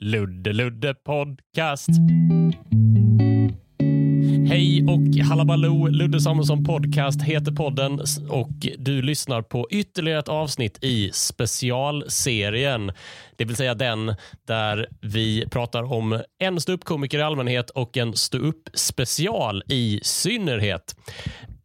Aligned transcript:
Ludde 0.00 0.52
Ludde 0.52 0.94
Podcast. 0.94 1.88
Hej 4.48 4.84
och 4.88 5.26
hallabaloo! 5.26 5.86
Ludde 5.86 6.20
Samuelsson 6.20 6.64
Podcast 6.64 7.22
heter 7.22 7.52
podden 7.52 8.00
och 8.28 8.50
du 8.78 9.02
lyssnar 9.02 9.42
på 9.42 9.68
ytterligare 9.70 10.18
ett 10.18 10.28
avsnitt 10.28 10.78
i 10.84 11.10
specialserien. 11.12 12.92
Det 13.36 13.44
vill 13.44 13.56
säga 13.56 13.74
den 13.74 14.14
där 14.46 14.88
vi 15.00 15.46
pratar 15.50 15.92
om 15.92 16.22
en 16.38 16.60
ståuppkomiker 16.60 17.18
i 17.18 17.22
allmänhet 17.22 17.70
och 17.70 17.96
en 17.96 18.16
ståupp 18.16 18.68
special 18.74 19.62
i 19.68 20.00
synnerhet. 20.02 20.96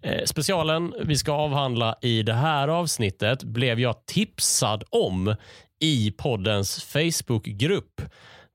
Eh, 0.03 0.23
specialen 0.25 0.93
vi 1.03 1.17
ska 1.17 1.31
avhandla 1.31 1.95
i 2.01 2.23
det 2.23 2.33
här 2.33 2.67
avsnittet 2.67 3.43
blev 3.43 3.79
jag 3.79 4.05
tipsad 4.05 4.83
om 4.89 5.35
i 5.81 6.11
poddens 6.17 6.83
Facebookgrupp. 6.83 8.01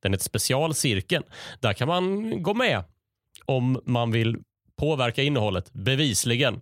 Den 0.02 0.12
heter 0.12 0.24
Specialcirkeln. 0.24 1.24
Där 1.60 1.72
kan 1.72 1.88
man 1.88 2.42
gå 2.42 2.54
med 2.54 2.84
om 3.44 3.80
man 3.86 4.10
vill 4.10 4.36
påverka 4.78 5.22
innehållet, 5.22 5.72
bevisligen. 5.72 6.60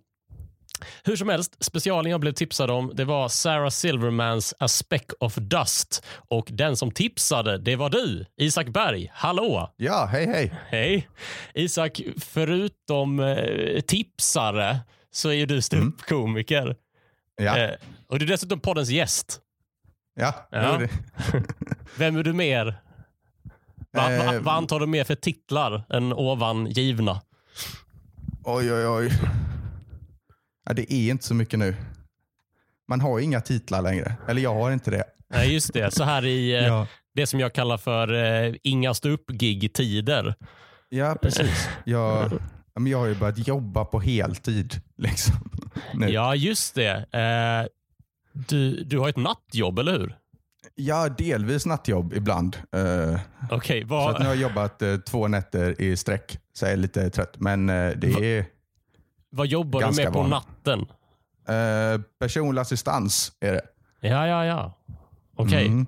Hur 1.03 1.15
som 1.15 1.29
helst, 1.29 1.63
specialen 1.63 2.11
jag 2.11 2.19
blev 2.19 2.31
tipsad 2.31 2.71
om 2.71 2.91
det 2.93 3.05
var 3.05 3.29
Sarah 3.29 3.69
Silvermans 3.69 4.53
A 4.59 4.67
Speck 4.67 5.11
of 5.19 5.35
Dust 5.35 6.05
och 6.29 6.47
den 6.51 6.77
som 6.77 6.91
tipsade 6.91 7.57
det 7.57 7.75
var 7.75 7.89
du, 7.89 8.25
Isak 8.37 8.67
Berg. 8.67 9.11
Hallå! 9.13 9.73
Ja, 9.77 10.05
hej 10.11 10.25
hej. 10.25 10.53
Hej! 10.69 11.07
Isak, 11.53 12.01
förutom 12.17 13.19
eh, 13.19 13.81
tipsare 13.81 14.79
så 15.11 15.29
är 15.29 15.33
ju 15.33 15.45
du 15.45 15.61
ståuppkomiker. 15.61 16.75
Ja, 17.41 17.57
Eh, 17.57 17.71
och 18.07 18.19
du 18.19 18.25
är 18.25 18.29
dessutom 18.29 18.59
poddens 18.59 18.89
gäst. 18.89 19.41
Ja. 20.15 20.33
Ja. 20.51 20.77
det 20.77 20.77
det. 21.31 21.43
Vem 21.97 22.17
är 22.17 22.23
du 22.23 22.33
mer? 22.33 22.65
Va, 23.91 24.01
va, 24.01 24.35
Eh, 24.35 24.41
vad 24.41 24.55
antar 24.55 24.79
du 24.79 24.87
mer 24.87 25.03
för 25.03 25.15
titlar 25.15 25.83
än 25.89 26.13
ovan 26.13 26.65
givna? 26.65 27.21
Oj, 28.43 28.73
oj, 28.73 28.87
oj. 28.87 29.11
Ja, 30.65 30.73
det 30.73 30.93
är 30.93 31.11
inte 31.11 31.25
så 31.25 31.33
mycket 31.33 31.59
nu. 31.59 31.75
Man 32.87 33.01
har 33.01 33.19
inga 33.19 33.41
titlar 33.41 33.81
längre. 33.81 34.15
Eller 34.27 34.41
jag 34.41 34.53
har 34.53 34.71
inte 34.71 34.91
det. 34.91 35.03
Nej, 35.29 35.53
just 35.53 35.73
det. 35.73 35.93
Så 35.93 36.03
här 36.03 36.25
i 36.25 36.53
eh, 36.55 36.61
Ja, 36.67 36.87
det 37.13 37.27
som 37.27 37.39
jag 37.39 37.53
kallar 37.53 37.77
för 37.77 38.13
eh, 38.13 38.53
inga 38.63 38.93
ståupp-gig-tider. 38.93 40.35
ja 40.89 41.15
precis. 41.21 41.69
Jag, 41.85 42.31
men 42.75 42.87
jag 42.91 42.97
har 42.97 43.05
ju 43.07 43.15
börjat 43.15 43.47
jobba 43.47 43.85
på 43.85 43.99
heltid. 43.99 44.81
Liksom. 44.97 45.35
Nu. 45.93 46.09
Ja, 46.09 46.35
just 46.35 46.75
det. 46.75 46.91
Eh, 47.11 47.67
du, 48.47 48.83
du 48.83 48.99
har 48.99 49.09
ett 49.09 49.17
nattjobb, 49.17 49.79
eller 49.79 49.91
hur? 49.99 50.15
Ja, 50.75 51.09
delvis 51.09 51.65
nattjobb 51.65 52.13
ibland. 52.13 52.57
Eh, 52.71 53.19
Okej, 53.51 53.87
så 53.87 53.95
att 54.09 54.19
nu 54.19 54.19
vad... 54.19 54.21
har 54.21 54.25
jag 54.25 54.35
jobbat 54.35 54.81
eh, 54.81 54.97
två 54.97 55.27
nätter 55.27 55.81
i 55.81 55.97
sträck. 55.97 56.39
Så 56.53 56.65
jag 56.65 56.73
är 56.73 56.77
lite 56.77 57.09
trött. 57.09 57.35
Men 57.37 57.69
eh, 57.69 57.91
det 57.97 58.37
är 58.37 58.45
Vad 59.29 59.47
jobbar 59.47 59.79
du 59.81 60.03
med 60.03 60.13
på 60.13 60.19
vanligt. 60.19 60.31
natten? 60.65 60.85
eh, 61.47 62.01
personlig 62.19 62.61
assistans. 62.61 63.31
Är 63.39 63.53
det. 63.53 63.61
Ja, 64.01 64.27
ja, 64.27 64.45
ja. 64.45 64.77
Okej. 65.35 65.65
Mm. 65.67 65.87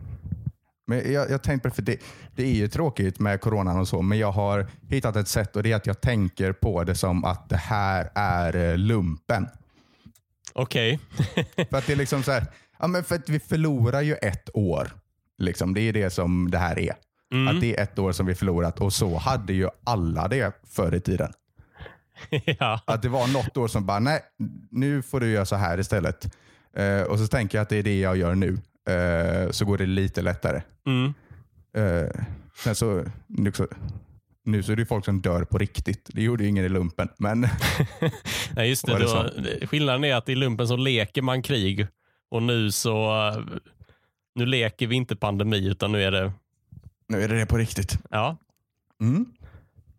Men 0.87 1.13
jag, 1.13 1.29
jag 1.29 1.43
tänkte 1.43 1.69
för 1.71 1.81
det, 1.81 1.97
det 2.35 2.43
är 2.43 2.53
ju 2.53 2.67
tråkigt 2.67 3.19
med 3.19 3.41
coronan 3.41 3.79
och 3.79 3.87
så, 3.87 4.01
men 4.01 4.17
jag 4.17 4.31
har 4.31 4.67
hittat 4.89 5.15
ett 5.15 5.27
sätt 5.27 5.55
och 5.55 5.63
det 5.63 5.71
är 5.71 5.75
att 5.75 5.87
jag 5.87 6.01
tänker 6.01 6.51
på 6.53 6.83
det 6.83 6.95
som 6.95 7.25
att 7.25 7.49
det 7.49 7.57
här 7.57 8.09
är 8.15 8.55
eh, 8.71 8.77
lumpen. 8.77 9.47
Okej. 10.57 10.99
För 11.69 11.77
att 11.77 11.87
det 11.87 11.93
är 11.93 11.95
liksom 11.95 12.23
så 12.23 12.31
här, 12.31 12.45
ja 12.79 12.87
men 12.87 13.03
för 13.03 13.15
att 13.15 13.29
vi 13.29 13.39
förlorar 13.39 14.01
ju 14.01 14.13
ett 14.13 14.49
år. 14.53 14.91
Liksom, 15.37 15.73
det 15.73 15.81
är 15.81 15.93
det 15.93 16.09
som 16.09 16.51
det 16.51 16.57
här 16.57 16.79
är. 16.79 16.93
Mm. 17.31 17.47
Att 17.55 17.61
det 17.61 17.77
är 17.77 17.83
ett 17.83 17.99
år 17.99 18.11
som 18.11 18.25
vi 18.25 18.35
förlorat 18.35 18.81
och 18.81 18.93
så 18.93 19.17
hade 19.17 19.53
ju 19.53 19.69
alla 19.83 20.27
det 20.27 20.53
förr 20.69 20.95
i 20.95 20.99
tiden. 20.99 21.33
ja. 22.59 22.81
Att 22.85 23.01
det 23.01 23.09
var 23.09 23.27
något 23.27 23.57
år 23.57 23.67
som 23.67 23.85
bara, 23.85 23.99
nej, 23.99 24.21
nu 24.71 25.01
får 25.01 25.19
du 25.19 25.29
göra 25.29 25.45
så 25.45 25.55
här 25.55 25.79
istället. 25.79 26.35
Eh, 26.77 27.01
och 27.01 27.19
så 27.19 27.27
tänker 27.27 27.57
jag 27.57 27.63
att 27.63 27.69
det 27.69 27.77
är 27.77 27.83
det 27.83 27.99
jag 27.99 28.17
gör 28.17 28.35
nu. 28.35 28.57
Eh, 28.89 29.51
så 29.51 29.65
går 29.65 29.77
det 29.77 29.85
lite 29.85 30.21
lättare. 30.21 30.61
Mm. 30.85 31.13
Eh, 31.75 32.09
sen 32.63 32.75
så, 32.75 33.03
nu, 34.47 34.63
så, 34.63 34.71
är 34.71 34.75
det 34.75 34.85
folk 34.85 35.05
som 35.05 35.21
dör 35.21 35.43
på 35.43 35.57
riktigt. 35.57 36.09
Det 36.13 36.21
gjorde 36.21 36.43
ju 36.43 36.49
ingen 36.49 36.65
i 36.65 36.69
lumpen. 36.69 37.09
Men 37.17 37.41
Nej, 38.55 38.69
just 38.69 38.85
det. 38.85 38.91
Var 38.91 38.99
det 38.99 39.59
Då, 39.59 39.67
skillnaden 39.67 40.03
är 40.03 40.15
att 40.15 40.29
i 40.29 40.35
lumpen 40.35 40.67
så 40.67 40.75
leker 40.75 41.21
man 41.21 41.41
krig 41.41 41.87
och 42.31 42.43
nu 42.43 42.71
så 42.71 43.13
nu 44.35 44.45
leker 44.45 44.87
vi 44.87 44.95
inte 44.95 45.15
pandemi 45.15 45.67
utan 45.67 45.91
nu 45.91 46.03
är 46.03 46.11
det, 46.11 46.31
nu 47.07 47.23
är 47.23 47.27
det 47.27 47.39
det 47.39 47.45
på 47.45 47.57
riktigt. 47.57 47.97
ja. 48.09 48.37
Mm. 49.01 49.25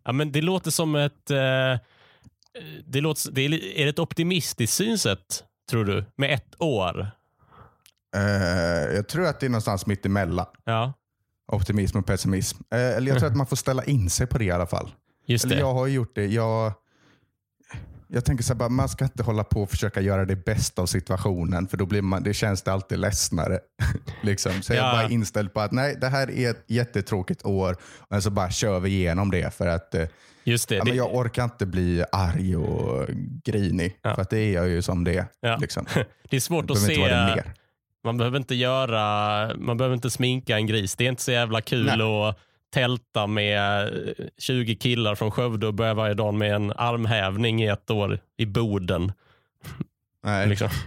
ja 0.03 0.11
men 0.11 0.31
det 0.31 0.41
låter 0.41 0.71
som 0.71 0.95
ett, 0.95 1.31
eh, 1.31 1.77
det 2.85 3.01
låter, 3.01 3.31
det 3.31 3.41
är, 3.41 3.53
är 3.53 3.83
det 3.83 3.89
ett 3.89 3.99
optimistiskt 3.99 4.75
synsätt 4.75 5.43
tror 5.69 5.85
du? 5.85 6.05
Med 6.15 6.33
ett 6.33 6.55
år? 6.57 7.11
Eh, 8.15 8.95
jag 8.95 9.07
tror 9.07 9.25
att 9.25 9.39
det 9.39 9.45
är 9.45 9.49
någonstans 9.49 9.85
mitt 9.85 10.05
emellan. 10.05 10.45
Ja, 10.63 10.93
Optimism 11.51 11.97
och 11.97 12.05
pessimism. 12.05 12.57
Eh, 12.73 12.79
eller 12.79 13.07
jag 13.11 13.19
tror 13.19 13.29
att 13.29 13.35
man 13.37 13.47
får 13.47 13.55
ställa 13.55 13.83
in 13.83 14.09
sig 14.09 14.27
på 14.27 14.37
det 14.37 14.45
i 14.45 14.51
alla 14.51 14.67
fall. 14.67 14.91
just 15.25 15.45
Eller 15.45 15.55
det. 15.55 15.61
jag 15.61 15.73
har 15.73 15.87
gjort 15.87 16.15
det. 16.15 16.25
Jag, 16.25 16.73
jag 18.07 18.25
tänker 18.25 18.43
så 18.43 18.53
här, 18.53 18.57
bara, 18.57 18.69
man 18.69 18.89
ska 18.89 19.05
inte 19.05 19.23
hålla 19.23 19.43
på 19.43 19.61
och 19.63 19.69
försöka 19.69 20.01
göra 20.01 20.25
det 20.25 20.35
bästa 20.35 20.81
av 20.81 20.85
situationen 20.85 21.67
för 21.67 21.77
då 21.77 21.85
blir 21.85 22.01
man, 22.01 22.23
det 22.23 22.33
känns 22.33 22.61
det 22.61 22.73
alltid 22.73 22.99
ledsnare. 22.99 23.59
liksom. 24.23 24.51
Så 24.61 24.73
jag 24.73 24.83
Ja. 24.83 24.89
är 24.89 25.03
bara 25.03 25.09
inställd 25.09 25.53
på 25.53 25.59
att 25.59 25.71
nej, 25.71 25.97
det 26.01 26.07
här 26.07 26.31
är 26.31 26.49
ett 26.51 26.63
jättetråkigt 26.67 27.45
år 27.45 27.77
och 28.09 28.23
så 28.23 28.29
bara 28.29 28.49
kör 28.51 28.79
vi 28.79 28.89
igenom 28.89 29.31
det 29.31 29.53
för 29.53 29.67
att 29.67 29.95
eh, 29.95 30.07
Just 30.43 30.69
det. 30.69 30.75
ja, 30.75 30.83
men 30.85 30.95
jag 30.95 31.15
orkar 31.15 31.43
inte 31.43 31.65
bli 31.65 32.03
arg 32.11 32.55
och 32.57 33.07
grinig. 33.43 33.99
Ja. 34.01 34.15
För 34.15 34.21
att 34.21 34.29
det 34.29 34.39
är 34.39 34.53
jag 34.53 34.69
ju 34.69 34.81
som 34.81 35.03
det 35.03 35.17
är. 35.17 35.25
Ja. 35.39 35.57
Liksom. 35.61 35.85
det 36.29 36.35
är 36.35 36.39
svårt 36.39 36.71
att 36.71 36.77
se. 36.79 37.43
Man 38.03 38.17
behöver 38.17 38.37
inte 38.37 38.55
göra, 38.55 39.51
man 39.57 39.77
behöver 39.77 39.95
inte 39.95 40.09
sminka 40.09 40.55
en 40.55 40.67
gris. 40.67 40.95
Det 40.95 41.05
är 41.05 41.09
inte 41.09 41.21
så 41.23 41.31
jävla 41.31 41.61
kul 41.61 41.85
Nej. 41.85 42.01
att 42.01 42.39
tälta 42.73 43.27
med 43.27 43.83
eh, 43.87 44.25
20 44.37 44.75
killar 44.75 45.15
från 45.15 45.31
Skövde 45.31 45.67
och 45.67 45.73
börja 45.73 45.93
varje 45.93 46.13
dag 46.13 46.33
med 46.33 46.55
en 46.55 46.71
armhävning 46.75 47.63
i 47.63 47.67
ett 47.67 47.91
år 47.91 48.19
i 48.37 48.45
Boden. 48.45 49.11
Nej. 50.23 50.47
Liksom. 50.49 50.69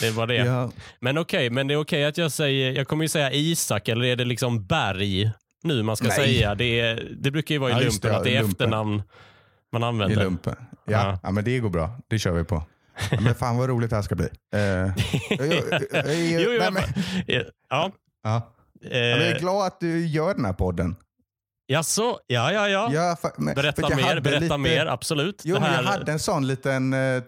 Det 0.00 0.12
bara 0.16 0.26
det. 0.26 0.34
Ja. 0.34 0.70
Men 1.00 1.18
okej, 1.18 1.50
men 1.50 1.66
det 1.66 1.74
är 1.74 1.78
okej 1.80 2.04
att 2.04 2.18
jag 2.18 2.32
säger, 2.32 2.72
jag 2.72 2.88
kommer 2.88 3.04
ju 3.04 3.08
säga 3.08 3.32
Isak 3.32 3.88
eller 3.88 4.04
är 4.04 4.16
det 4.16 4.24
liksom 4.24 4.66
Berg 4.66 5.30
nu 5.62 5.82
man 5.82 5.96
ska 5.96 6.06
Nej. 6.08 6.16
säga? 6.16 6.54
Det, 6.54 6.80
är, 6.80 7.08
det 7.20 7.30
brukar 7.30 7.54
ju 7.54 7.58
vara 7.58 7.70
i 7.70 7.74
Ja, 7.74 7.80
lumpen 7.80 8.10
det, 8.10 8.16
att 8.16 8.24
det 8.24 8.30
är 8.36 8.42
lumpen. 8.42 8.50
efternamn 8.50 9.02
man 9.72 9.82
I 9.82 9.84
använder. 9.84 10.24
lumpen. 10.24 10.54
Ja. 10.58 10.92
Ja. 10.92 11.18
Ja. 11.22 11.30
men 11.30 11.44
det 11.44 11.58
går 11.58 11.70
bra. 11.70 11.90
Det 12.08 12.18
kör 12.18 12.32
vi 12.32 12.44
på. 12.44 12.62
Ja, 13.10 13.20
men 13.20 13.34
fan 13.34 13.56
vad 13.56 13.68
roligt 13.68 13.90
det 13.90 13.96
här 13.96 14.02
ska 14.02 14.14
bli. 14.14 14.28
Eh, 14.54 14.60
jag, 14.60 14.92
jag, 15.30 15.48
jag, 15.48 15.82
Jo, 15.92 16.40
jo, 16.40 16.48
nej, 16.48 16.56
jag- 16.60 16.72
men, 16.72 16.82
ja. 17.26 17.42
ja. 17.68 17.90
Ja, 18.22 18.52
men 18.80 18.90
jag 18.92 19.20
Eh, 19.20 19.28
är 19.36 19.38
glad 19.38 19.66
att 19.66 19.80
du 19.80 20.06
gör 20.06 20.34
den 20.34 20.44
här 20.44 20.52
podden. 20.52 20.96
Jaså? 21.66 22.18
Ja, 22.26 22.52
ja, 22.52 22.68
ja. 22.68 22.90
Ja, 22.92 23.16
för, 23.20 23.30
men, 23.38 23.54
för 23.54 23.62
Berätta 23.62 23.82
jag 23.82 23.96
mer, 23.96 24.20
berätta 24.20 24.40
lite, 24.40 24.56
mer. 24.56 24.86
Absolut. 24.86 25.42
Jo, 25.44 25.56
här, 25.56 25.82
jag 25.82 25.88
hade 25.90 26.12
en 26.12 26.18
sån 26.18 26.46
liten 26.46 26.92
eh, 26.92 27.22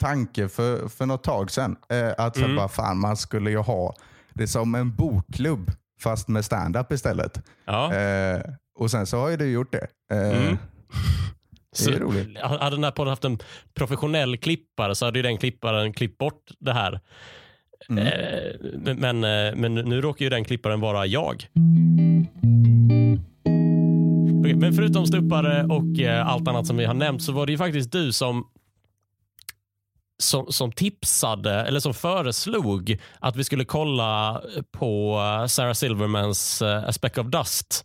tanke 0.00 0.48
för, 0.48 0.88
för 0.88 1.06
något 1.06 1.24
tag 1.24 1.50
sedan. 1.50 1.76
Eh, 1.88 2.12
att 2.18 2.36
Mm. 2.36 2.56
bara, 2.56 2.68
fan, 2.68 2.98
man 2.98 3.16
skulle 3.16 3.50
ju 3.50 3.56
ha 3.58 3.94
det 4.34 4.48
som 4.48 4.74
en 4.74 4.94
bokklubb 4.96 5.70
fast 6.00 6.28
med 6.28 6.44
stand-up 6.44 6.92
istället. 6.92 7.42
ja. 7.64 7.94
Eh, 7.94 8.40
och 8.78 8.90
sen 8.90 9.06
så 9.06 9.18
har 9.20 9.28
ju 9.28 9.36
du 9.36 9.50
gjort 9.50 9.72
det. 9.72 9.86
Eh, 10.12 10.42
Mm. 10.42 10.58
Det 11.78 11.94
är 11.94 12.00
roligt. 12.00 12.38
Hade 12.42 12.76
den 12.76 12.84
här 12.84 12.90
podden 12.90 13.10
haft 13.10 13.24
en 13.24 13.38
professionell 13.74 14.36
klippare 14.36 14.94
så 14.94 15.04
hade 15.04 15.18
ju 15.18 15.22
den 15.22 15.38
klipparen 15.38 15.92
klippt 15.92 16.18
bort 16.18 16.50
det 16.58 16.72
här. 16.72 17.00
Mm. 17.88 18.06
Eh, 18.06 18.94
men, 18.96 19.24
eh, 19.24 19.54
men 19.56 19.74
nu 19.74 20.00
råkar 20.00 20.24
ju 20.24 20.30
den 20.30 20.44
klipparen 20.44 20.80
vara 20.80 21.06
jag. 21.06 21.46
Okej, 24.40 24.54
men 24.54 24.72
förutom 24.72 25.06
stuppare 25.06 25.64
och 25.64 26.00
eh, 26.00 26.28
allt 26.28 26.48
annat 26.48 26.66
som 26.66 26.76
vi 26.76 26.84
har 26.84 26.94
nämnt 26.94 27.22
så 27.22 27.32
var 27.32 27.46
det 27.46 27.52
ju 27.52 27.58
faktiskt 27.58 27.92
du 27.92 28.12
som 28.12 28.48
som, 30.18 30.52
som 30.52 30.72
tipsade 30.72 31.52
eller 31.52 31.80
som 31.80 31.94
föreslog 31.94 33.00
att 33.18 33.36
vi 33.36 33.44
skulle 33.44 33.64
kolla 33.64 34.42
på 34.70 35.20
eh, 35.20 35.46
Sarah 35.46 35.72
Silvermans 35.72 36.62
eh, 36.62 36.84
A 36.84 36.92
Speck 36.92 37.18
of 37.18 37.26
Dust. 37.26 37.84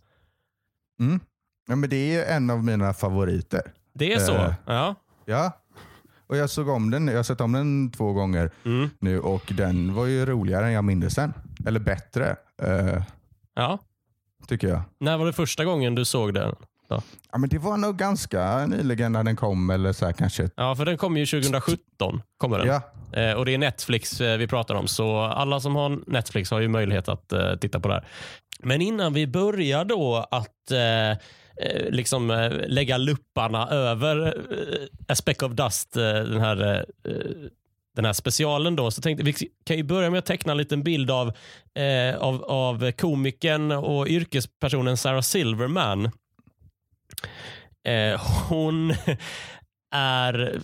Mm. 1.00 1.20
Ja, 1.68 1.76
men 1.76 1.90
det 1.90 2.16
är 2.16 2.36
en 2.36 2.50
av 2.50 2.64
mina 2.64 2.94
favoriter. 2.94 3.62
Det 3.98 4.12
är 4.12 4.18
så? 4.18 4.34
Eh. 4.34 4.54
Ja. 4.66 4.94
Ja. 5.24 5.52
Och 6.26 6.36
jag 6.36 6.50
såg 6.50 6.68
om 6.68 6.90
den. 6.90 7.08
Jag 7.08 7.16
har 7.16 7.22
sett 7.22 7.40
om 7.40 7.52
den 7.52 7.90
två 7.90 8.12
gånger 8.12 8.50
Mm. 8.64 8.90
nu 9.00 9.20
och 9.20 9.52
den 9.56 9.94
var 9.94 10.06
ju 10.06 10.26
roligare 10.26 10.66
än 10.66 10.72
jag 10.72 10.84
minns 10.84 11.14
den. 11.14 11.32
Eller 11.66 11.80
bättre, 11.80 12.36
eh, 12.62 13.02
ja. 13.54 13.78
tycker 14.48 14.68
jag. 14.68 14.80
När 15.00 15.16
var 15.18 15.26
det 15.26 15.32
första 15.32 15.64
gången 15.64 15.94
du 15.94 16.04
såg 16.04 16.34
den? 16.34 16.54
Ja, 17.32 17.38
men 17.38 17.48
det 17.48 17.58
var 17.58 17.76
nog 17.76 17.96
ganska 17.96 18.66
nyligen 18.66 19.12
när 19.12 19.24
den 19.24 19.36
kom. 19.36 19.70
Eller 19.70 19.92
så 19.92 20.04
här, 20.06 20.12
kanske. 20.12 20.50
Ja, 20.56 20.76
för 20.76 20.84
den 20.84 20.98
kom 20.98 21.16
ju 21.16 21.26
2017. 21.26 22.22
Kommer 22.38 22.58
den. 22.58 22.66
Ja, 22.66 22.82
Eh, 23.12 23.32
och 23.32 23.44
Det 23.44 23.54
är 23.54 23.58
Netflix 23.58 24.20
eh, 24.20 24.38
vi 24.38 24.46
pratar 24.46 24.74
om, 24.74 24.88
så 24.88 25.20
alla 25.20 25.60
som 25.60 25.76
har 25.76 25.98
Netflix 26.06 26.50
har 26.50 26.60
ju 26.60 26.68
möjlighet 26.68 27.08
att 27.08 27.32
eh, 27.32 27.54
titta 27.54 27.80
på 27.80 27.88
det 27.88 27.94
här. 27.94 28.06
Men 28.62 28.82
innan 28.82 29.12
vi 29.12 29.26
börjar 29.26 29.84
då 29.84 30.26
att 30.30 30.70
eh, 30.70 31.18
eh, 31.60 31.90
liksom 31.90 32.30
eh, 32.30 32.52
lägga 32.66 32.98
lupparna 32.98 33.68
över 33.68 34.26
eh, 34.26 34.86
A 35.08 35.14
Speck 35.14 35.42
of 35.42 35.52
Dust, 35.52 35.96
eh, 35.96 36.02
den 36.02 36.40
här 36.40 36.84
eh, 37.04 37.14
den 37.96 38.04
här 38.04 38.12
specialen 38.12 38.76
då, 38.76 38.90
så 38.90 39.02
tänkte 39.02 39.24
vi 39.24 39.32
kan 39.64 39.76
ju 39.76 39.82
börja 39.82 40.10
med 40.10 40.18
att 40.18 40.26
teckna 40.26 40.52
en 40.52 40.58
liten 40.58 40.82
bild 40.82 41.10
av, 41.10 41.32
av, 42.18 42.44
av 42.44 42.92
komikern 42.92 43.72
och 43.72 44.08
yrkespersonen 44.08 44.96
Sarah 44.96 45.20
Silverman. 45.20 46.10
Hon 48.48 48.94
är 49.94 50.60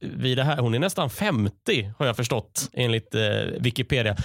vid 0.00 0.38
det 0.38 0.44
här, 0.44 0.58
hon 0.58 0.74
är 0.74 0.78
nästan 0.78 1.10
50 1.10 1.92
har 1.98 2.06
jag 2.06 2.16
förstått 2.16 2.70
enligt 2.72 3.14
eh, 3.14 3.22
Wikipedia. 3.60 4.16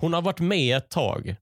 Hon 0.00 0.12
har 0.12 0.22
varit 0.22 0.40
med 0.40 0.76
ett 0.76 0.90
tag. 0.90 1.36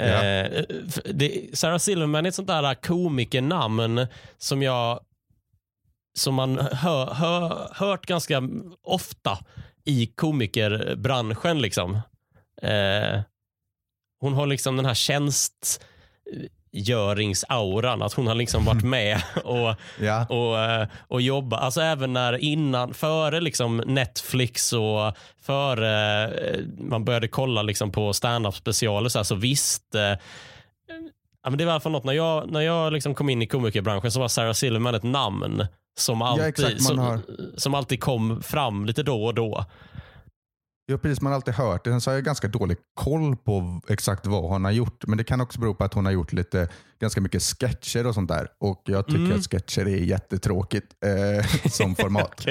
Yeah. 0.00 0.46
Eh, 0.46 0.58
eh 0.58 0.64
det, 1.04 1.58
Sarah 1.58 1.78
Silverman 1.78 2.24
är 2.24 2.28
ett 2.28 2.34
sånt 2.34 2.48
där 2.48 2.74
komikernamn 2.74 4.06
som 4.38 4.62
jag 4.62 5.00
som 6.16 6.34
man 6.34 6.58
hör, 6.58 7.14
hör, 7.14 7.70
hört 7.74 8.06
ganska 8.06 8.42
ofta 8.82 9.38
i 9.84 10.06
komikerbranschen. 10.06 11.62
Liksom. 11.62 12.00
Eh, 12.62 13.20
hon 14.20 14.32
har 14.34 14.46
liksom 14.46 14.76
den 14.76 14.86
här 14.86 14.94
tjänst 14.94 15.84
tjänstgöringsauran, 16.76 18.02
att 18.02 18.12
hon 18.12 18.26
har 18.26 18.34
liksom 18.34 18.64
varit 18.64 18.84
med 18.84 19.22
och, 19.44 19.74
Ja. 20.00 20.26
och, 20.26 20.58
eh, 20.58 20.88
och 21.08 21.20
jobba. 21.20 21.56
Alltså 21.56 21.80
även 21.80 22.12
när 22.12 22.32
innan, 22.44 22.94
före 22.94 23.40
liksom 23.40 23.76
Netflix 23.76 24.72
och 24.72 25.16
före 25.42 26.24
eh, 26.24 26.60
man 26.78 27.04
började 27.04 27.28
kolla 27.28 27.62
liksom 27.62 27.92
på 27.92 28.12
stand-up 28.12 28.54
specialer 28.54 29.08
så, 29.08 29.18
här, 29.18 29.24
så 29.24 29.34
visste 29.34 30.18
Ja, 31.42 31.50
men 31.50 31.58
det 31.58 31.64
var 31.64 31.70
i 31.70 31.74
alla 31.74 31.80
fall 31.80 31.92
något, 31.92 32.04
när 32.04 32.12
jag, 32.12 32.50
när 32.50 32.60
jag 32.60 32.92
liksom 32.92 33.14
kom 33.14 33.28
in 33.28 33.42
i 33.42 33.46
komikerbranschen 33.46 34.10
så 34.12 34.20
var 34.20 34.28
Sarah 34.28 34.52
Silverman 34.52 34.94
ett 34.94 35.02
namn 35.02 35.66
som 35.98 36.22
alltid, 36.22 36.46
exakt, 36.46 36.72
man 36.72 36.82
som, 36.82 37.22
som 37.56 37.74
alltid 37.74 38.00
kom 38.00 38.42
fram 38.42 38.86
lite 38.86 39.02
då 39.02 39.24
och 39.24 39.34
då. 39.34 39.64
Ja, 40.88 40.98
precis. 40.98 41.20
Man 41.20 41.32
har 41.32 41.36
alltid 41.36 41.54
hört 41.54 41.84
det. 41.84 41.90
Sen 41.90 42.00
så 42.00 42.10
har 42.10 42.14
jag 42.14 42.24
ganska 42.24 42.48
dålig 42.48 42.76
koll 42.94 43.36
på 43.36 43.80
exakt 43.88 44.26
vad 44.26 44.42
hon 44.50 44.64
har 44.64 44.70
gjort. 44.72 45.06
Men 45.06 45.18
det 45.18 45.24
kan 45.24 45.40
också 45.40 45.60
bero 45.60 45.74
på 45.74 45.84
att 45.84 45.94
hon 45.94 46.04
har 46.04 46.12
gjort 46.12 46.32
lite, 46.32 46.68
ganska 47.00 47.20
mycket 47.20 47.42
sketcher 47.42 48.06
och 48.06 48.14
sånt 48.14 48.28
där. 48.28 48.48
Och 48.60 48.82
jag 48.84 49.06
tycker 49.06 49.20
Mm. 49.20 49.38
att 49.38 49.50
sketcher 49.50 49.80
är 49.88 49.96
jättetråkigt 49.96 50.86
eh, 51.04 51.68
som 51.70 51.94
format. 51.98 52.46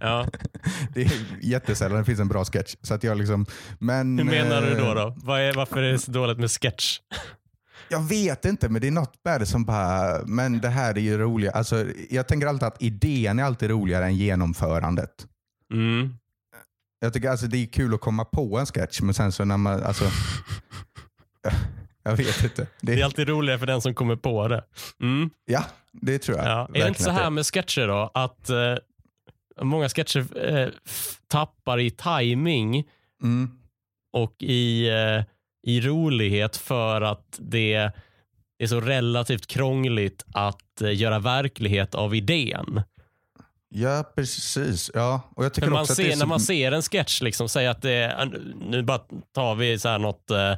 Ja. 0.00 0.26
Det 0.94 1.02
är 1.02 1.12
jättesällan 1.42 1.98
det 1.98 2.04
finns 2.04 2.20
en 2.20 2.28
bra 2.28 2.44
sketch. 2.44 2.74
Så 2.82 2.94
att 2.94 3.04
jag 3.04 3.18
liksom, 3.18 3.46
men, 3.78 4.18
Hur 4.18 4.24
menar 4.24 4.62
du 4.62 4.74
då? 4.74 4.84
eh, 4.88 4.94
då? 4.94 5.14
Vad 5.16 5.40
är, 5.40 5.54
varför 5.54 5.82
är 5.82 5.92
det 5.92 5.98
så 5.98 6.10
dåligt 6.10 6.38
med 6.38 6.50
sketch? 6.50 6.98
Jag 7.88 8.00
vet 8.08 8.44
inte, 8.44 8.68
men 8.68 8.80
det 8.80 8.86
är 8.86 8.90
något 8.92 9.14
med 9.24 9.40
det 9.40 9.46
som 9.46 9.64
bara, 9.64 10.24
men 10.26 10.60
det 10.60 10.68
här 10.68 10.94
är 10.94 11.00
ju 11.00 11.18
roligt. 11.18 11.52
Alltså, 11.52 11.84
jag 12.10 12.28
tänker 12.28 12.46
alltid 12.46 12.66
att 12.68 12.82
idén 12.82 13.38
är 13.38 13.44
alltid 13.44 13.70
roligare 13.70 14.04
än 14.04 14.16
genomförandet. 14.16 15.10
Mm. 15.72 16.14
Jag 17.00 17.12
tycker 17.12 17.30
alltså 17.30 17.46
det 17.46 17.58
är 17.58 17.66
kul 17.66 17.94
att 17.94 18.00
komma 18.00 18.24
på 18.24 18.58
en 18.58 18.66
sketch, 18.66 19.00
men 19.00 19.14
sen 19.14 19.32
så 19.32 19.44
när 19.44 19.56
man, 19.56 19.82
alltså, 19.82 20.04
jag 22.02 22.16
vet 22.16 22.44
inte. 22.44 22.62
Det, 22.80 22.92
Det 22.94 23.00
är 23.00 23.04
alltid 23.04 23.28
roligare 23.28 23.58
för 23.58 23.66
den 23.66 23.80
som 23.80 23.94
kommer 23.94 24.16
på 24.16 24.48
det. 24.48 24.64
Mm. 25.00 25.30
ja, 25.44 25.64
det 25.92 26.18
tror 26.18 26.38
jag. 26.38 26.46
Ja. 26.46 26.68
Är 26.74 26.82
det 26.82 26.88
inte 26.88 27.02
så 27.02 27.10
här 27.10 27.30
med 27.30 27.46
sketcher 27.46 27.86
då? 27.86 28.10
Att 28.14 28.50
eh, 28.50 28.74
många 29.62 29.88
sketcher 29.88 30.48
eh, 30.48 30.68
tappar 31.28 31.80
i 31.80 31.90
timing 31.90 32.84
Mm. 33.22 33.50
och 34.12 34.42
i, 34.42 34.88
eh, 34.88 35.24
i 35.66 35.80
rolighet 35.80 36.56
för 36.56 37.00
att 37.00 37.38
det 37.42 37.92
är 38.58 38.66
så 38.66 38.80
relativt 38.80 39.46
krångligt 39.46 40.24
att 40.34 40.80
eh, 40.80 40.96
göra 41.00 41.18
verklighet 41.18 41.94
av 41.94 42.14
idén. 42.14 42.82
Ja, 43.78 44.12
precis. 44.16 44.90
Ja, 44.94 45.20
och 45.36 45.44
jag 45.44 45.54
tycker 45.54 45.72
också 45.72 45.92
att 45.92 45.96
det 45.96 46.02
är 46.02 46.06
ser, 46.06 46.12
så, 46.12 46.18
när 46.18 46.26
man 46.26 46.40
ser 46.40 46.72
en 46.72 46.82
sketch, 46.82 47.22
liksom, 47.22 47.48
säg 47.48 47.66
att 47.66 47.82
det 47.82 47.92
är, 47.92 48.26
nu 48.70 48.82
bara 48.82 49.00
tar 49.34 49.54
vi 49.54 49.78
så 49.78 49.88
här 49.88 49.98
något 49.98 50.30
eh, 50.30 50.50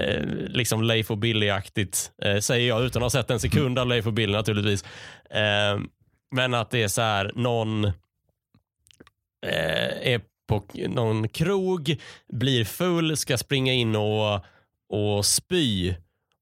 eh, 0.00 0.24
liksom 0.48 0.82
Leif 0.82 1.10
och 1.10 1.18
Billy-aktigt, 1.18 2.10
eh, 2.22 2.38
säger 2.38 2.68
jag 2.68 2.84
utan 2.84 3.02
att 3.02 3.12
ha 3.12 3.20
sett 3.20 3.30
en 3.30 3.40
sekund 3.40 3.78
av 3.78 3.86
Leif 3.86 4.06
och 4.06 4.12
Billy 4.12 4.32
naturligtvis. 4.32 4.84
Eh, 5.30 5.80
men 6.30 6.54
att 6.54 6.70
det 6.70 6.82
är 6.82 6.88
så 6.88 7.02
här, 7.02 7.32
någon 7.34 7.84
eh, 7.84 7.92
är 10.12 10.20
på 10.48 10.64
någon 10.88 11.28
krog, 11.28 12.00
blir 12.32 12.64
full, 12.64 13.16
ska 13.16 13.38
springa 13.38 13.72
in 13.72 13.96
och, 13.96 14.44
och 14.88 15.26
spy. 15.26 15.94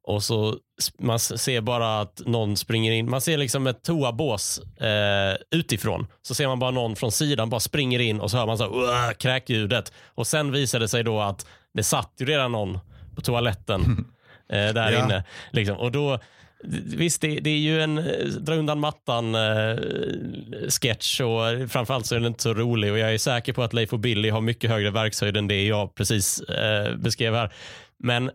Och 0.06 0.22
så 0.22 0.56
man 0.98 1.18
ser 1.18 1.60
bara 1.60 2.00
att 2.00 2.22
någon 2.26 2.56
springer 2.56 2.92
in. 2.92 3.10
Man 3.10 3.20
ser 3.20 3.38
liksom 3.38 3.66
ett 3.66 3.82
toabås 3.82 4.60
eh, 4.80 5.36
utifrån. 5.50 6.06
Så 6.22 6.34
ser 6.34 6.46
man 6.46 6.58
bara 6.58 6.70
någon 6.70 6.96
från 6.96 7.12
sidan 7.12 7.50
bara 7.50 7.60
springer 7.60 7.98
in 7.98 8.20
och 8.20 8.30
så 8.30 8.36
hör 8.36 8.46
man 8.46 8.58
så 8.58 8.92
här, 8.92 9.12
kräkljudet. 9.12 9.92
Och 10.06 10.26
sen 10.26 10.52
visar 10.52 10.80
det 10.80 10.88
sig 10.88 11.04
då 11.04 11.20
att 11.20 11.46
det 11.74 11.82
satt 11.82 12.12
ju 12.18 12.26
redan 12.26 12.52
någon 12.52 12.78
på 13.14 13.20
toaletten 13.20 13.80
eh, 14.52 14.56
där 14.74 14.92
Ja. 14.92 15.04
inne. 15.04 15.24
Liksom. 15.52 15.76
Och 15.76 15.92
då, 15.92 16.18
Visst, 16.96 17.20
det, 17.20 17.40
det 17.40 17.50
är 17.50 17.58
ju 17.58 17.82
en 17.82 17.98
eh, 17.98 18.26
dra 18.26 18.54
undan 18.54 18.80
mattan 18.80 19.34
eh, 19.34 19.76
sketch 20.80 21.20
och 21.20 21.70
framförallt 21.70 22.06
så 22.06 22.14
är 22.14 22.18
den 22.18 22.26
inte 22.26 22.42
så 22.42 22.54
rolig 22.54 22.92
och 22.92 22.98
jag 22.98 23.14
är 23.14 23.18
säker 23.18 23.52
på 23.52 23.62
att 23.62 23.72
Leif 23.72 23.92
och 23.92 23.98
Billy 23.98 24.30
har 24.30 24.40
mycket 24.40 24.70
högre 24.70 24.90
verkshöjd 24.90 25.36
än 25.36 25.48
det 25.48 25.66
jag 25.66 25.94
precis 25.94 26.40
eh, 26.40 26.96
beskrev 26.96 27.34
här. 27.34 27.52
Men 27.98 28.30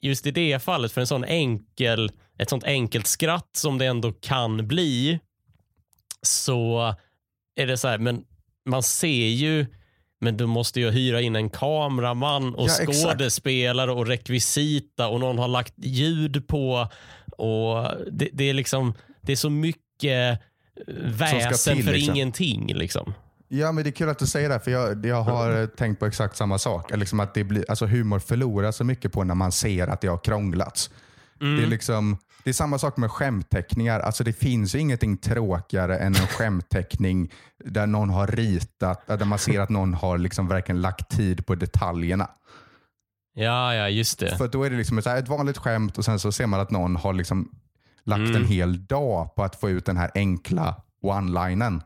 just 0.00 0.26
i 0.26 0.30
det 0.30 0.62
fallet 0.62 0.92
för 0.92 1.00
en 1.00 1.06
sån 1.06 1.24
enkel, 1.24 2.10
ett 2.38 2.50
sånt 2.50 2.64
enkelt 2.64 3.06
skratt 3.06 3.50
som 3.56 3.78
det 3.78 3.86
ändå 3.86 4.12
kan 4.12 4.68
bli 4.68 5.18
så 6.22 6.94
är 7.56 7.66
det 7.66 7.76
så 7.76 7.88
här, 7.88 7.98
men 7.98 8.24
man 8.68 8.82
ser 8.82 9.28
ju 9.28 9.66
men 10.20 10.36
du 10.36 10.46
måste 10.46 10.80
ju 10.80 10.90
hyra 10.90 11.20
in 11.20 11.36
en 11.36 11.50
kameraman 11.50 12.54
och 12.54 12.68
Ja, 12.68 12.72
exakt. 12.80 13.02
skådespelare 13.02 13.92
och 13.92 14.06
rekvisita 14.06 15.08
och 15.08 15.20
någon 15.20 15.38
har 15.38 15.48
lagt 15.48 15.74
ljud 15.76 16.48
på. 16.48 16.88
och 17.36 17.90
Det, 18.12 18.28
det 18.32 18.44
är 18.44 18.54
liksom 18.54 18.94
det 19.22 19.32
är 19.32 19.36
så 19.36 19.50
mycket 19.50 20.40
väsen 20.98 21.76
till, 21.76 21.84
för 21.84 21.92
liksom. 21.92 22.14
ingenting. 22.14 22.74
Liksom. 22.74 23.14
Ja, 23.48 23.72
men 23.72 23.84
det 23.84 23.90
är 23.90 23.92
kul 23.92 24.08
att 24.08 24.18
du 24.18 24.26
säger 24.26 24.48
det, 24.48 24.60
för 24.60 24.70
jag, 24.70 25.06
jag 25.06 25.22
har 25.22 25.60
eh, 25.60 25.66
tänkt 25.66 25.98
på 26.00 26.06
exakt 26.06 26.36
samma 26.36 26.58
sak. 26.58 26.96
Liksom 26.96 27.20
att 27.20 27.34
det 27.34 27.44
blir, 27.44 27.64
alltså 27.68 27.86
humor 27.86 28.18
förlorar 28.18 28.72
så 28.72 28.84
mycket 28.84 29.12
på 29.12 29.24
när 29.24 29.34
man 29.34 29.52
ser 29.52 29.88
att 29.88 30.00
det 30.00 30.08
har 30.08 30.18
krånglats. 30.18 30.90
Mm. 31.40 31.56
Det, 31.56 31.62
är 31.62 31.66
liksom, 31.66 32.18
det 32.44 32.50
är 32.50 32.54
samma 32.54 32.78
sak 32.78 32.96
med 32.96 33.10
skämtteckningar. 33.10 34.00
Alltså 34.00 34.24
det 34.24 34.32
finns 34.32 34.74
ju 34.74 34.78
ingenting 34.78 35.16
tråkigare 35.16 35.98
än 35.98 36.06
en 36.06 36.26
skämtteckning 36.26 37.32
där 37.64 37.86
någon 37.86 38.10
har 38.10 38.26
ritat, 38.26 39.06
där 39.06 39.24
man 39.24 39.38
ser 39.38 39.60
att 39.60 39.68
någon 39.70 39.94
har 39.94 40.18
liksom 40.18 40.48
verkligen 40.48 40.80
lagt 40.80 41.08
tid 41.08 41.46
på 41.46 41.54
detaljerna. 41.54 42.30
Ja, 43.34 43.74
ja, 43.74 43.88
just 43.88 44.18
det. 44.18 44.36
För 44.36 44.48
då 44.48 44.64
är 44.64 44.70
det 44.70 44.76
liksom 44.76 44.98
ett, 44.98 45.06
ett 45.06 45.28
vanligt 45.28 45.58
skämt 45.58 45.98
och 45.98 46.04
sen 46.04 46.18
så 46.18 46.32
ser 46.32 46.46
man 46.46 46.60
att 46.60 46.70
någon 46.70 46.96
har 46.96 47.12
liksom 47.12 47.50
lagt 48.04 48.20
Mm. 48.20 48.36
en 48.36 48.44
hel 48.44 48.86
dag 48.86 49.34
på 49.34 49.44
att 49.44 49.56
få 49.60 49.70
ut 49.70 49.86
den 49.86 49.96
här 49.96 50.10
enkla 50.14 50.76
one-linen. 51.02 51.80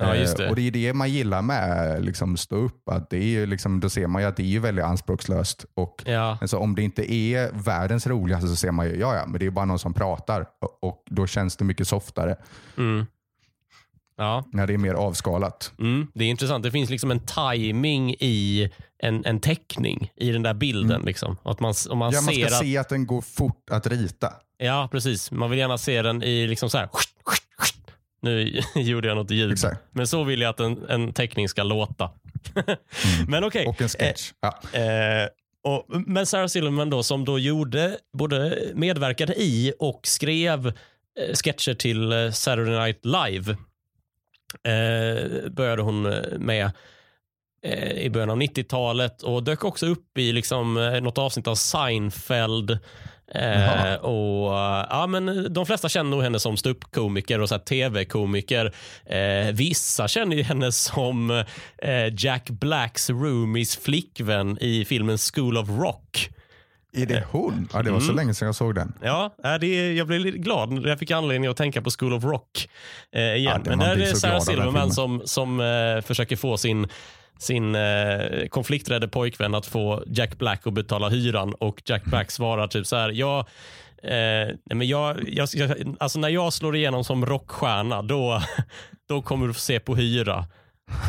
Ja, 0.00 0.16
just 0.16 0.36
det. 0.36 0.44
Eh, 0.44 0.50
Och 0.50 0.56
det 0.56 0.62
är 0.66 0.70
det 0.70 0.92
man 0.92 1.10
gillar 1.10 1.42
med 1.42 2.04
liksom, 2.04 2.36
stå 2.36 2.56
upp. 2.56 2.88
Att 2.88 3.10
det 3.10 3.16
är 3.16 3.22
ju 3.28 3.46
liksom, 3.46 3.80
då 3.80 3.88
ser 3.90 4.06
man 4.06 4.22
ju 4.22 4.28
att 4.28 4.36
det 4.36 4.56
är 4.56 4.60
väldigt 4.60 4.84
anspråkslöst. 4.84 5.64
Och 5.74 6.02
Ja. 6.06 6.38
alltså, 6.40 6.56
om 6.56 6.74
det 6.74 6.82
inte 6.82 7.12
är 7.14 7.50
världens 7.52 8.06
roligaste 8.06 8.48
så 8.48 8.56
ser 8.56 8.70
man 8.70 8.86
ju, 8.86 8.96
ja 8.96 9.14
ja, 9.16 9.26
men 9.26 9.40
det 9.40 9.46
är 9.46 9.50
bara 9.50 9.64
någon 9.64 9.78
som 9.78 9.94
pratar. 9.94 10.46
Och, 10.60 10.84
och 10.88 11.02
då 11.10 11.26
känns 11.26 11.56
det 11.56 11.64
mycket 11.64 11.88
softare 11.88 12.36
Mm. 12.78 13.06
Ja, 14.16 14.44
när 14.52 14.66
det 14.66 14.74
är 14.74 14.78
mer 14.78 14.94
avskalat. 14.94 15.72
mm. 15.78 16.06
Det 16.14 16.24
är 16.24 16.28
intressant. 16.28 16.62
Det 16.64 16.70
finns 16.70 16.90
liksom 16.90 17.10
en 17.10 17.20
timing 17.20 18.10
i 18.20 18.70
en, 19.02 19.24
en 19.24 19.40
teckning 19.40 20.12
i 20.16 20.30
den 20.30 20.42
där 20.42 20.54
bilden. 20.54 21.02
Liksom. 21.02 21.36
Att 21.42 21.60
man, 21.60 21.74
om 21.90 21.98
man 21.98 22.08
Mm. 22.14 22.24
Ja, 22.24 22.32
man 22.32 22.34
ska 22.34 22.56
att, 22.56 22.62
se 22.62 22.78
att 22.78 22.88
den 22.88 23.06
går 23.06 23.20
fort 23.20 23.70
att 23.70 23.86
rita. 23.86 24.32
Ja, 24.58 24.88
precis. 24.92 25.30
Man 25.30 25.50
vill 25.50 25.58
gärna 25.58 25.78
se 25.78 26.02
den 26.02 26.22
i 26.22 26.46
liksom 26.46 26.70
så 26.70 26.78
här. 26.78 26.88
Nu 28.20 28.62
gjorde 28.74 29.08
jag 29.08 29.16
något 29.16 29.30
ljud. 29.30 29.52
Exakt. 29.52 29.80
Men 29.90 30.06
så 30.06 30.24
vill 30.24 30.40
jag 30.40 30.50
att 30.50 30.60
en, 30.60 30.84
en 30.88 31.12
teckning 31.12 31.48
ska 31.48 31.62
låta. 31.62 32.10
Men 33.28 33.44
okej. 33.44 33.66
Och 33.66 33.82
en 33.82 33.88
sketch. 33.88 34.32
ja. 34.40 34.78
Eh, 34.78 35.28
och, 35.62 35.84
men 36.06 36.26
Sarah 36.26 36.46
Silverman 36.46 36.90
då, 36.90 37.02
som 37.02 37.24
då 37.24 37.38
gjorde, 37.38 37.98
både 38.12 38.58
medverkade 38.74 39.34
i 39.42 39.72
och 39.78 40.00
skrev 40.06 40.66
eh, 40.66 40.72
sketcher 41.34 41.74
till 41.74 42.12
eh, 42.12 42.30
Saturday 42.30 42.78
Night 42.78 43.04
Live. 43.04 43.56
Eh, 44.64 45.50
började 45.50 45.82
hon 45.82 46.06
eh, 46.06 46.38
med 46.38 46.70
eh, 47.66 47.92
i 47.92 48.10
början 48.10 48.30
av 48.30 48.36
90-talet 48.36 49.22
och 49.22 49.42
dök 49.42 49.64
också 49.64 49.86
upp 49.86 50.18
i 50.18 50.32
liksom, 50.32 50.76
eh, 50.76 51.00
något 51.00 51.18
avsnitt 51.18 51.46
av 51.46 51.54
Seinfeld. 51.54 52.78
Eh, 53.34 53.94
och, 53.94 54.58
eh, 54.58 54.86
ja, 54.90 55.06
men 55.06 55.52
de 55.52 55.66
flesta 55.66 55.88
känner 55.88 56.10
nog 56.10 56.22
henne 56.22 56.40
som 56.40 56.56
ståuppkomiker 56.56 57.40
och 57.40 57.64
tv-komiker. 57.64 58.74
Eh, 59.06 59.52
vissa 59.52 60.08
känner 60.08 60.36
ju 60.36 60.42
henne 60.42 60.72
som 60.72 61.30
eh, 61.30 61.44
Jack 62.18 62.50
Blacks 62.50 63.10
roomies 63.10 63.76
flickvän 63.76 64.58
i 64.60 64.84
filmen 64.84 65.18
School 65.18 65.56
of 65.58 65.68
Rock. 65.68 66.30
Är 66.92 67.06
det 67.06 67.24
hon? 67.30 67.68
Ja, 67.72 67.82
det 67.82 67.90
var 67.90 68.00
så 68.00 68.04
Mm. 68.04 68.16
länge 68.16 68.34
sedan 68.34 68.46
jag 68.46 68.54
såg 68.54 68.74
den. 68.74 68.92
Ja, 69.02 69.34
äh, 69.44 69.54
det, 69.54 69.92
jag 69.92 70.06
blev 70.06 70.20
lite 70.20 70.38
glad. 70.38 70.86
Jag 70.86 70.98
fick 70.98 71.10
anledning 71.10 71.50
att 71.50 71.56
tänka 71.56 71.82
på 71.82 71.90
School 71.98 72.12
of 72.12 72.24
Rock 72.24 72.68
eh, 73.14 73.22
igen. 73.22 73.62
Ja, 73.64 73.70
Men 73.70 73.78
där 73.78 73.92
är 73.92 73.96
det 73.96 74.16
Sarah 74.16 74.40
Silverman 74.40 74.90
som, 74.92 75.22
som 75.24 75.60
eh, 75.60 76.00
försöker 76.06 76.36
få 76.36 76.56
sin, 76.56 76.88
sin 77.40 77.74
eh, 77.74 78.46
konflikträdde 78.48 79.08
pojkvän 79.08 79.54
att 79.54 79.66
få 79.66 80.02
Jack 80.06 80.38
Black 80.38 80.66
att 80.66 80.72
betala 80.72 81.08
hyran 81.08 81.54
och 81.54 81.82
Jack 81.84 82.04
Black 82.04 82.30
svarar 82.30 82.66
typ 82.66 82.86
så 82.86 82.96
här, 82.96 83.10
jag 83.10 83.46
Eh, 84.02 84.54
men 84.64 84.88
jag, 84.88 85.28
jag, 85.28 85.48
jag, 85.52 85.96
alltså 86.00 86.18
när 86.18 86.28
jag 86.28 86.52
slår 86.52 86.76
igenom 86.76 87.04
som 87.04 87.26
rockstjärna, 87.26 88.02
då, 88.02 88.42
då 89.08 89.22
kommer 89.22 89.46
du 89.46 89.54
få 89.54 89.60
se 89.60 89.80
på 89.80 89.96
hyra. 89.96 90.44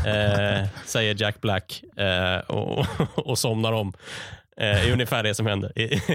Eh, 0.05 0.67
säger 0.85 1.21
Jack 1.21 1.41
Black 1.41 1.83
eh, 1.97 2.37
och, 2.37 2.85
och 3.15 3.37
somnar 3.37 3.71
om. 3.71 3.93
Eh, 4.57 4.87
är 4.87 4.93
ungefär 4.93 5.23
det 5.23 5.35
som 5.35 5.45
händer. 5.45 5.71
Eh, 5.75 5.89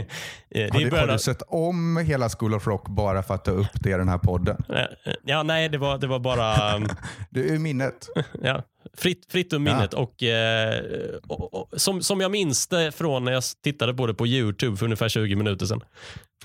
det 0.48 0.62
är 0.62 0.70
Har, 0.70 0.80
du, 0.80 0.96
har 0.96 1.06
du 1.06 1.18
sett 1.18 1.42
om 1.42 1.96
hela 1.96 2.28
School 2.28 2.54
of 2.54 2.66
Rock 2.66 2.88
bara 2.88 3.22
för 3.22 3.34
att 3.34 3.44
ta 3.44 3.50
upp 3.50 3.72
det 3.74 3.90
i 3.90 3.92
den 3.92 4.08
här 4.08 4.18
podden? 4.18 4.56
Eh, 4.68 5.12
Ja, 5.24 5.42
nej, 5.42 5.68
det 5.68 5.78
var, 5.78 5.98
det 5.98 6.06
var 6.06 6.18
bara 6.18 6.76
um, 6.76 6.88
Det 7.30 7.40
är 7.40 7.44
ur 7.44 7.58
minnet. 7.58 8.08
ja, 8.42 8.62
fritt, 8.96 9.26
fritt 9.32 9.52
ur 9.52 9.58
minnet. 9.58 9.94
Och, 9.94 10.22
eh, 10.22 10.80
och, 11.28 11.54
och, 11.54 11.80
som, 11.80 12.02
som 12.02 12.20
jag 12.20 12.30
minns 12.30 12.66
det 12.66 12.92
från 12.92 13.24
när 13.24 13.32
jag 13.32 13.42
tittade 13.64 13.94
på 13.94 14.06
det 14.06 14.14
på 14.14 14.26
YouTube 14.26 14.76
för 14.76 14.84
ungefär 14.84 15.08
20 15.08 15.36
minuter 15.36 15.66
sedan. 15.66 15.80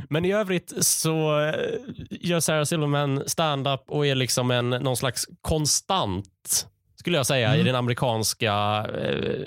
Men 0.09 0.25
i 0.25 0.33
övrigt 0.33 0.73
så 0.85 1.39
eh, 1.39 1.53
gör 2.09 2.39
Sarah 2.39 2.63
Silverman 2.63 3.23
stand-up 3.27 3.81
och 3.87 4.07
är 4.07 4.15
liksom 4.15 4.51
en, 4.51 4.69
någon 4.69 4.97
slags 4.97 5.25
konstant, 5.41 6.67
skulle 6.99 7.17
jag 7.17 7.25
säga, 7.25 7.55
i 7.55 7.63
den 7.63 7.75
amerikanska 7.75 8.85
eh, 9.01 9.45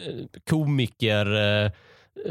komiker 0.50 1.26
eh, 1.64 1.70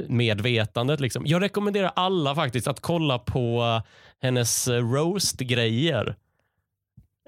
medvetandet. 0.08 1.00
Liksom. 1.00 1.26
Jag 1.26 1.42
rekommenderar 1.42 1.92
alla 1.96 2.36
faktiskt 2.36 2.68
att 2.68 2.80
kolla 2.80 3.20
på 3.20 3.62
eh, 3.62 3.92
hennes 4.22 4.68
eh, 4.68 4.92
roast-grejer. 4.92 6.16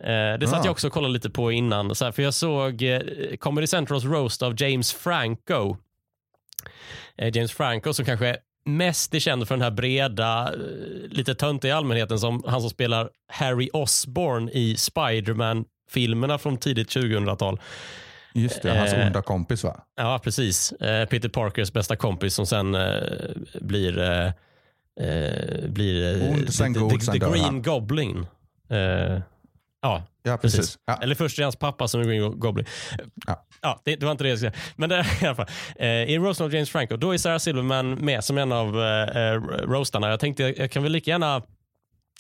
Eh, 0.02 0.40
det 0.40 0.48
satt 0.48 0.60
Ah. 0.60 0.66
jag 0.66 0.72
också 0.72 0.88
och 0.88 0.94
kollade 0.94 1.14
lite 1.14 1.30
på 1.30 1.52
innan. 1.52 1.96
Så 1.96 2.06
här, 2.06 2.12
för 2.12 2.24
Jag 2.24 2.34
såg 2.34 2.84
Comedy 3.40 3.68
Centrals 3.68 4.04
roast 4.04 4.42
av 4.42 4.62
James 4.62 4.94
Franco. 4.94 5.78
James 7.34 7.52
Franco 7.54 7.94
som 7.94 8.06
kanske 8.06 8.28
är 8.28 8.38
mest 8.66 9.14
är 9.14 9.20
känd 9.20 9.48
för 9.48 9.56
den 9.56 9.62
här 9.62 9.72
breda, 9.72 10.52
lite 11.10 11.36
töntiga 11.36 11.70
i 11.72 11.74
allmänheten 11.74 12.20
som 12.20 12.44
han 12.48 12.62
som 12.62 12.70
spelar 12.70 13.10
Harry 13.28 13.70
Osborn 13.74 14.50
i 14.50 14.76
Spiderman-filmerna 14.78 16.38
från 16.38 16.58
tidigt 16.58 16.96
2000-tal. 16.96 17.60
Just 18.36 18.62
det, 18.62 18.78
hans 18.78 18.94
Eh, 18.94 19.08
onda 19.08 19.22
kompis 19.22 19.64
va? 19.64 19.76
Ja, 19.96 20.20
precis. 20.24 20.72
Eh, 20.72 21.08
Peter 21.08 21.30
Parkers 21.30 21.74
bästa 21.74 21.96
kompis 21.96 22.34
som 22.34 22.46
sen 22.46 22.76
eh, 22.76 22.98
blir, 23.62 24.00
eh, 24.00 25.70
blir 25.70 26.22
Ond, 26.32 26.54
sen 26.54 26.74
the, 26.74 26.80
god, 26.80 27.00
the, 27.00 27.06
sen 27.06 27.14
the 27.14 27.20
dör 27.20 27.32
Green 27.32 27.44
han. 27.44 27.62
Goblin. 27.62 28.26
Ja, 29.82 30.04
Ja, 30.24 30.38
precis. 30.38 30.60
precis. 30.60 30.80
Ja. 30.86 31.00
Eller 31.02 31.16
först 31.16 31.40
är 31.40 31.44
hans 31.44 31.56
pappa 31.56 31.88
som 31.88 32.02
är 32.02 32.06
Green 32.06 32.40
Goblin. 32.40 32.66
Ja. 33.28 33.46
Ja, 33.62 33.82
det, 33.86 33.96
det 33.96 34.06
var 34.06 34.12
inte 34.12 34.24
det 34.24 34.30
jag 34.30 34.38
skulle 34.40 34.52
säga. 34.52 34.64
Men 34.76 34.90
det, 34.90 35.06
i 35.22 35.26
alla 35.26 35.36
fall. 35.36 35.48
I 36.08 36.18
Roast 36.18 36.42
of 36.42 36.54
James 36.54 36.70
Franco, 36.70 36.98
då 36.98 37.14
är 37.14 37.18
Sarah 37.18 37.38
Silverman 37.38 37.92
med 37.96 38.24
som 38.24 38.38
en 38.38 38.52
av 38.52 38.68
eh, 38.84 39.42
roastarna. 39.42 40.10
Jag 40.10 40.20
tänkte 40.20 40.44
jag 40.44 40.72
kan 40.72 40.84
väl 40.84 40.92
lika 40.92 41.12
gärna, 41.12 41.42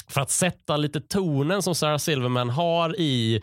för 0.07 0.21
att 0.21 0.29
sätta 0.31 0.77
lite 0.77 1.01
tonen 1.01 1.61
som 1.61 1.75
Sarah 1.75 1.97
Silverman 1.97 2.49
har 2.49 2.99
i, 2.99 3.35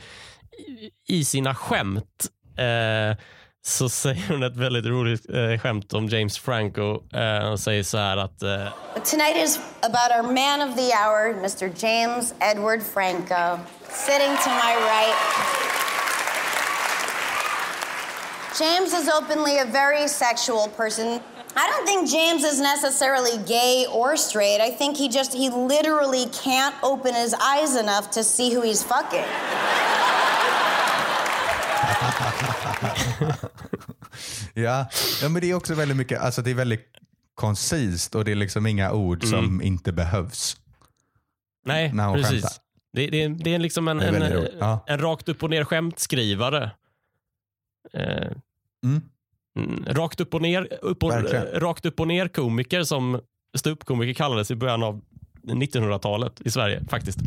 i, 0.69 0.91
i 1.19 1.25
sina 1.25 1.55
skämt, 1.55 2.27
eh, 2.57 3.17
så 3.65 3.89
säger 4.03 4.29
hon 4.29 4.43
ett 4.43 4.57
väldigt 4.57 4.87
roligt 4.87 5.31
eh, 5.35 5.59
skämt 5.59 5.93
om 5.93 6.09
James 6.09 6.39
Franco. 6.39 7.03
Eh, 7.13 7.49
hon 7.49 7.59
säger 7.59 7.83
så 7.83 7.99
här 7.99 8.17
att 8.17 8.43
eh, 8.43 8.69
tonight 9.05 9.37
is 9.37 9.61
about 9.81 10.11
our 10.17 10.23
man 10.23 10.69
of 10.69 10.77
the 10.77 10.93
hour, 10.93 11.35
Mr. 11.35 11.71
James 11.77 12.35
Edward 12.39 12.83
Franco, 12.83 13.59
sitting 13.89 14.37
to 14.45 14.51
my 14.51 14.75
right. 14.75 15.17
James 18.61 18.93
is 18.93 19.09
openly 19.09 19.59
a 19.59 19.65
very 19.65 20.09
sexual 20.09 20.69
person. 20.77 21.21
I 21.57 21.69
don't 21.71 21.87
think 21.87 22.09
James 22.09 22.45
is 22.45 22.61
necessarily 22.61 23.39
gay 23.47 23.87
or 23.93 24.17
straight. 24.17 24.61
I 24.61 24.71
think 24.71 24.97
he 24.97 25.09
just, 25.09 25.35
he 25.35 25.51
literally 25.51 26.27
can't 26.27 26.75
open 26.83 27.15
his 27.15 27.35
eyes 27.35 27.77
enough 27.77 28.11
to 28.13 28.25
see 28.25 28.53
who 28.53 28.63
he's 28.63 28.83
fucking. 28.83 29.25
Ja. 34.55 34.87
ja, 35.23 35.29
men 35.29 35.41
det 35.43 35.51
är 35.51 35.55
också 35.55 35.75
väldigt 35.75 35.97
mycket, 35.97 36.21
alltså 36.21 36.43
det 36.43 36.51
är 36.51 36.55
väldigt 36.55 36.87
koncist 37.35 38.15
och 38.15 38.25
det 38.25 38.31
är 38.33 38.37
liksom 38.37 38.67
inga 38.67 38.93
ord 38.93 39.25
som 39.25 39.63
inte 39.63 39.93
behövs. 39.93 40.57
nej, 41.67 41.93
precis. 41.93 42.31
skämtar. 42.31 42.51
Det, 42.93 43.07
det, 43.07 43.23
är- 43.23 43.29
det 43.29 43.55
är 43.55 43.59
liksom 43.59 43.89
en, 43.89 43.97
Det 43.99 44.05
är 44.07 44.13
en, 44.21 44.33
roligt. 44.33 44.55
Ja. 44.61 44.85
en 44.87 44.99
rakt 44.99 45.29
upp 45.29 45.43
och 45.43 45.51
ner 45.51 45.65
skämtskrivare. 45.65 46.71
Eh, 47.93 48.31
Mm. 48.85 49.03
Mm, 49.59 49.85
rakt 49.87 50.21
upp 50.21 50.35
och 50.35 50.43
ner, 50.43 50.69
upp 50.83 51.03
och, 51.03 51.13
eh, 51.13 51.61
rakt 51.61 51.87
upp 51.87 52.01
och 52.01 52.09
ner 52.09 52.29
komiker 52.29 52.83
som 52.83 53.21
ståuppkomiker 53.57 54.15
kallades 54.15 54.51
i 54.51 54.55
början 54.57 54.83
av 54.83 55.01
1900-talet 55.43 56.41
i 56.41 56.51
Sverige 56.51 56.85
faktiskt. 56.91 57.19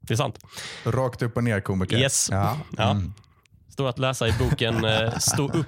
Det 0.00 0.14
är 0.14 0.16
sant. 0.16 0.38
Rakt 0.84 1.22
upp 1.22 1.36
och 1.36 1.44
ner 1.44 1.60
komiker. 1.60 1.98
Yes. 1.98 2.28
Ja. 2.30 2.58
Ja. 2.76 2.90
Mm. 2.90 3.12
Står 3.68 3.88
att 3.88 3.98
läsa 3.98 4.28
i 4.28 4.32
boken 4.38 4.84
eh, 4.84 5.18
Stå 5.18 5.48
upp 5.48 5.66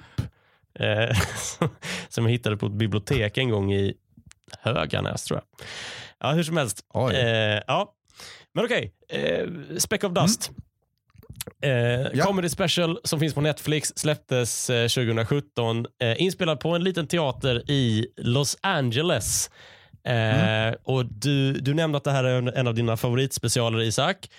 eh, 0.75 1.17
som 2.09 2.25
jag 2.25 2.31
hittade 2.31 2.57
på 2.57 2.67
ett 2.67 2.73
bibliotek 2.73 3.39
en 3.39 3.51
gång 3.51 3.73
i 3.73 3.95
Höganäs 4.61 5.25
tror 5.25 5.41
jag. 5.41 5.67
Ja, 6.21 6.33
hur 6.33 6.43
som 6.43 6.57
helst. 6.57 6.85
Eh, 7.13 7.63
ja. 7.67 7.95
Men 8.55 8.65
okej, 8.65 8.93
eh, 9.09 9.47
Speck 9.79 10.05
of 10.05 10.13
Dust. 10.13 10.51
Eh, 11.63 11.71
Ja. 12.13 12.25
Comedy 12.25 12.49
special 12.49 12.99
som 13.05 13.21
finns 13.21 13.35
på 13.35 13.41
Netflix 13.41 13.93
släpptes 13.97 14.71
eh, 14.71 14.89
2017. 14.89 15.87
Eh, 16.03 16.23
inspelad 16.23 16.61
på 16.61 16.69
en 16.69 16.85
liten 16.85 17.07
teater 17.07 17.71
i 17.71 18.07
Los 18.17 18.57
Angeles. 18.61 19.51
Eh, 20.05 20.75
och 20.83 21.07
du, 21.07 21.53
du 21.53 21.75
nämnde 21.75 21.99
att 21.99 22.05
det 22.05 22.11
här 22.13 22.25
är 22.25 22.39
en, 22.39 22.49
en 22.49 22.67
av 22.67 22.75
dina 22.75 22.97
favoritspecialer 22.97 23.81
Isak. 23.81 24.31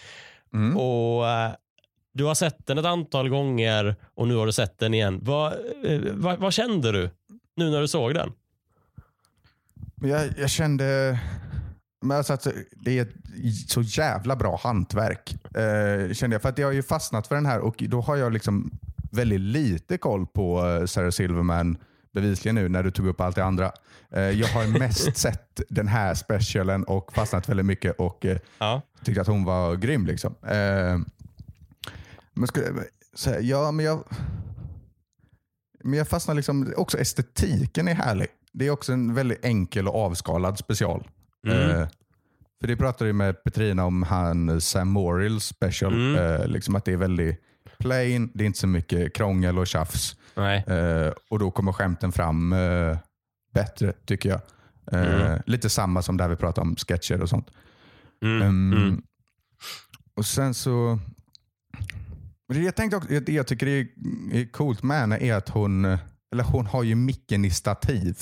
Mm. 0.53 0.77
Och 0.77 1.27
eh, 1.29 1.51
Du 2.13 2.23
har 2.23 2.35
sett 2.35 2.67
den 2.67 2.77
ett 2.77 2.85
antal 2.85 3.29
gånger 3.29 3.95
och 4.15 4.27
nu 4.27 4.35
har 4.35 4.45
du 4.45 4.51
sett 4.51 4.79
den 4.79 4.93
igen. 4.93 5.19
Vad, 5.23 5.53
eh, 5.85 6.01
vad, 6.13 6.39
vad 6.39 6.53
kände 6.53 6.91
du 6.91 7.09
nu 7.55 7.69
när 7.69 7.81
du 7.81 7.87
såg 7.87 8.13
den? 8.13 8.31
Jag, 10.01 10.29
jag 10.37 10.49
kände 10.49 11.19
men 12.05 12.17
alltså 12.17 12.33
att 12.33 12.47
det 12.71 12.97
är 12.97 13.01
ett 13.01 13.13
så 13.67 13.81
jävla 13.81 14.35
bra 14.35 14.59
hantverk. 14.63 15.35
Eh, 15.57 16.13
kände 16.13 16.33
jag. 16.33 16.41
För 16.41 16.49
att 16.49 16.57
jag 16.57 16.67
har 16.67 16.71
ju 16.73 16.83
fastnat 16.83 17.27
för 17.27 17.35
den 17.35 17.45
här 17.45 17.59
och 17.59 17.83
då 17.87 18.01
har 18.01 18.15
jag 18.15 18.33
liksom 18.33 18.71
väldigt 19.11 19.39
lite 19.39 19.97
koll 19.97 20.27
på 20.27 20.67
eh, 20.67 20.85
Sarah 20.85 21.09
Silverman 21.09 21.77
bevisligen 22.13 22.55
nu 22.55 22.69
när 22.69 22.83
du 22.83 22.91
tog 22.91 23.07
upp 23.07 23.21
allt 23.21 23.35
det 23.35 23.43
andra. 23.43 23.71
Eh, 24.11 24.21
jag 24.21 24.47
har 24.47 24.79
mest 24.79 25.17
sett 25.17 25.61
den 25.69 25.87
här 25.87 26.13
specialen 26.15 26.83
och 26.83 27.13
fastnat 27.13 27.49
väldigt 27.49 27.65
mycket 27.65 27.95
och 27.99 28.25
Ja. 28.59 28.81
tyckte 29.03 29.21
att 29.21 29.27
hon 29.27 29.43
var 29.43 29.75
grym. 29.75 30.05
Liksom. 30.05 30.35
Eh, 32.35 32.39
men 32.39 32.47
skulle, 32.47 32.83
så 33.13 33.29
här, 33.29 33.39
ja, 33.39 33.71
men 33.71 33.85
jag, 33.85 34.03
men 35.83 35.93
jag 35.93 36.07
fastnar 36.07 36.35
liksom, 36.35 36.73
också 36.77 36.97
estetiken 36.97 37.87
är 37.87 37.93
härlig. 37.93 38.27
Det 38.53 38.67
är 38.67 38.71
också 38.71 38.93
en 38.93 39.13
väldigt 39.13 39.45
enkel 39.45 39.87
och 39.87 39.95
avskalad 39.95 40.57
special. 40.57 41.07
Mm. 41.47 41.69
Eh, 41.69 41.87
för 42.61 42.67
det 42.67 42.75
pratade 42.77 43.09
jag 43.09 43.15
med 43.15 43.43
Petrina 43.43 43.85
om 43.85 44.03
han 44.03 44.61
Sam 44.61 44.87
Morrills 44.87 45.45
special. 45.45 45.93
Mm. 45.93 46.15
Eh, 46.15 46.47
liksom 46.47 46.75
att 46.75 46.85
det 46.85 46.91
är 46.93 46.97
väldigt 46.97 47.41
plain, 47.79 48.31
det 48.33 48.43
är 48.43 48.45
inte 48.45 48.59
så 48.59 48.67
mycket 48.67 49.15
krångel 49.15 49.59
och 49.59 49.67
tjafs. 49.67 50.15
Eh, 50.67 51.13
och 51.29 51.39
då 51.39 51.51
kommer 51.51 51.71
skämten 51.71 52.11
fram 52.11 52.53
eh, 52.53 52.97
bättre 53.53 53.93
tycker 54.05 54.29
jag. 54.29 54.41
Eh, 54.91 55.21
Mm. 55.21 55.41
Lite 55.45 55.69
samma 55.69 56.01
som 56.01 56.17
där 56.17 56.29
vi 56.29 56.35
pratade 56.35 56.67
om 56.67 56.75
sketcher 56.75 57.21
och 57.21 57.29
sånt. 57.29 57.47
Mm. 58.21 59.01
Och 60.15 60.25
sen 60.25 60.53
så... 60.53 60.99
Jag 62.55 62.75
tänkte 62.75 62.97
också, 62.97 63.09
det 63.19 63.33
jag 63.33 63.47
tycker 63.47 63.67
är, 63.67 63.87
är 64.33 64.51
coolt 64.51 64.83
med 64.83 64.99
henne 64.99 65.17
är 65.17 65.33
att 65.33 65.49
hon, 65.49 65.85
eller 66.33 66.43
hon 66.43 66.65
har 66.65 66.83
ju 66.83 66.95
micken 66.95 67.45
i 67.45 67.51
stativ. 67.51 68.17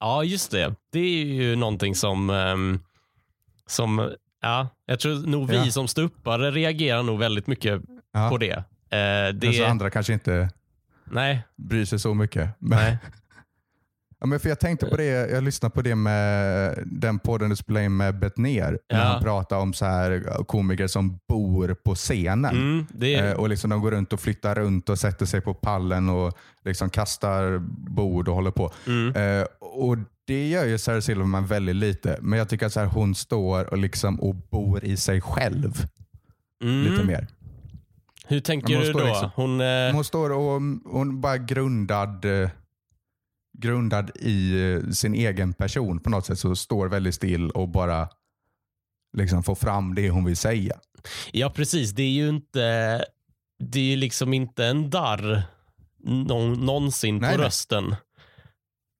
Ja, 0.00 0.24
just 0.24 0.50
det. 0.50 0.74
Det 0.92 0.98
är 0.98 1.24
ju 1.26 1.56
någonting 1.56 1.94
som, 1.94 2.30
ehm, 2.30 2.80
som 3.66 4.12
ja, 4.42 4.68
jag 4.86 5.00
tror 5.00 5.26
nog 5.26 5.48
vi 5.48 5.56
Ja. 5.56 5.70
som 5.70 5.88
stuppare 5.88 6.50
reagerar 6.50 7.02
nog 7.02 7.18
väldigt 7.18 7.46
mycket 7.46 7.82
Ja. 8.12 8.30
på 8.30 8.38
det. 8.38 8.64
Det... 9.34 9.52
Så 9.52 9.62
det 9.62 9.68
andra 9.68 9.90
kanske 9.90 10.12
inte 10.12 10.50
nej, 11.04 11.42
bryr 11.56 11.84
sig 11.84 11.98
så 11.98 12.14
mycket. 12.14 12.50
Men, 12.58 12.78
nej. 12.78 12.98
Ja, 14.26 14.30
men 14.30 14.40
för 14.40 14.48
jag 14.48 14.60
tänkte 14.60 14.86
på 14.86 14.96
det, 14.96 15.04
jag 15.04 15.44
lyssnade 15.44 15.74
på 15.74 15.82
det 15.82 15.94
med 15.94 16.78
den 16.86 17.18
podden 17.18 17.50
du 17.50 17.56
spelade 17.56 17.84
in 17.86 17.96
med 17.96 18.18
Bettner. 18.18 18.78
När 18.92 18.98
Ja. 18.98 19.04
han 19.04 19.22
pratade 19.22 19.60
om 19.62 19.72
så 19.72 19.84
här 19.84 20.44
komiker 20.46 20.86
som 20.86 21.18
bor 21.28 21.74
på 21.84 21.94
scenen. 21.94 22.56
Mm, 22.56 22.86
är, 23.00 23.24
Eh, 23.30 23.32
och 23.32 23.48
liksom 23.48 23.70
de 23.70 23.80
går 23.80 23.90
runt 23.90 24.12
och 24.12 24.20
flyttar 24.20 24.54
runt 24.54 24.88
och 24.88 24.98
sätter 24.98 25.26
sig 25.26 25.40
på 25.40 25.54
pallen 25.54 26.08
och 26.08 26.32
liksom 26.64 26.90
kastar 26.90 27.58
bord 27.90 28.28
och 28.28 28.34
håller 28.34 28.50
på. 28.50 28.72
mm, 28.86 29.14
Eh, 29.16 29.46
och 29.60 29.96
det 30.26 30.48
gör 30.48 30.64
ju 30.64 30.78
Sarah 30.78 31.00
Silverman 31.00 31.46
väldigt 31.46 31.76
lite. 31.76 32.18
Men 32.20 32.38
jag 32.38 32.48
tycker 32.48 32.66
att 32.66 32.72
så 32.72 32.80
här, 32.80 32.86
hon 32.86 33.14
står 33.14 33.70
och, 33.70 33.78
liksom, 33.78 34.20
och 34.20 34.34
bor 34.34 34.84
i 34.84 34.96
sig 34.96 35.20
själv 35.20 35.86
lite 36.60 36.94
Mm. 36.94 37.06
mer. 37.06 37.26
Hur 38.28 38.40
tänker 38.40 38.74
Hon 38.76 38.84
du 38.84 38.92
då? 38.92 38.98
liksom- 38.98 39.30
Hon, 39.34 39.60
eh, 39.60 39.92
Hon 39.92 40.04
står 40.04 40.30
och 40.32 40.60
hon 40.92 41.20
bara 41.20 41.38
grundad, 41.38 42.24
grundad 43.58 44.10
i 44.14 44.62
eh, 44.72 44.90
sin 44.90 45.14
egen 45.14 45.52
person 45.52 46.00
på 46.00 46.10
något 46.10 46.26
sätt. 46.26 46.38
Så 46.38 46.56
står 46.56 46.88
väldigt 46.88 47.14
still 47.14 47.50
och 47.50 47.68
bara 47.68 48.08
liksom 49.16 49.42
får 49.42 49.54
fram 49.54 49.94
det 49.94 50.10
hon 50.10 50.24
vill 50.24 50.36
säga. 50.36 50.76
Ja, 51.32 51.50
precis. 51.50 51.90
Det 51.90 52.02
är 52.02 52.10
ju 52.10 52.28
inte, 52.28 52.60
det 53.58 53.80
är 53.80 53.84
ju 53.84 53.96
liksom 53.96 54.34
inte 54.34 54.66
en 54.66 54.90
darr 54.90 55.42
någon, 56.04 56.52
någonsin 56.52 57.18
Nej, 57.18 57.30
på 57.32 57.38
nej. 57.38 57.46
rösten. 57.46 57.96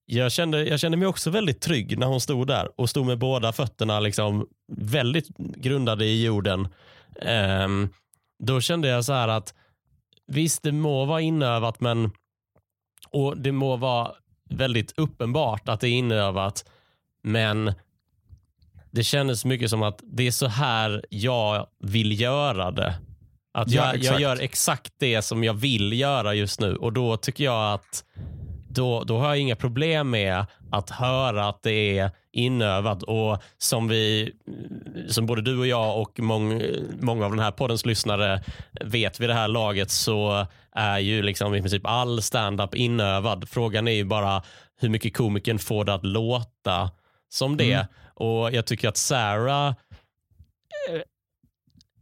Jag 0.06 0.32
kände, 0.32 0.64
jag 0.64 0.80
kände 0.80 0.96
mig 0.96 1.08
också 1.08 1.30
väldigt 1.30 1.60
trygg 1.60 1.98
när 1.98 2.06
hon 2.06 2.20
stod 2.20 2.46
där 2.46 2.80
och 2.80 2.90
stod 2.90 3.06
med 3.06 3.18
båda 3.18 3.52
fötterna 3.52 4.00
liksom 4.00 4.46
väldigt 4.72 5.28
grundade 5.38 6.04
i 6.04 6.24
jorden. 6.24 6.68
Ehm, 7.22 7.88
då 8.38 8.60
kände 8.60 8.88
jag 8.88 9.04
så 9.04 9.12
här 9.12 9.28
att 9.28 9.54
visst, 10.26 10.62
det 10.62 10.72
må 10.72 11.04
vara 11.04 11.20
inövat 11.20 11.80
men 11.80 12.10
och 13.10 13.38
det 13.38 13.52
må 13.52 13.76
vara 13.76 14.12
väldigt 14.48 14.94
uppenbart 14.96 15.68
att 15.68 15.80
det 15.80 15.88
är 15.88 15.92
inövat 15.92 16.64
men 17.22 17.74
det 18.90 19.04
kändes 19.04 19.44
mycket 19.44 19.70
som 19.70 19.82
att 19.82 20.00
det 20.04 20.26
är 20.26 20.30
så 20.30 20.46
här 20.46 21.04
jag 21.10 21.66
vill 21.78 22.20
göra 22.20 22.70
det. 22.70 22.94
Att 23.54 23.70
Ja, 23.70 23.94
jag, 23.94 24.04
jag 24.04 24.20
gör 24.20 24.40
exakt 24.40 24.92
det 24.98 25.22
som 25.22 25.44
jag 25.44 25.54
vill 25.54 25.92
göra 25.92 26.34
just 26.34 26.60
nu 26.60 26.76
och 26.76 26.92
då 26.92 27.16
tycker 27.16 27.44
jag 27.44 27.74
att 27.74 28.04
då, 28.68 29.04
då 29.04 29.18
har 29.18 29.28
jag 29.28 29.38
inga 29.38 29.56
problem 29.56 30.10
med 30.10 30.46
att 30.70 30.90
höra 30.90 31.48
att 31.48 31.62
det 31.62 31.98
är 31.98 32.10
inövat 32.36 33.02
och 33.02 33.42
som 33.58 33.88
vi, 33.88 34.32
som 35.08 35.26
både 35.26 35.42
du 35.42 35.58
och 35.58 35.66
jag 35.66 36.00
och 36.00 36.20
mång, 36.20 36.62
många 37.00 37.24
av 37.24 37.30
den 37.30 37.40
här 37.40 37.50
poddens 37.50 37.86
lyssnare 37.86 38.42
vet 38.80 39.20
vid 39.20 39.28
det 39.28 39.34
här 39.34 39.48
laget 39.48 39.90
så 39.90 40.46
är 40.72 40.98
ju 40.98 41.22
liksom 41.22 41.54
i 41.54 41.60
princip 41.60 41.86
all 41.86 42.22
stand-up 42.22 42.74
inövad. 42.74 43.48
Frågan 43.48 43.88
är 43.88 43.92
ju 43.92 44.04
bara 44.04 44.42
hur 44.78 44.88
mycket 44.88 45.16
komikern 45.16 45.58
får 45.58 45.84
det 45.84 45.94
att 45.94 46.06
låta 46.06 46.90
som 47.28 47.56
det. 47.56 47.72
Mm. 47.72 47.86
Och 48.14 48.52
jag 48.52 48.66
tycker 48.66 48.88
att 48.88 48.96
Sarah 48.96 49.68
eh, 49.68 51.00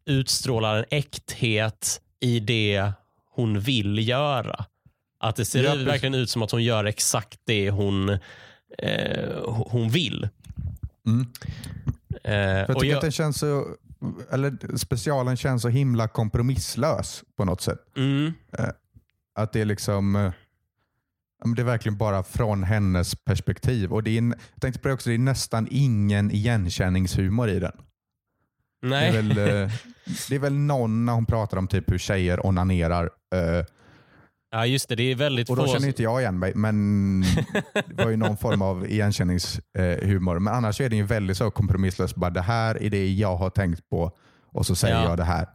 utstrålar 0.06 0.76
en 0.76 0.84
äkthet 0.90 2.00
i 2.20 2.40
det 2.40 2.92
hon 3.30 3.60
vill 3.60 4.08
göra. 4.08 4.64
Att 5.20 5.36
det 5.36 5.44
ser 5.44 5.64
Ja, 5.64 5.74
verkligen 5.74 6.14
ut 6.14 6.30
som 6.30 6.42
att 6.42 6.50
hon 6.50 6.62
gör 6.62 6.84
exakt 6.84 7.40
det 7.44 7.70
hon, 7.70 8.18
eh, 8.78 9.44
hon 9.66 9.88
vill. 9.88 10.28
Mm. 11.06 11.26
Eh, 12.24 12.34
jag 12.34 12.66
tycker 12.68 12.86
jag- 12.86 12.94
att 12.96 13.02
den 13.02 13.12
känns 13.12 13.38
så, 13.38 13.66
eller 14.30 14.76
specialen 14.76 15.36
känns 15.36 15.62
så 15.62 15.68
himla 15.68 16.08
kompromisslös 16.08 17.24
på 17.36 17.44
något 17.44 17.60
sätt. 17.60 17.78
mm, 17.96 18.32
Att 19.34 19.52
det 19.52 19.60
är 19.60 19.64
liksom 19.64 20.16
eh, 20.16 20.32
det 21.56 21.62
är 21.62 21.66
verkligen 21.66 21.96
bara 21.98 22.22
från 22.22 22.62
hennes 22.62 23.14
perspektiv. 23.14 23.92
Och 23.92 24.02
det 24.02 24.10
är, 24.10 24.18
en- 24.18 24.34
jag 24.54 24.60
tänkte 24.60 24.80
på 24.80 24.88
det 24.88 24.94
också, 24.94 25.08
det 25.10 25.16
är 25.16 25.18
nästan 25.18 25.68
ingen 25.70 26.30
igenkänningshumor 26.30 27.48
i 27.48 27.58
den. 27.58 27.72
Det 28.82 28.88
nej. 28.88 29.08
är, 29.08 29.12
väl, 29.22 29.30
eh, 29.38 29.70
det 30.28 30.34
är 30.34 30.38
väl 30.38 30.52
någon 30.54 31.04
när 31.06 31.12
hon 31.12 31.26
pratar 31.26 31.56
om 31.58 31.68
typ 31.68 31.90
hur 31.90 31.98
tjejer 31.98 32.46
onanerar. 32.46 33.10
eh, 33.34 33.64
ja, 34.54 34.66
just 34.66 34.88
det. 34.88 34.94
Det 34.96 35.10
är 35.10 35.14
väldigt 35.14 35.50
Och 35.50 35.56
då 35.56 35.66
få... 35.66 35.72
känner 35.72 35.86
inte 35.88 36.02
jag 36.02 36.20
igen 36.20 36.38
mig, 36.38 36.52
men 36.54 37.20
det 37.86 38.04
var 38.04 38.10
ju 38.10 38.16
någon 38.16 38.36
form 38.36 38.62
av 38.62 38.86
igenkänningshumor. 38.90 40.38
Men 40.38 40.54
annars 40.54 40.80
är 40.80 40.88
den 40.88 40.98
ju 40.98 41.04
väldigt 41.04 41.36
så 41.36 41.50
kompromisslös. 41.50 42.14
Bara 42.14 42.30
det 42.30 42.40
här 42.42 42.82
är 42.82 42.90
det 42.90 43.12
jag 43.12 43.36
har 43.36 43.50
tänkt 43.50 43.88
på 43.90 44.10
och 44.52 44.66
så 44.66 44.74
säger 44.74 44.94
Ja. 45.02 45.08
jag 45.08 45.16
det 45.16 45.24
här. 45.24 45.46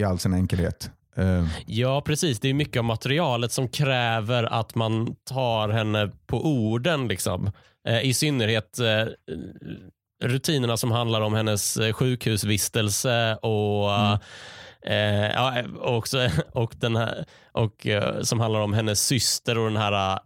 I 0.00 0.04
all 0.04 0.18
sin 0.18 0.34
enkelhet. 0.34 0.90
Eh, 1.16 1.46
Ja, 1.66 2.02
precis. 2.06 2.40
Det 2.40 2.48
är 2.48 2.54
mycket 2.54 2.78
av 2.78 2.84
materialet 2.84 3.52
som 3.52 3.68
kräver 3.68 4.44
att 4.44 4.74
man 4.74 5.16
tar 5.28 5.68
henne 5.68 6.10
på 6.26 6.46
orden. 6.46 7.08
Liksom. 7.08 7.50
Eh, 7.88 8.00
I 8.06 8.14
synnerhet 8.14 8.78
eh, 8.78 9.04
rutinerna 10.24 10.76
som 10.76 10.90
handlar 10.92 11.20
om 11.20 11.34
hennes 11.34 11.76
eh, 11.76 11.92
sjukhusvistelse 11.92 13.34
och 13.36 13.90
eh, 14.86 15.26
ja, 15.32 15.62
och 15.80 15.96
också, 15.96 16.28
och 16.52 16.74
den 16.76 16.96
här, 16.96 17.24
och, 17.52 17.86
eh, 17.86 18.20
som 18.20 18.40
handlar 18.40 18.60
om 18.60 18.72
hennes 18.72 19.06
syster 19.06 19.58
och 19.58 19.64
den 19.64 19.76
här 19.76 20.12
eh, 20.12 20.18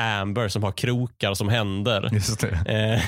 Amber 0.00 0.48
som 0.48 0.62
har 0.62 0.72
krokar 0.72 1.34
som 1.34 1.48
händer. 1.48 2.08
just. 2.12 2.44
Eh, 2.44 3.00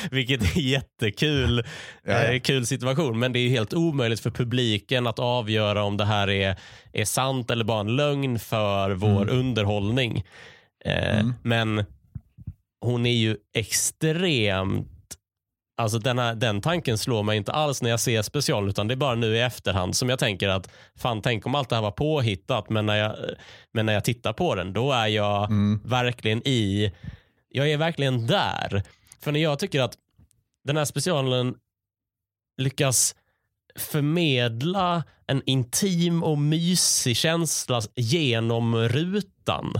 vilket 0.10 0.56
är 0.56 0.60
jättekul 0.60 1.64
eh, 2.06 2.40
kul 2.40 2.66
situation. 2.66 3.18
Men 3.18 3.32
det 3.32 3.38
är 3.38 3.48
helt 3.48 3.74
omöjligt 3.74 4.20
för 4.20 4.30
publiken 4.30 5.06
att 5.06 5.18
avgöra 5.18 5.82
om 5.82 5.96
det 5.96 6.04
här 6.04 6.30
är, 6.30 6.56
är 6.92 7.04
sant 7.04 7.50
eller 7.50 7.64
bara 7.64 7.80
en 7.80 7.96
lögn 7.96 8.38
för 8.38 8.90
vår 8.90 9.30
underhållning. 9.30 10.24
Eh, 10.84 11.18
Mm. 11.18 11.34
Men 11.42 11.84
hon 12.80 13.06
är 13.06 13.14
ju 13.14 13.36
extremt 13.54 14.88
Alltså 15.78 15.98
den, 15.98 16.18
här, 16.18 16.34
den 16.34 16.60
tanken 16.60 16.98
slår 16.98 17.22
mig 17.22 17.36
inte 17.36 17.52
alls 17.52 17.82
när 17.82 17.90
jag 17.90 18.00
ser 18.00 18.22
special 18.22 18.68
utan 18.68 18.88
det 18.88 18.94
är 18.94 18.96
bara 18.96 19.14
nu 19.14 19.36
i 19.36 19.40
efterhand 19.40 19.96
som 19.96 20.08
jag 20.08 20.18
tänker 20.18 20.48
att 20.48 20.70
fan 20.98 21.22
tänk 21.22 21.46
om 21.46 21.54
allt 21.54 21.68
det 21.68 21.74
här 21.74 21.82
var 21.82 21.90
påhittat 21.90 22.70
men 22.70 22.86
när 22.86 22.96
jag, 22.96 23.16
men 23.74 23.86
när 23.86 23.92
jag 23.92 24.04
tittar 24.04 24.32
på 24.32 24.54
den 24.54 24.72
då 24.72 24.92
är 24.92 25.06
jag 25.06 25.44
Mm. 25.44 25.80
verkligen 25.84 26.48
i, 26.48 26.92
jag 27.48 27.70
är 27.70 27.76
verkligen 27.76 28.26
där. 28.26 28.82
För 29.20 29.32
när 29.32 29.40
jag 29.40 29.58
tycker 29.58 29.80
att 29.80 29.94
den 30.64 30.76
här 30.76 30.84
specialen 30.84 31.54
lyckas 32.58 33.14
förmedla 33.78 35.02
en 35.26 35.42
intim 35.46 36.22
och 36.22 36.38
mysig 36.38 37.16
känsla 37.16 37.80
genom 37.96 38.76
rutan. 38.76 39.72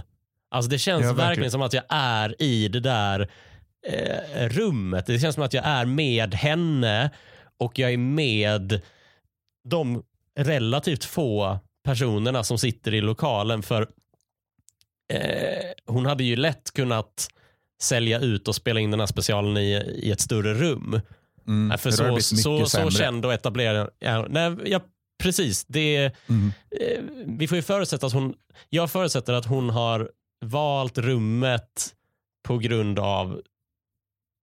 Alltså 0.50 0.70
det 0.70 0.78
känns 0.78 1.02
Ja, 1.02 1.09
verkligen. 1.09 1.28
verkligen. 1.28 1.50
som 1.50 1.62
att 1.62 1.72
jag 1.72 1.85
är 1.88 2.42
i 2.42 2.68
det 2.68 2.80
där 2.80 3.30
eh, 3.88 4.49
rummet. 4.49 5.07
Det 5.07 5.18
känns 5.18 5.35
som 5.35 5.44
att 5.44 5.53
jag 5.53 5.64
är 5.66 5.85
med 5.85 6.35
henne 6.35 7.11
och 7.59 7.79
jag 7.79 7.92
är 7.92 7.99
med 7.99 8.81
de 9.68 10.03
relativt 10.38 11.05
få 11.05 11.59
personerna 11.85 12.44
som 12.44 12.59
sitter 12.59 12.94
i 12.94 13.01
lokalen. 13.01 13.62
För 13.62 13.88
eh, 15.12 15.64
hon 15.87 16.07
hade 16.07 16.25
ju 16.25 16.37
lätt 16.37 16.70
kunnat 16.75 17.29
sälja 17.83 18.20
ut 18.20 18.49
och 18.49 18.55
spela 18.55 18.81
in 18.81 18.90
den 18.90 19.01
här 19.01 19.07
specialen 19.07 19.57
i, 19.57 19.70
i 20.03 20.11
ett 20.11 20.20
större 20.20 20.55
rum. 20.55 21.01
Mm. 21.46 21.68
Nej, 21.68 21.79
För 21.79 21.90
så, 21.90 22.20
så, 22.20 22.66
så 22.66 22.90
känd 22.90 23.27
och 23.27 23.33
etablerad. 23.33 23.90
Ja, 23.99 24.27
nej, 24.31 24.57
ja, 24.64 24.81
precis. 25.22 25.64
Det, 25.64 26.12
Mm. 26.29 26.53
eh, 26.81 27.03
vi 27.27 27.49
får 27.49 27.57
ju 27.57 27.62
förutsätta 27.62 28.07
att 28.07 28.12
hon, 28.12 28.35
jag 28.68 28.90
förutsätter 28.90 29.33
att 29.33 29.46
hon 29.46 29.70
har 29.70 30.11
valt 30.44 30.99
rummet 30.99 31.94
på 32.49 32.59
grund 32.59 32.99
av 32.99 33.40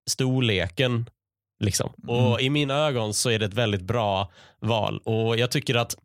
storleken. 0.09 1.09
Liksom. 1.59 1.93
Och 2.07 2.27
Mm. 2.27 2.39
i 2.39 2.49
mina 2.49 2.73
ögon 2.73 3.13
så 3.13 3.29
är 3.29 3.39
det 3.39 3.45
ett 3.45 3.53
väldigt 3.53 3.81
bra 3.81 4.31
val. 4.59 4.99
Och 5.03 5.37
jag 5.39 5.51
tycker 5.51 5.75
att, 5.75 5.95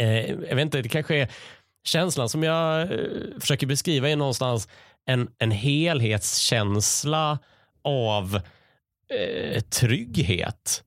eh, 0.00 0.30
jag 0.30 0.54
vet 0.56 0.58
inte, 0.62 0.82
det 0.82 0.88
kanske 0.88 1.16
är 1.16 1.28
känslan 1.84 2.28
som 2.28 2.42
jag 2.42 2.80
eh, 2.82 2.88
försöker 3.40 3.66
beskriva 3.66 4.08
är 4.10 4.16
någonstans 4.16 4.68
en, 5.06 5.28
en 5.38 5.50
helhetskänsla 5.50 7.38
av 7.84 8.40
eh, 9.14 9.60
trygghet. 9.60 10.84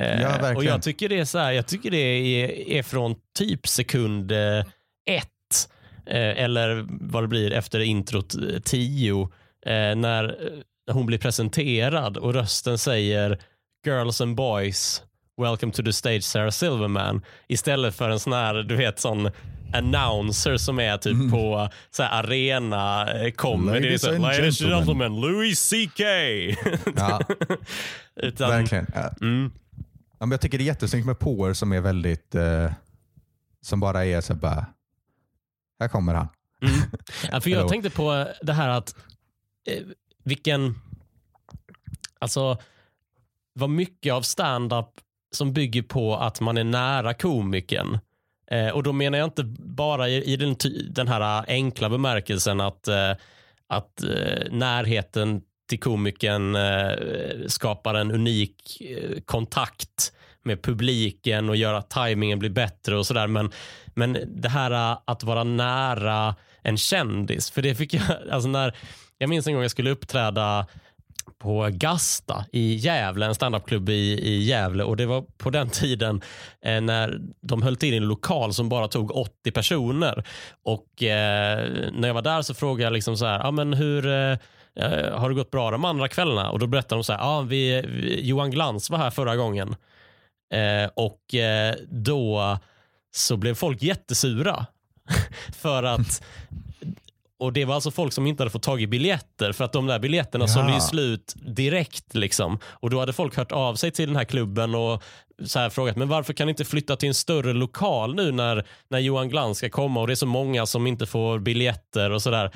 Eh, 0.00 0.20
Ja, 0.22 0.28
verkligen. 0.28 0.56
och 0.56 0.64
jag 0.64 0.82
tycker 0.82 1.08
det 1.08 1.18
är 1.18 1.24
så 1.24 1.38
här, 1.38 1.52
jag 1.52 1.66
tycker 1.66 1.90
det 1.90 1.96
är, 1.98 2.48
är 2.68 2.82
från 2.82 3.14
typ 3.38 3.66
sekund 3.68 4.32
eh, 4.32 4.58
ett 5.10 5.68
eh, 6.06 6.42
eller 6.44 6.86
vad 6.88 7.22
det 7.24 7.28
blir 7.28 7.52
efter 7.52 7.80
introt 7.80 8.34
tio 8.64 9.28
eh, 9.66 9.96
när 10.86 10.94
hon 10.94 11.06
blir 11.06 11.18
presenterad 11.18 12.16
och 12.16 12.34
rösten 12.34 12.78
säger 12.78 13.38
girls 13.86 14.20
and 14.20 14.36
boys 14.36 15.02
welcome 15.42 15.72
to 15.72 15.82
the 15.82 15.92
stage 15.92 16.24
Sarah 16.24 16.50
Silverman 16.50 17.22
istället 17.48 17.94
för 17.94 18.10
en 18.10 18.20
sån 18.20 18.32
här 18.32 18.54
du 18.54 18.76
vet 18.76 19.00
sån 19.00 19.30
announcer 19.74 20.56
som 20.56 20.78
är 20.80 20.98
typ 20.98 21.30
på 21.30 21.68
så 21.90 22.02
här 22.02 22.22
arena 22.24 23.12
eh, 23.12 23.30
comedy. 23.32 23.80
Ladies 23.80 24.00
Så, 24.02 24.10
and 24.10 24.22
Ladies 24.22 24.62
and 24.62 24.70
gentlemen." 24.70 25.20
Louis 25.20 25.70
CK. 25.70 26.00
Ja, 26.96 27.20
Utan, 28.16 28.50
verkligen. 28.50 28.86
Ja. 28.94 29.10
Mm, 29.20 29.52
Ja, 30.18 30.26
men 30.26 30.30
jag 30.30 30.40
tycker 30.40 30.58
det 30.58 30.64
är 30.64 30.66
jättesnyggt 30.66 31.06
med 31.06 31.18
Power 31.18 31.52
som 31.52 31.72
är 31.72 31.80
väldigt, 31.80 32.34
eh, 32.34 32.72
som 33.60 33.80
bara 33.80 34.04
är 34.04 34.20
så 34.20 34.34
bara, 34.34 34.66
här 35.80 35.88
kommer 35.88 36.14
han. 36.14 36.28
mm. 36.62 36.74
Ja, 37.32 37.40
för 37.40 37.50
jag 37.50 37.68
tänkte 37.68 37.90
på 37.90 38.28
det 38.42 38.52
här 38.52 38.68
att 38.68 38.96
eh, 39.70 39.82
vilken, 40.26 40.74
alltså 42.18 42.58
vad 43.52 43.70
mycket 43.70 44.12
av 44.12 44.22
stand-up 44.22 44.90
som 45.34 45.52
bygger 45.52 45.82
på 45.82 46.16
att 46.16 46.40
man 46.40 46.56
är 46.56 46.64
nära 46.64 47.14
komikern. 47.14 47.98
Eh, 48.50 48.68
och 48.68 48.82
då 48.82 48.92
menar 48.92 49.18
jag 49.18 49.26
inte 49.26 49.44
bara 49.58 50.08
i, 50.08 50.32
i 50.32 50.36
den, 50.36 50.56
den 50.90 51.08
här 51.08 51.38
eh, 51.38 51.44
enkla 51.48 51.88
bemärkelsen 51.88 52.60
att, 52.60 52.88
eh, 52.88 53.12
att 53.66 54.02
eh, 54.02 54.50
närheten 54.50 55.42
till 55.68 55.80
komikern 55.80 56.56
eh, 56.56 57.46
skapar 57.46 57.94
en 57.94 58.10
unik 58.10 58.80
eh, 58.80 59.20
kontakt 59.24 60.12
med 60.46 60.62
publiken 60.62 61.48
och 61.48 61.56
gör 61.56 61.74
att 61.74 61.90
tajmingen 61.90 62.38
blir 62.38 62.50
bättre 62.50 62.96
och 62.96 63.06
sådär. 63.06 63.26
Men, 63.26 63.50
men 63.94 64.18
det 64.26 64.48
här 64.48 64.92
äh, 64.92 64.98
att 65.04 65.22
vara 65.22 65.44
nära 65.44 66.34
en 66.62 66.76
kändis, 66.76 67.50
för 67.50 67.62
det 67.62 67.74
fick 67.74 67.94
jag, 67.94 68.02
alltså 68.30 68.48
när, 68.48 68.76
jag 69.18 69.30
minns 69.30 69.46
en 69.46 69.54
gång 69.54 69.62
jag 69.62 69.70
skulle 69.70 69.90
uppträda 69.90 70.66
på 71.38 71.68
Gasta 71.72 72.44
i 72.52 72.74
Gävle, 72.74 73.26
en 73.26 73.34
standupklubb 73.34 73.88
i, 73.88 74.18
i 74.22 74.42
Gävle 74.42 74.84
och 74.84 74.96
det 74.96 75.06
var 75.06 75.24
på 75.38 75.50
den 75.50 75.70
tiden 75.70 76.20
eh, 76.62 76.80
när 76.80 77.20
de 77.40 77.62
höll 77.62 77.76
till 77.76 77.94
i 77.94 77.96
en 77.96 78.08
lokal 78.08 78.54
som 78.54 78.68
bara 78.68 78.88
tog 78.88 79.16
80 79.16 79.50
personer 79.50 80.24
och 80.64 81.02
eh, 81.02 81.68
när 81.92 82.08
jag 82.08 82.14
var 82.14 82.22
där 82.22 82.42
så 82.42 82.54
frågade 82.54 82.82
jag 82.82 82.92
liksom 82.92 83.16
så 83.16 83.26
här, 83.26 83.46
ah, 83.46 83.50
men 83.50 83.72
hur 83.72 84.06
eh, 84.06 84.38
eh, 84.76 85.18
har 85.18 85.28
det 85.28 85.34
gått 85.34 85.50
bra 85.50 85.70
de 85.70 85.84
andra 85.84 86.08
kvällarna? 86.08 86.50
Och 86.50 86.58
då 86.58 86.66
berättade 86.66 86.98
de 86.98 87.04
så 87.04 87.12
här, 87.12 87.20
ah, 87.22 87.40
vi, 87.40 87.84
vi, 87.88 88.20
Johan 88.28 88.50
Glans 88.50 88.90
var 88.90 88.98
här 88.98 89.10
förra 89.10 89.36
gången 89.36 89.76
eh, 90.52 90.90
och 90.94 91.34
eh, 91.34 91.74
då 91.88 92.58
så 93.14 93.36
blev 93.36 93.54
folk 93.54 93.82
jättesura 93.82 94.66
för 95.56 95.82
att 95.82 96.22
och 97.38 97.52
Det 97.52 97.64
var 97.64 97.74
alltså 97.74 97.90
folk 97.90 98.12
som 98.12 98.26
inte 98.26 98.42
hade 98.42 98.50
fått 98.50 98.62
tag 98.62 98.82
i 98.82 98.86
biljetter 98.86 99.52
för 99.52 99.64
att 99.64 99.72
de 99.72 99.86
där 99.86 99.98
biljetterna 99.98 100.44
Ja. 100.44 100.48
sålde 100.48 100.72
ju 100.74 100.80
slut 100.80 101.34
direkt. 101.36 102.14
Liksom. 102.14 102.58
Och 102.64 102.90
Då 102.90 103.00
hade 103.00 103.12
folk 103.12 103.36
hört 103.36 103.52
av 103.52 103.74
sig 103.74 103.90
till 103.90 104.06
den 104.06 104.16
här 104.16 104.24
klubben 104.24 104.74
och 104.74 105.02
så 105.44 105.58
här 105.58 105.70
frågat 105.70 105.96
men 105.96 106.08
varför 106.08 106.32
kan 106.32 106.46
ni 106.46 106.50
inte 106.50 106.64
flytta 106.64 106.96
till 106.96 107.08
en 107.08 107.14
större 107.14 107.52
lokal 107.52 108.14
nu 108.14 108.32
när, 108.32 108.66
när 108.88 108.98
Johan 108.98 109.28
Glans 109.28 109.58
ska 109.58 109.68
komma 109.70 110.00
och 110.00 110.06
det 110.06 110.12
är 110.12 110.14
så 110.14 110.26
många 110.26 110.66
som 110.66 110.86
inte 110.86 111.06
får 111.06 111.38
biljetter 111.38 112.10
och 112.10 112.22
sådär. 112.22 112.50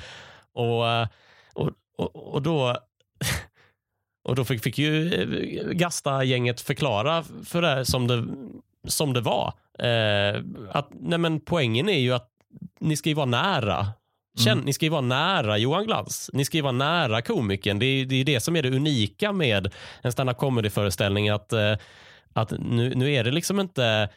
Och, 0.53 0.87
eh, 0.89 1.07
och, 1.53 1.69
och, 1.97 2.33
och 2.33 2.41
då 2.41 2.77
och 4.23 4.35
då 4.35 4.45
fick, 4.45 4.63
fick 4.63 4.77
ju 4.77 5.13
eh, 5.13 5.71
Gasta-gänget 5.71 6.61
förklara 6.61 7.23
för 7.45 7.61
det 7.61 7.85
som 7.85 8.07
det, 8.07 8.27
som 8.87 9.13
det 9.13 9.21
var. 9.21 9.53
Eh, 9.79 10.41
att, 10.71 10.89
nej 10.99 11.19
men 11.19 11.39
poängen 11.39 11.89
är 11.89 11.99
ju 11.99 12.13
att 12.13 12.29
ni 12.79 12.97
ska 12.97 13.09
ju 13.09 13.15
vara 13.15 13.25
nära. 13.25 13.87
Känn, 14.39 14.59
Ni 14.59 14.73
ska 14.73 14.85
ju 14.85 14.89
vara 14.89 15.01
nära 15.01 15.57
Johan 15.57 15.85
Glans. 15.85 16.29
Ni 16.33 16.45
ska 16.45 16.57
ju 16.57 16.61
vara 16.61 16.71
nära 16.71 17.21
komikern. 17.21 17.79
Det 17.79 17.85
är 17.85 18.05
det, 18.05 18.15
är 18.15 18.25
det 18.25 18.39
som 18.39 18.55
är 18.55 18.63
det 18.63 18.69
unika 18.69 19.31
med 19.31 19.73
en 20.01 20.11
stand-up 20.11 20.37
comedy-föreställning. 20.37 21.29
Att, 21.29 21.53
eh, 21.53 21.75
att 22.33 22.53
nu, 22.59 22.95
nu 22.95 23.13
är 23.13 23.23
det 23.23 23.31
liksom 23.31 23.59
inte 23.59 24.09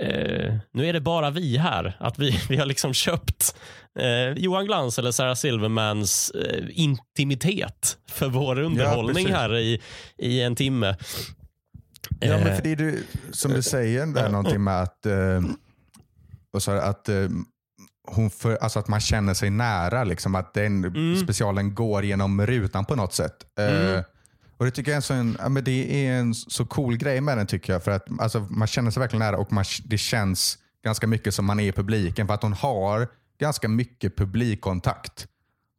eh, 0.00 0.54
nu 0.72 0.86
är 0.86 0.92
det 0.92 1.00
bara 1.00 1.30
vi 1.30 1.56
här. 1.56 1.96
Att 2.00 2.18
vi, 2.18 2.40
vi 2.48 2.56
har 2.56 2.66
liksom 2.66 2.94
köpt 2.94 3.56
eh, 3.98 4.30
Johan 4.42 4.66
Glans 4.66 4.98
eller 4.98 5.10
Sarah 5.10 5.34
Silvermans 5.34 6.30
eh, 6.30 6.64
intimitet 6.70 7.98
för 8.10 8.28
vår 8.28 8.58
underhållning 8.58 9.14
precis. 9.14 9.30
här 9.36 9.56
i, 9.56 9.80
i 10.18 10.42
en 10.42 10.56
timme. 10.56 10.96
Ja, 12.20 12.26
Eh, 12.34 12.44
men 12.44 12.56
för 12.56 12.62
det 12.62 12.72
är 12.72 12.76
du, 12.76 13.02
som 13.32 13.52
du 13.52 13.62
säger, 13.62 14.06
där 14.06 14.28
någonting 14.30 14.64
med 14.64 14.82
att, 14.82 15.06
eh, 15.06 15.42
sa 16.58 16.72
du, 16.72 16.80
att, 16.80 17.08
eh, 17.08 17.28
hon 18.08 18.30
för, 18.30 18.56
alltså 18.56 18.78
att 18.78 18.88
man 18.88 19.00
känner 19.00 19.34
sig 19.34 19.50
nära. 19.50 20.04
Liksom, 20.04 20.34
att 20.34 20.54
den 20.54 20.84
Mm. 20.84 21.16
specialen 21.16 21.74
går 21.74 22.04
genom 22.04 22.46
rutan 22.46 22.84
på 22.84 22.94
något 22.96 23.14
sätt. 23.14 23.36
Eh, 23.58 24.02
och 24.56 24.64
Det 24.64 24.70
tycker 24.70 24.90
jag 24.90 24.94
är 24.94 24.96
en, 24.96 25.02
sån, 25.02 25.36
ja, 25.38 25.48
men 25.48 25.64
det 25.64 26.06
är 26.06 26.18
en 26.18 26.34
så 26.34 26.66
cool 26.66 26.96
grej 26.96 27.20
med 27.20 27.38
den 27.38 27.46
tycker 27.46 27.72
jag. 27.72 27.84
För 27.84 27.90
att 27.90 28.20
alltså, 28.20 28.40
Man 28.40 28.68
känner 28.68 28.90
sig 28.90 29.00
verkligen 29.00 29.20
nära 29.20 29.36
och 29.38 29.52
man, 29.52 29.64
det 29.84 29.98
känns 29.98 30.58
ganska 30.84 31.06
mycket 31.06 31.34
som 31.34 31.44
man 31.44 31.60
är 31.60 31.68
i 31.68 31.72
publiken. 31.72 32.26
För 32.26 32.34
att 32.34 32.42
hon 32.42 32.52
har 32.52 33.08
ganska 33.38 33.68
mycket 33.68 34.16
publikkontakt. 34.16 35.26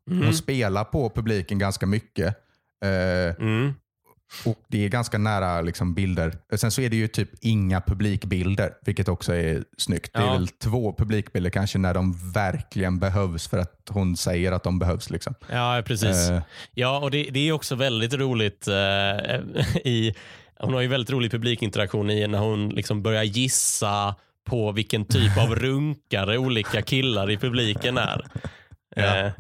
Hon 0.09 0.33
spelar 0.33 0.83
på 0.83 1.09
publiken 1.09 1.59
ganska 1.59 1.85
mycket. 1.85 2.35
Eh, 2.83 3.43
mm. 3.45 3.73
Och 4.45 4.57
Det 4.67 4.85
är 4.85 4.89
ganska 4.89 5.17
nära 5.17 5.61
liksom, 5.61 5.93
bilder. 5.93 6.33
Sen 6.55 6.71
så 6.71 6.81
är 6.81 6.89
det 6.89 6.95
ju 6.95 7.07
typ 7.07 7.29
inga 7.41 7.81
publikbilder, 7.81 8.73
vilket 8.85 9.07
också 9.07 9.33
är 9.35 9.63
snyggt. 9.77 10.13
Det 10.13 10.19
är 10.19 10.25
Ja. 10.25 10.33
väl 10.33 10.47
två 10.47 10.95
publikbilder 10.97 11.49
kanske 11.49 11.77
när 11.77 11.93
de 11.93 12.31
verkligen 12.31 12.99
behövs 12.99 13.47
för 13.47 13.57
att 13.57 13.81
hon 13.89 14.17
säger 14.17 14.51
att 14.51 14.63
de 14.63 14.79
behövs. 14.79 15.09
Liksom. 15.09 15.33
Ja, 15.51 15.83
precis. 15.85 16.29
Eh. 16.29 16.41
Ja, 16.73 16.99
och 16.99 17.11
det, 17.11 17.23
det 17.23 17.39
är 17.47 17.51
också 17.51 17.75
väldigt 17.75 18.13
roligt 18.13 18.67
eh, 18.67 18.73
i 19.85 20.13
hon 20.59 20.73
har 20.73 20.81
ju 20.81 20.87
väldigt 20.87 21.09
rolig 21.09 21.31
publikinteraktion 21.31 22.09
i 22.09 22.27
när 22.27 22.39
hon 22.39 22.69
liksom 22.69 23.01
börjar 23.03 23.23
gissa 23.23 24.15
på 24.49 24.71
vilken 24.71 25.05
typ 25.05 25.37
av 25.37 25.55
runkare 25.55 26.37
olika 26.37 26.81
killar 26.81 27.31
i 27.31 27.37
publiken 27.37 27.97
är. 27.97 28.25
Ja. 28.95 29.17
Eh, 29.25 29.31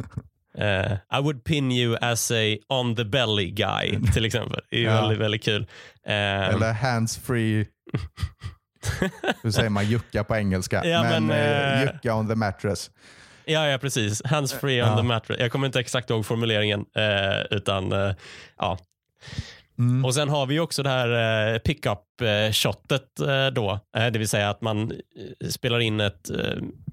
eh, 0.57 0.91
I 1.19 1.21
would 1.21 1.43
pin 1.43 1.71
you 1.71 1.97
as 2.01 2.31
a 2.31 2.57
on 2.69 2.95
the 2.95 3.05
belly 3.05 3.51
guy 3.51 3.99
till 4.13 4.25
exempel. 4.25 4.61
Det 4.69 4.75
är 4.75 4.79
ju 4.79 4.85
Ja. 4.85 5.01
väldigt, 5.01 5.19
väldigt 5.19 5.43
kul. 5.43 5.61
Eh, 6.07 6.13
Eller 6.49 6.73
hands 6.73 7.17
free. 7.17 7.67
Hur 9.43 9.51
säger 9.51 9.69
man 9.69 9.85
jucka 9.89 10.23
på 10.23 10.35
engelska? 10.35 10.85
Ja, 10.85 11.03
men 11.03 11.25
men, 11.27 11.77
eh, 11.77 11.93
jucka 11.93 12.15
on 12.15 12.27
the 12.29 12.35
mattress. 12.35 12.91
Ja, 13.45 13.67
ja 13.67 13.77
precis. 13.77 14.21
Hands 14.25 14.53
free 14.53 14.81
on 14.83 14.89
Ja. 14.89 14.97
the 14.97 15.03
mattress. 15.03 15.39
Jag 15.39 15.51
kommer 15.51 15.65
inte 15.67 15.79
exakt 15.79 16.09
ihåg 16.09 16.25
formuleringen. 16.25 16.85
Eh, 16.95 17.41
utan 17.57 18.15
ja. 18.57 18.77
Mm. 19.79 20.05
Och 20.05 20.13
Sen 20.15 20.29
har 20.29 20.45
vi 20.45 20.59
också 20.59 20.83
det 20.83 20.89
här 20.89 21.09
eh, 21.53 21.59
pickup-shotet 21.59 23.19
eh, 23.19 23.47
då. 23.53 23.79
Eh, 23.97 24.07
det 24.07 24.19
vill 24.19 24.27
säga 24.29 24.49
att 24.49 24.61
man 24.61 24.91
spelar 25.49 25.79
in 25.79 25.99
ett, 25.99 26.29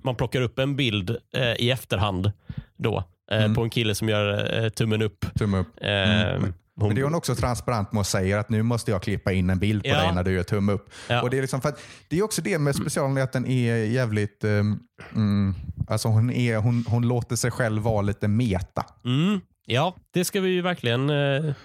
man 0.05 0.16
plockar 0.16 0.40
upp 0.40 0.59
en 0.59 0.77
bild 0.77 1.16
i 1.57 1.70
efterhand 1.70 2.33
då. 2.77 3.05
Eh, 3.30 3.38
Mm. 3.38 3.54
På 3.54 3.62
en 3.62 3.70
kille 3.70 3.94
som 3.94 4.08
gör 4.08 4.62
eh, 4.64 4.68
tummen 4.68 5.02
upp. 5.02 5.26
Tumme 5.38 5.58
upp. 5.58 5.68
Eh, 5.80 5.88
Mm. 5.88 6.42
hon, 6.76 6.88
Men 6.88 6.94
det 6.94 7.00
är 7.00 7.04
hon 7.04 7.14
också 7.14 7.34
transparent 7.34 7.92
med 7.92 8.00
och 8.00 8.06
säger 8.06 8.38
att 8.38 8.48
nu 8.48 8.62
måste 8.62 8.90
jag 8.90 9.02
klippa 9.02 9.32
in 9.32 9.50
en 9.50 9.58
bild 9.58 9.82
på 9.82 9.88
Ja. 9.88 9.96
dig 10.02 10.14
när 10.14 10.22
du 10.24 10.32
gör 10.32 10.42
tumme 10.42 10.72
upp. 10.72 10.90
Ja. 11.08 11.22
Och 11.22 11.30
det, 11.30 11.38
är 11.38 11.40
liksom 11.40 11.60
för 11.60 11.72
det 12.08 12.18
är 12.18 12.22
också 12.22 12.42
det 12.42 12.58
med 12.58 12.76
specialen, 12.76 13.18
att 13.22 13.32
den 13.32 13.46
är 13.46 13.76
jävligt... 13.76 14.44
Um, 14.44 14.78
mm, 15.14 15.54
alltså 15.88 16.08
hon, 16.08 16.30
är, 16.30 16.56
hon, 16.56 16.84
hon 16.88 17.08
låter 17.08 17.37
sig 17.37 17.50
själv 17.50 17.82
vara 17.82 18.02
lite 18.02 18.28
meta. 18.28 18.84
Mm. 19.04 19.40
Ja, 19.66 19.94
det 20.14 20.24
ska 20.24 20.40
vi 20.40 20.48
ju 20.50 20.62
verkligen. 20.62 21.06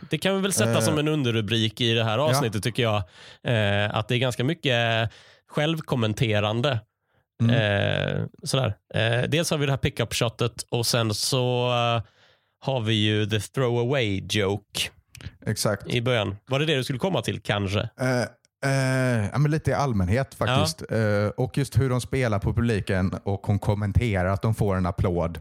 Det 0.09 0.17
kan 0.21 0.35
vi 0.35 0.41
väl 0.41 0.53
sätta 0.53 0.71
Eh. 0.71 0.79
som 0.79 0.97
en 0.97 1.07
underrubrik 1.07 1.81
i 1.81 1.93
det 1.93 2.03
här 2.03 2.17
avsnittet 2.17 2.63
tycker 2.63 2.83
jag. 2.83 2.97
Att 3.91 4.07
det 4.07 4.15
är 4.15 4.19
ganska 4.19 4.43
mycket 4.43 5.09
självkommenterande. 5.49 6.79
Mm. 7.41 7.55
Eh, 7.55 8.25
sådär. 8.43 8.75
Eh, 8.93 9.29
dels 9.29 9.51
har 9.51 9.57
vi 9.57 9.65
det 9.65 9.71
här 9.71 9.77
pickup-shotet 9.77 10.65
och 10.69 10.85
sen 10.85 11.13
så 11.13 11.67
eh, 11.67 12.03
har 12.59 12.81
vi 12.81 12.93
ju 12.93 13.25
the 13.25 13.39
throwaway 13.39 14.23
joke 14.29 14.89
Exakt. 15.45 15.87
i 15.87 16.01
början. 16.01 16.35
Var 16.47 16.59
det 16.59 16.65
det 16.65 16.75
du 16.75 16.83
skulle 16.83 16.99
komma 16.99 17.21
till 17.21 17.39
kanske? 17.41 17.89
Eh, 18.01 18.21
eh, 18.71 19.29
ja, 19.31 19.37
men 19.37 19.51
lite 19.51 19.71
i 19.71 19.73
allmänhet 19.73 20.35
faktiskt. 20.35 20.91
Eh, 20.91 21.27
och 21.37 21.57
just 21.57 21.77
hur 21.77 21.89
de 21.89 22.01
spelar 22.01 22.39
på 22.39 22.53
publiken 22.53 23.13
och 23.23 23.47
hon 23.47 23.59
kommenterar 23.59 24.29
att 24.29 24.41
de 24.41 24.55
får 24.55 24.75
en 24.75 24.85
applåd. 24.85 25.39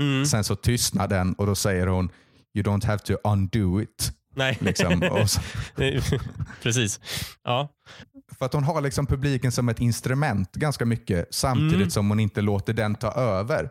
Mm. 0.00 0.26
Sen 0.26 0.44
så 0.44 0.56
tystnar 0.56 1.08
den 1.08 1.32
och 1.32 1.46
då 1.46 1.54
säger 1.54 1.86
hon 1.86 2.10
You 2.56 2.64
don't 2.64 2.86
have 2.86 2.98
to 2.98 3.16
undo 3.24 3.80
it. 3.80 4.12
Nej, 4.34 4.58
Liksom. 4.60 5.00
precis. 6.62 7.00
Ja. 7.44 7.68
för 8.38 8.46
att 8.46 8.52
hon 8.52 8.64
har 8.64 8.80
liksom 8.80 9.06
publiken 9.06 9.52
som 9.52 9.68
ett 9.68 9.80
instrument 9.80 10.52
ganska 10.52 10.84
mycket 10.84 11.26
samtidigt 11.30 11.74
Mm. 11.74 11.90
som 11.90 12.08
hon 12.08 12.20
inte 12.20 12.40
låter 12.40 12.72
den 12.72 12.94
ta 12.94 13.12
över. 13.12 13.70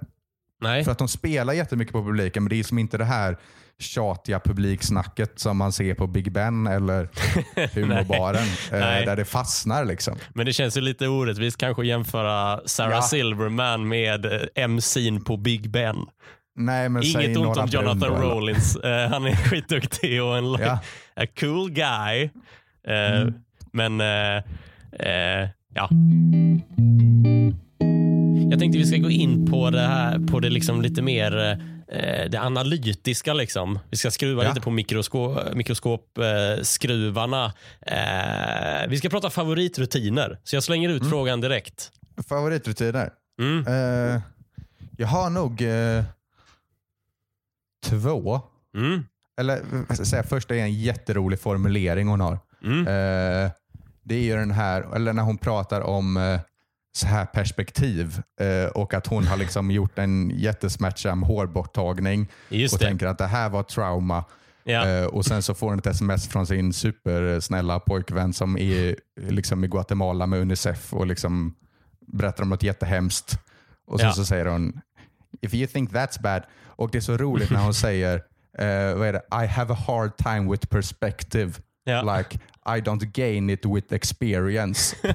Nej. 0.62 0.84
För 0.84 0.92
att 0.92 0.98
de 0.98 1.08
spelar 1.08 1.54
jättemycket 1.54 1.92
på 1.94 2.04
publiken 2.04 2.44
men 2.44 2.50
det 2.50 2.60
är 2.60 2.64
som 2.64 2.78
inte 2.80 2.98
det 2.98 3.06
här 3.06 3.38
tjatiga 3.80 4.40
publiksnacket 4.40 5.40
som 5.40 5.58
man 5.58 5.72
ser 5.72 5.94
på 5.96 6.08
Big 6.08 6.32
Ben 6.32 6.68
eller 6.68 7.10
humorbaren. 7.76 8.48
eh, 8.72 9.06
där 9.06 9.16
det 9.16 9.26
fastnar. 9.26 9.86
liksom. 9.86 10.18
Men 10.34 10.46
det 10.46 10.54
känns 10.54 10.78
ju 10.78 10.82
lite 10.82 11.08
orättvist 11.08 11.58
kanske 11.58 11.82
att 11.82 11.88
jämföra 11.88 12.62
Sarah 12.66 12.92
Ja. 12.92 13.02
Silverman 13.02 13.88
med 13.88 14.26
eh, 14.26 14.68
MC'n 14.68 15.24
på 15.24 15.38
Big 15.38 15.70
Ben. 15.72 15.98
Nej, 16.56 16.90
men 16.90 17.04
Inget 17.04 17.38
ont 17.38 17.58
om 17.58 17.68
Jonathan 17.72 18.04
eller- 18.16 18.22
Rollins. 18.30 18.76
Eh, 18.76 19.10
han 19.10 19.26
är 19.26 19.36
skitduktig 19.50 20.24
och 20.24 20.38
en 20.38 20.46
Ja. 20.46 20.80
a 21.16 21.26
cool 21.40 21.72
guy. 21.72 22.30
Eh, 22.88 23.22
Mm. 23.22 23.34
Men 23.76 24.02
eh, 24.02 24.44
ja. 25.76 25.90
Jag 28.52 28.60
tänkte 28.60 28.78
vi 28.78 28.86
ska 28.86 28.98
gå 28.98 29.10
in 29.10 29.46
på 29.52 29.70
det 29.70 29.80
här 29.82 30.20
på 30.32 30.40
det 30.40 30.50
liksom 30.50 30.82
lite 30.82 31.02
mer 31.02 31.60
det 32.30 32.38
analytiska. 32.42 33.34
Liksom. 33.34 33.80
Vi 33.90 33.98
ska 33.98 34.12
skruva 34.12 34.44
Ja. 34.44 34.50
lite 34.50 34.62
på 34.62 34.70
mikroskopskruvarna. 34.72 35.56
Mikroskop, 35.56 36.18
eh, 37.86 38.90
vi 38.90 38.98
ska 38.98 39.10
prata 39.10 39.30
favoritrutiner. 39.30 40.40
Så 40.44 40.56
jag 40.56 40.64
slänger 40.64 40.90
ut 40.90 41.10
frågan 41.10 41.42
direkt. 41.42 41.92
Favoritrutiner? 42.30 43.10
Mm. 43.42 43.66
Jag 44.98 45.08
har 45.08 45.30
nog 45.30 45.62
två. 47.84 48.42
Mm. 48.78 49.04
Eller 49.40 49.62
säga, 50.04 50.24
första 50.24 50.56
är 50.56 50.60
en 50.60 50.74
jätterolig 50.74 51.40
formulering 51.40 52.08
hon 52.08 52.20
har. 52.22 52.40
Mm. 52.64 52.80
Eh, 52.80 53.52
det 54.04 54.16
är 54.16 54.22
ju 54.24 54.36
den 54.36 54.52
här, 54.52 54.96
eller 54.96 55.14
när 55.14 55.24
hon 55.24 55.38
pratar 55.38 55.82
om 55.82 56.18
eh, 56.18 56.40
så 56.96 57.08
här 57.08 57.26
perspektiv 57.26 58.22
eh, 58.40 58.72
och 58.72 58.94
att 58.94 59.08
hon 59.08 59.28
har 59.28 59.38
liksom 59.38 59.72
gjort 59.80 60.00
en 60.00 60.30
jättesmärtsam 60.30 61.24
hårborttagning 61.24 62.28
Just 62.50 62.74
och 62.74 62.80
det. 62.80 62.86
tänker 62.86 63.08
att 63.08 63.18
det 63.18 63.28
här 63.28 63.50
var 63.50 63.64
trauma. 63.64 64.24
Ja. 64.64 64.88
Eh, 64.88 65.06
och 65.06 65.26
Sen 65.26 65.42
så 65.44 65.54
får 65.54 65.70
hon 65.70 65.80
ett 65.80 65.86
sms 65.88 66.28
från 66.28 66.48
sin 66.48 66.74
supersnälla 66.74 67.80
pojkvän 67.80 68.34
som 68.34 68.58
är 68.58 68.96
liksom 69.22 69.64
i 69.64 69.68
Guatemala 69.68 70.28
med 70.28 70.40
Unicef 70.40 70.94
och 70.94 71.08
liksom 71.08 71.56
berättar 72.08 72.44
om 72.44 72.50
något 72.50 72.64
jättehemskt. 72.64 73.40
Och 73.88 74.00
sen 74.00 74.08
Ja. 74.10 74.14
så 74.14 74.26
säger 74.26 74.46
hon 74.46 74.82
If 75.44 75.54
you 75.54 75.68
think 75.68 75.92
that's 75.92 76.22
bad. 76.22 76.44
Och 76.66 76.92
det 76.92 76.98
är 76.98 77.02
så 77.02 77.18
roligt 77.18 77.50
när 77.52 77.64
hon 77.64 77.74
säger 77.74 78.16
eh, 78.58 78.96
vad 78.96 79.08
är 79.08 79.14
det? 79.14 79.44
I 79.44 79.48
have 79.48 79.74
a 79.74 79.78
hard 79.88 80.18
time 80.18 80.52
with 80.52 80.68
perspective. 80.68 81.54
Ja. 81.84 82.18
Like 82.18 82.40
I 82.66 82.82
don't 82.82 83.06
gain 83.06 83.50
it 83.50 83.66
with 83.66 83.94
experience. 83.94 84.96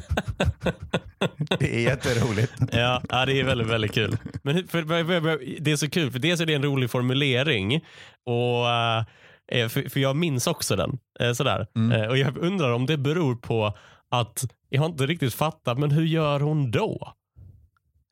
det 1.59 1.77
är 1.77 1.81
jätteroligt. 1.81 2.53
Ja, 2.73 3.03
ja, 3.09 3.27
det 3.27 3.41
är 3.41 3.45
väldigt, 3.45 3.69
väldigt 3.69 3.93
kul. 3.93 4.17
Men 4.43 4.69
för, 4.69 5.61
det 5.61 5.71
är 5.71 5.77
så 5.77 5.91
kul, 5.91 6.11
för 6.11 6.19
dels 6.19 6.41
är 6.41 6.47
det 6.47 6.55
en 6.55 6.63
rolig 6.63 6.91
formulering 6.91 7.85
och 8.27 8.69
eh, 9.53 9.69
för, 9.69 9.89
för 9.89 10.01
jag 10.01 10.17
minns 10.17 10.47
också 10.47 10.77
den. 10.77 10.99
Eh, 11.21 11.33
sådär. 11.33 11.67
Mm. 11.77 12.11
Och 12.11 12.19
Jag 12.19 12.37
undrar 12.37 12.73
om 12.73 12.87
det 12.87 12.97
beror 12.97 13.37
på 13.37 13.77
att 14.11 14.45
jag 14.69 14.83
har 14.83 14.89
inte 14.89 15.07
riktigt 15.07 15.35
fattat, 15.35 15.79
men 15.79 15.91
hur 15.91 16.05
gör 16.05 16.41
hon 16.41 16.71
då? 16.71 17.13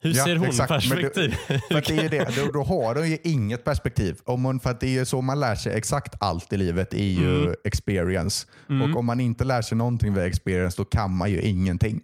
Hur 0.02 0.14
Ja, 0.14 0.24
ser 0.24 0.36
hon 0.36 0.46
exakt. 0.48 0.68
Perspektiv? 0.68 1.30
För 1.70 1.78
att 1.78 1.84
det 1.86 1.98
är 1.98 2.08
det, 2.08 2.28
då, 2.36 2.52
då 2.52 2.62
har 2.62 2.94
hon 2.94 3.10
ju 3.10 3.18
inget 3.24 3.64
perspektiv. 3.64 4.18
Om 4.24 4.44
hon, 4.44 4.60
för 4.60 4.70
att 4.70 4.80
det 4.80 4.86
är 4.86 4.90
ju 4.90 5.04
så 5.04 5.22
man 5.22 5.40
lär 5.40 5.54
sig 5.54 5.72
exakt 5.74 6.14
allt 6.20 6.52
i 6.52 6.56
livet, 6.56 6.94
är 6.94 6.98
ju 7.04 7.42
Mm. 7.42 7.54
experience. 7.64 8.46
Och 8.68 8.98
om 8.98 9.06
man 9.06 9.20
inte 9.20 9.44
lär 9.44 9.62
sig 9.62 9.78
någonting 9.78 10.14
via 10.14 10.26
experience, 10.26 10.76
då 10.76 10.84
kan 10.84 11.16
man 11.16 11.30
ju 11.30 11.40
ingenting. 11.40 12.00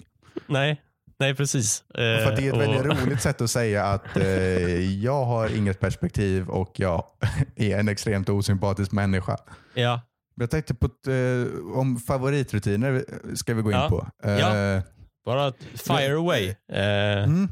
nej, 0.46 0.80
nej, 1.18 1.34
precis. 1.34 1.84
Eh, 1.90 1.94
För 1.96 2.36
det 2.36 2.42
är 2.42 2.46
ett 2.48 2.52
och- 2.52 2.60
väldigt 2.60 3.02
roligt 3.02 3.22
sätt 3.22 3.40
att 3.40 3.50
säga 3.50 3.84
att 3.84 4.16
eh, 4.16 4.24
jag 5.04 5.24
har 5.24 5.56
inget 5.56 5.80
perspektiv 5.80 6.48
och 6.48 6.72
jag 6.80 7.04
är 7.56 7.78
en 7.78 7.88
extremt 7.88 8.28
osympatisk 8.28 8.92
människa. 8.92 9.36
Ja, 9.74 10.00
Jag 10.34 10.50
tänkte 10.50 10.74
på 10.74 10.86
ett, 10.86 11.06
eh, 11.06 11.78
om 11.78 11.96
favoritrutiner 11.96 13.04
ska 13.34 13.54
vi 13.54 13.62
gå 13.62 13.70
in 13.70 13.76
Ja. 13.76 13.88
på. 13.88 14.28
Eh, 14.28 14.38
Ja. 14.38 14.82
bara 15.24 15.52
fire 15.74 16.14
away. 16.16 16.48
Eh, 16.72 17.24
mm. 17.24 17.48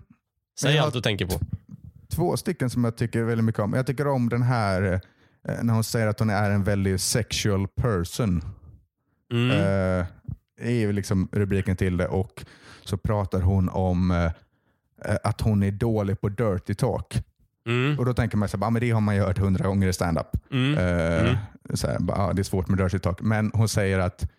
Säg 0.63 0.79
allt 0.79 0.95
du 0.95 1.01
tänker 1.01 1.27
på. 1.27 1.41
två 2.09 2.37
stycken 2.37 2.71
som 2.71 2.85
jag 2.85 2.97
tycker 2.97 3.23
väldigt 3.23 3.45
mycket 3.45 3.61
om. 3.61 3.73
Jag 3.73 3.87
tycker 3.87 4.07
om 4.07 4.29
den 4.29 4.43
här 4.43 4.83
eh, 5.49 5.63
när 5.63 5.75
hon 5.75 5.85
säger 5.85 6.07
att 6.07 6.19
hon 6.19 6.31
är 6.31 6.51
en 6.51 6.65
väldigt 6.65 7.01
sexual 7.01 7.69
person. 7.69 8.43
Mm. 9.33 9.51
Eh, 9.51 10.07
är 10.61 10.71
ju 10.71 10.93
liksom 10.93 11.29
rubriken 11.33 11.77
till 11.77 11.97
det 11.97 12.09
och 12.09 12.45
så 12.85 12.97
pratar 12.97 13.41
hon 13.41 13.69
om 13.69 14.11
eh, 14.11 14.25
eh, 15.05 15.17
att 15.25 15.41
hon 15.41 15.63
är 15.63 15.71
dålig 15.71 16.21
på 16.21 16.29
dirty 16.29 16.75
talk. 16.75 17.23
Mm. 17.67 17.99
Och 17.99 18.05
då 18.05 18.15
tänker 18.15 18.37
man 18.37 18.49
här, 18.53 18.65
ah, 18.67 18.71
men 18.71 18.81
det 18.81 18.91
har 18.91 19.01
man 19.01 19.15
ju 19.15 19.21
hört 19.23 19.39
hundra 19.39 19.67
gånger 19.67 19.89
i 19.89 19.93
standup. 19.93 20.27
Mm. 20.53 20.79
Eh, 20.79 21.37
Mm. 21.85 22.09
ah, 22.11 22.33
det 22.33 22.43
är 22.43 22.45
svårt 22.45 22.69
med 22.69 22.79
dirty 22.79 22.99
talk. 22.99 23.21
Men 23.21 23.51
hon 23.55 23.69
säger 23.69 23.99
att 23.99 24.31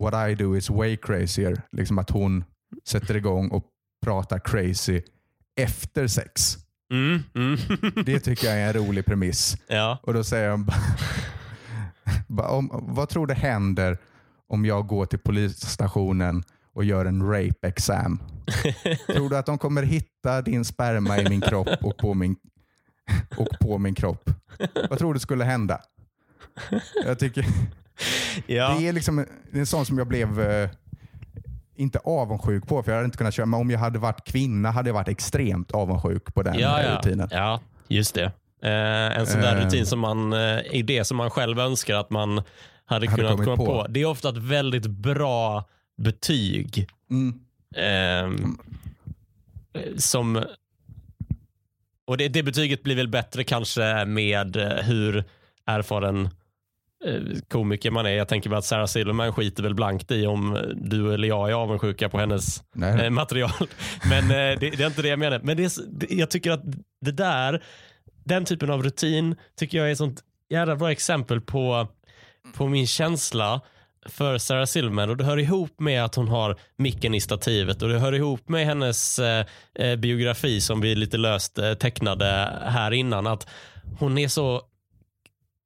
what 0.00 0.30
I 0.30 0.34
do 0.34 0.56
is 0.56 0.70
way 0.70 0.96
crazier. 0.96 1.62
Liksom 1.72 1.98
att 1.98 2.10
hon 2.10 2.44
sätter 2.88 3.16
igång 3.16 3.48
och 3.48 3.64
pratar 4.04 4.38
crazy 4.38 5.02
efter 5.56 6.06
sex. 6.06 6.58
Mm. 6.90 7.22
Mm. 7.34 7.58
Det 8.04 8.20
tycker 8.20 8.46
jag 8.46 8.56
är 8.56 8.66
en 8.66 8.72
rolig 8.72 9.06
premiss. 9.06 9.56
ja. 9.66 9.98
Och 10.02 10.14
då 10.14 10.24
säger 10.24 10.50
han, 10.50 10.70
om, 12.48 12.70
vad 12.72 13.08
tror 13.08 13.26
du 13.26 13.34
händer 13.34 13.98
om 14.48 14.64
jag 14.64 14.86
går 14.86 15.06
till 15.06 15.18
polisstationen 15.18 16.42
och 16.74 16.84
gör 16.84 17.06
en 17.06 17.22
rape 17.22 17.68
exam? 17.68 18.22
tror 19.06 19.30
du 19.30 19.36
att 19.36 19.46
de 19.46 19.58
kommer 19.58 19.82
hitta 19.82 20.42
din 20.42 20.64
sperma 20.64 21.18
i 21.18 21.28
min 21.28 21.40
kropp 21.40 21.82
och 21.82 21.96
på 21.96 22.14
min, 22.14 22.36
och 23.36 23.48
på 23.60 23.78
min 23.78 23.94
kropp? 23.94 24.30
Vad 24.90 24.98
tror 24.98 25.14
du 25.14 25.20
skulle 25.20 25.44
hända? 25.44 25.80
Jag 27.04 27.18
tycker 27.18 27.46
ja. 28.46 28.76
det 28.78 28.88
är 28.88 28.92
liksom 28.92 29.26
en 29.52 29.66
sån 29.66 29.86
som 29.86 29.98
jag 29.98 30.06
blev 30.06 30.40
eh, 30.40 30.70
inte 31.78 31.98
avundsjuk 31.98 32.66
på, 32.66 32.82
för 32.82 32.90
jag 32.90 32.96
hade 32.96 33.04
inte 33.04 33.18
kunnat 33.18 33.34
köra. 33.34 33.46
Men 33.46 33.60
om 33.60 33.70
jag 33.70 33.78
hade 33.78 33.98
varit 33.98 34.24
kvinna 34.24 34.70
hade 34.70 34.88
jag 34.88 34.94
varit 34.94 35.08
extremt 35.08 35.70
avundsjuk 35.72 36.34
på 36.34 36.42
den 36.42 36.58
ja, 36.58 36.82
ja. 36.82 36.98
rutinen. 36.98 37.28
ja, 37.30 37.60
just 37.88 38.14
det. 38.14 38.32
Eh, 38.62 39.18
en 39.18 39.26
sån 39.26 39.40
där 39.40 39.56
Eh. 39.56 39.64
rutin 39.64 39.86
som 39.86 40.00
man, 40.00 40.32
eh, 40.32 40.60
idé 40.70 41.04
som 41.04 41.16
man 41.16 41.30
själv 41.30 41.58
önskar 41.60 41.96
att 41.96 42.10
man 42.10 42.42
hade, 42.84 43.10
Hade 43.10 43.22
kunnat 43.22 43.44
komma 43.44 43.56
på. 43.56 43.66
på. 43.66 43.86
Det 43.88 44.00
är 44.00 44.06
ofta 44.06 44.28
ett 44.28 44.36
väldigt 44.36 44.86
bra 44.86 45.64
betyg. 45.96 46.88
Mm. 47.10 47.40
Eh, 47.76 48.48
som 49.96 50.44
och 52.06 52.16
det, 52.16 52.28
det 52.28 52.42
betyget 52.42 52.82
blir 52.82 52.96
väl 52.96 53.08
bättre 53.08 53.44
kanske 53.44 54.04
med 54.04 54.56
eh, 54.56 54.68
hur 54.84 55.24
erfaren 55.66 56.28
komiker 57.48 57.90
man 57.90 58.06
är. 58.06 58.10
Jag 58.10 58.28
tänker 58.28 58.50
mig 58.50 58.58
att 58.58 58.64
Sarah 58.64 58.86
Silverman 58.86 59.32
skiter 59.32 59.62
väl 59.62 59.74
blankt 59.74 60.10
i 60.10 60.26
om 60.26 60.58
du 60.76 61.14
eller 61.14 61.28
jag 61.28 61.50
är 61.50 61.54
avundsjuka 61.54 62.08
på 62.08 62.18
hennes 62.18 62.62
Nej. 62.74 63.04
eh, 63.04 63.10
material. 63.10 63.68
Men 64.08 64.24
eh, 64.24 64.60
det, 64.60 64.70
det 64.70 64.80
är 64.80 64.86
inte 64.86 65.02
det 65.02 65.08
jag 65.08 65.18
menar. 65.18 65.40
Men 65.42 65.56
det 65.56 65.64
är, 65.64 65.70
jag 66.08 66.30
tycker 66.30 66.50
att 66.50 66.62
det 67.00 67.12
där, 67.12 67.62
den 68.24 68.44
typen 68.44 68.70
av 68.70 68.82
rutin 68.82 69.36
tycker 69.58 69.78
jag 69.78 69.88
är 69.88 69.92
ett 69.92 69.98
sånt 69.98 70.22
jävla 70.50 70.76
bra 70.76 70.92
exempel 70.92 71.40
på, 71.40 71.88
på 72.54 72.66
min 72.66 72.86
känsla 72.86 73.60
för 74.08 74.38
Sarah 74.38 74.64
Silverman 74.64 75.10
och 75.10 75.16
det 75.16 75.24
hör 75.24 75.38
ihop 75.38 75.80
med 75.80 76.04
att 76.04 76.14
hon 76.14 76.28
har 76.28 76.56
micken 76.76 77.14
i 77.14 77.20
stativet 77.20 77.82
och 77.82 77.88
det 77.88 77.98
hör 77.98 78.14
ihop 78.14 78.48
med 78.48 78.66
hennes 78.66 79.18
eh, 79.18 79.46
eh, 79.74 79.96
biografi 79.96 80.60
som 80.60 80.80
vi 80.80 80.94
lite 80.94 81.16
löst 81.16 81.58
eh, 81.58 81.74
tecknade 81.74 82.52
här 82.64 82.92
innan 82.92 83.26
att 83.26 83.48
hon 83.98 84.18
är 84.18 84.28
så 84.28 84.62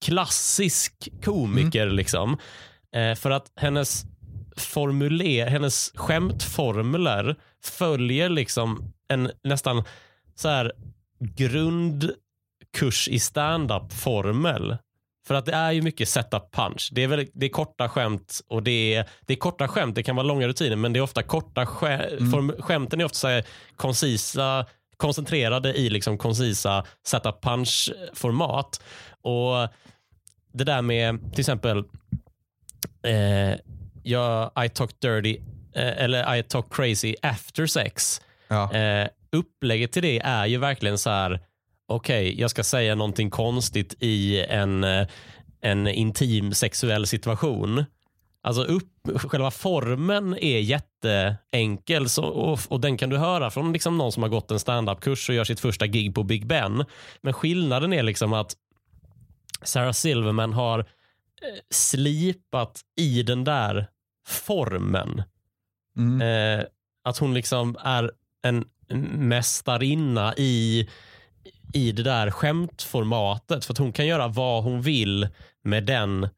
klassisk 0.04 1.08
komiker 1.24 1.86
liksom. 1.86 2.38
Eh, 2.94 3.14
för 3.14 3.30
att 3.30 3.52
hennes 3.56 4.04
formuler, 4.56 5.46
hennes 5.46 5.92
skämtformler 5.94 7.36
följer 7.62 8.28
liksom 8.28 8.92
en 9.08 9.30
nästan 9.44 9.84
så 10.34 10.48
här 10.48 10.72
grundkurs 11.20 13.08
i 13.08 13.18
stand-up 13.18 13.92
formel. 13.92 14.76
För 15.26 15.34
att 15.34 15.46
det 15.46 15.52
är 15.52 15.72
ju 15.72 15.82
mycket 15.82 16.08
setup 16.08 16.52
punch. 16.52 16.90
Det 16.92 17.02
är, 17.02 17.08
väldigt, 17.08 17.30
det 17.34 17.46
är 17.46 17.50
korta 17.50 17.88
skämt 17.88 18.40
och 18.48 18.62
det 18.62 18.94
är, 18.94 19.08
det 19.26 19.32
är 19.32 19.36
korta 19.36 19.68
skämt. 19.68 19.94
Det 19.94 20.02
kan 20.02 20.16
vara 20.16 20.26
långa 20.26 20.48
rutiner 20.48 20.76
men 20.76 20.92
det 20.92 20.98
är 20.98 21.02
ofta 21.02 21.22
korta 21.22 21.66
skä, 21.66 22.18
form, 22.32 22.52
skämten 22.58 23.00
är 23.00 23.04
ofta 23.04 23.18
så 23.18 23.28
här 23.28 23.44
koncisa, 23.76 24.66
koncentrerade 24.96 25.74
i 25.74 25.90
liksom 25.90 26.18
koncisa 26.18 26.84
setup 27.06 27.42
punch 27.42 27.92
format. 28.14 28.80
Och 29.22 29.68
det 30.52 30.64
där 30.64 30.83
med 30.83 31.33
till 31.33 31.40
exempel 31.40 31.85
eh, 33.02 33.59
jag, 34.02 34.50
I 34.64 34.68
talk 34.68 35.00
dirty 35.00 35.38
eh, 35.74 36.04
eller 36.04 36.37
I 36.37 36.42
talk 36.42 36.74
crazy 36.74 37.14
after 37.22 37.66
sex. 37.66 38.20
Ja. 38.48 38.72
Eh, 38.74 39.09
upplägget 39.33 39.92
till 39.92 40.02
det 40.02 40.18
är 40.18 40.46
ju 40.46 40.59
verkligen 40.59 40.98
så 40.98 41.11
här, 41.11 41.40
okej, 41.88 42.40
jag 42.40 42.50
ska 42.50 42.64
säga 42.64 42.94
någonting 42.94 43.30
konstigt 43.30 43.94
i 44.00 44.44
en, 44.44 44.85
eh, 44.85 45.06
en 45.61 45.88
intim 45.88 46.54
sexuell 46.54 47.06
situation. 47.06 47.85
Alltså 48.42 48.62
upp, 48.64 48.92
själva 49.14 49.50
formen 49.50 50.38
är 50.40 50.59
jätteenkel 50.59 52.09
så, 52.09 52.24
och, 52.24 52.61
och 52.68 52.80
den 52.80 52.96
kan 52.96 53.11
du 53.11 53.18
höra 53.18 53.50
från 53.50 53.72
liksom 53.72 53.98
någon 53.98 54.12
som 54.12 54.22
har 54.22 54.30
gått 54.30 54.50
en 54.50 54.59
standup-kurs 54.61 55.28
och 55.28 55.35
gör 55.35 55.44
sitt 55.44 55.61
första 55.61 55.87
gig 55.87 56.14
på 56.14 56.22
Big 56.22 56.46
Ben. 56.46 56.85
Men 57.22 57.33
skillnaden 57.33 57.92
är 57.92 58.02
liksom 58.02 58.33
att 58.33 58.54
Sarah 59.62 59.92
Silverman 59.92 60.53
har 60.53 60.79
eh, 60.79 60.85
slipat 61.70 62.81
i 62.96 63.23
den 63.23 63.44
där 63.44 63.87
formen. 64.27 65.23
Mm. 65.96 66.20
Eh, 66.20 66.66
att 67.05 67.18
hon 67.18 67.35
liksom 67.35 67.77
är 67.81 68.12
en 68.42 68.64
mästarinna 69.18 70.35
i, 70.37 70.88
i 71.73 71.92
det 71.92 72.03
där 72.03 72.31
skämtformatet. 72.31 73.64
För 73.64 73.75
att 73.75 73.79
hon 73.79 73.92
kan 73.92 74.07
göra 74.07 74.29
vad 74.29 74.64
hon 74.64 74.83
vill 74.83 75.29
med 75.62 75.85
den 75.85 76.29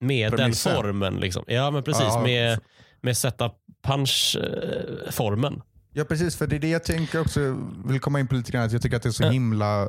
med 0.00 0.32
den 0.32 0.52
formen. 0.52 1.16
Liksom. 1.16 1.44
Ja, 1.46 1.70
men 1.70 1.82
precis. 1.82 2.04
Ja. 2.04 2.22
Med, 2.22 2.60
med 3.00 3.16
sätta 3.16 3.50
punch-formen. 3.82 5.62
Ja, 5.98 6.04
precis. 6.04 6.36
För 6.36 6.46
det 6.46 6.56
är 6.56 6.60
det 6.60 6.68
jag 6.68 6.84
tänker 6.84 7.20
också, 7.20 7.56
vill 7.84 8.00
komma 8.00 8.20
in 8.20 8.26
på 8.26 8.34
lite 8.34 8.52
grann, 8.52 8.64
att 8.66 8.72
jag 8.72 8.82
tycker 8.82 8.96
att 8.96 9.02
det 9.02 9.08
är 9.08 9.12
så 9.12 9.28
himla 9.30 9.88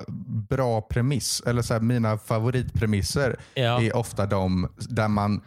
bra 0.49 0.81
premiss. 0.81 1.41
Eller 1.45 1.61
så 1.61 1.73
här, 1.73 1.81
mina 1.81 2.17
favoritpremisser 2.17 3.35
Ja. 3.53 3.81
är 3.81 3.95
ofta 3.95 4.25
de 4.25 4.67
där 4.77 5.07
man 5.07 5.41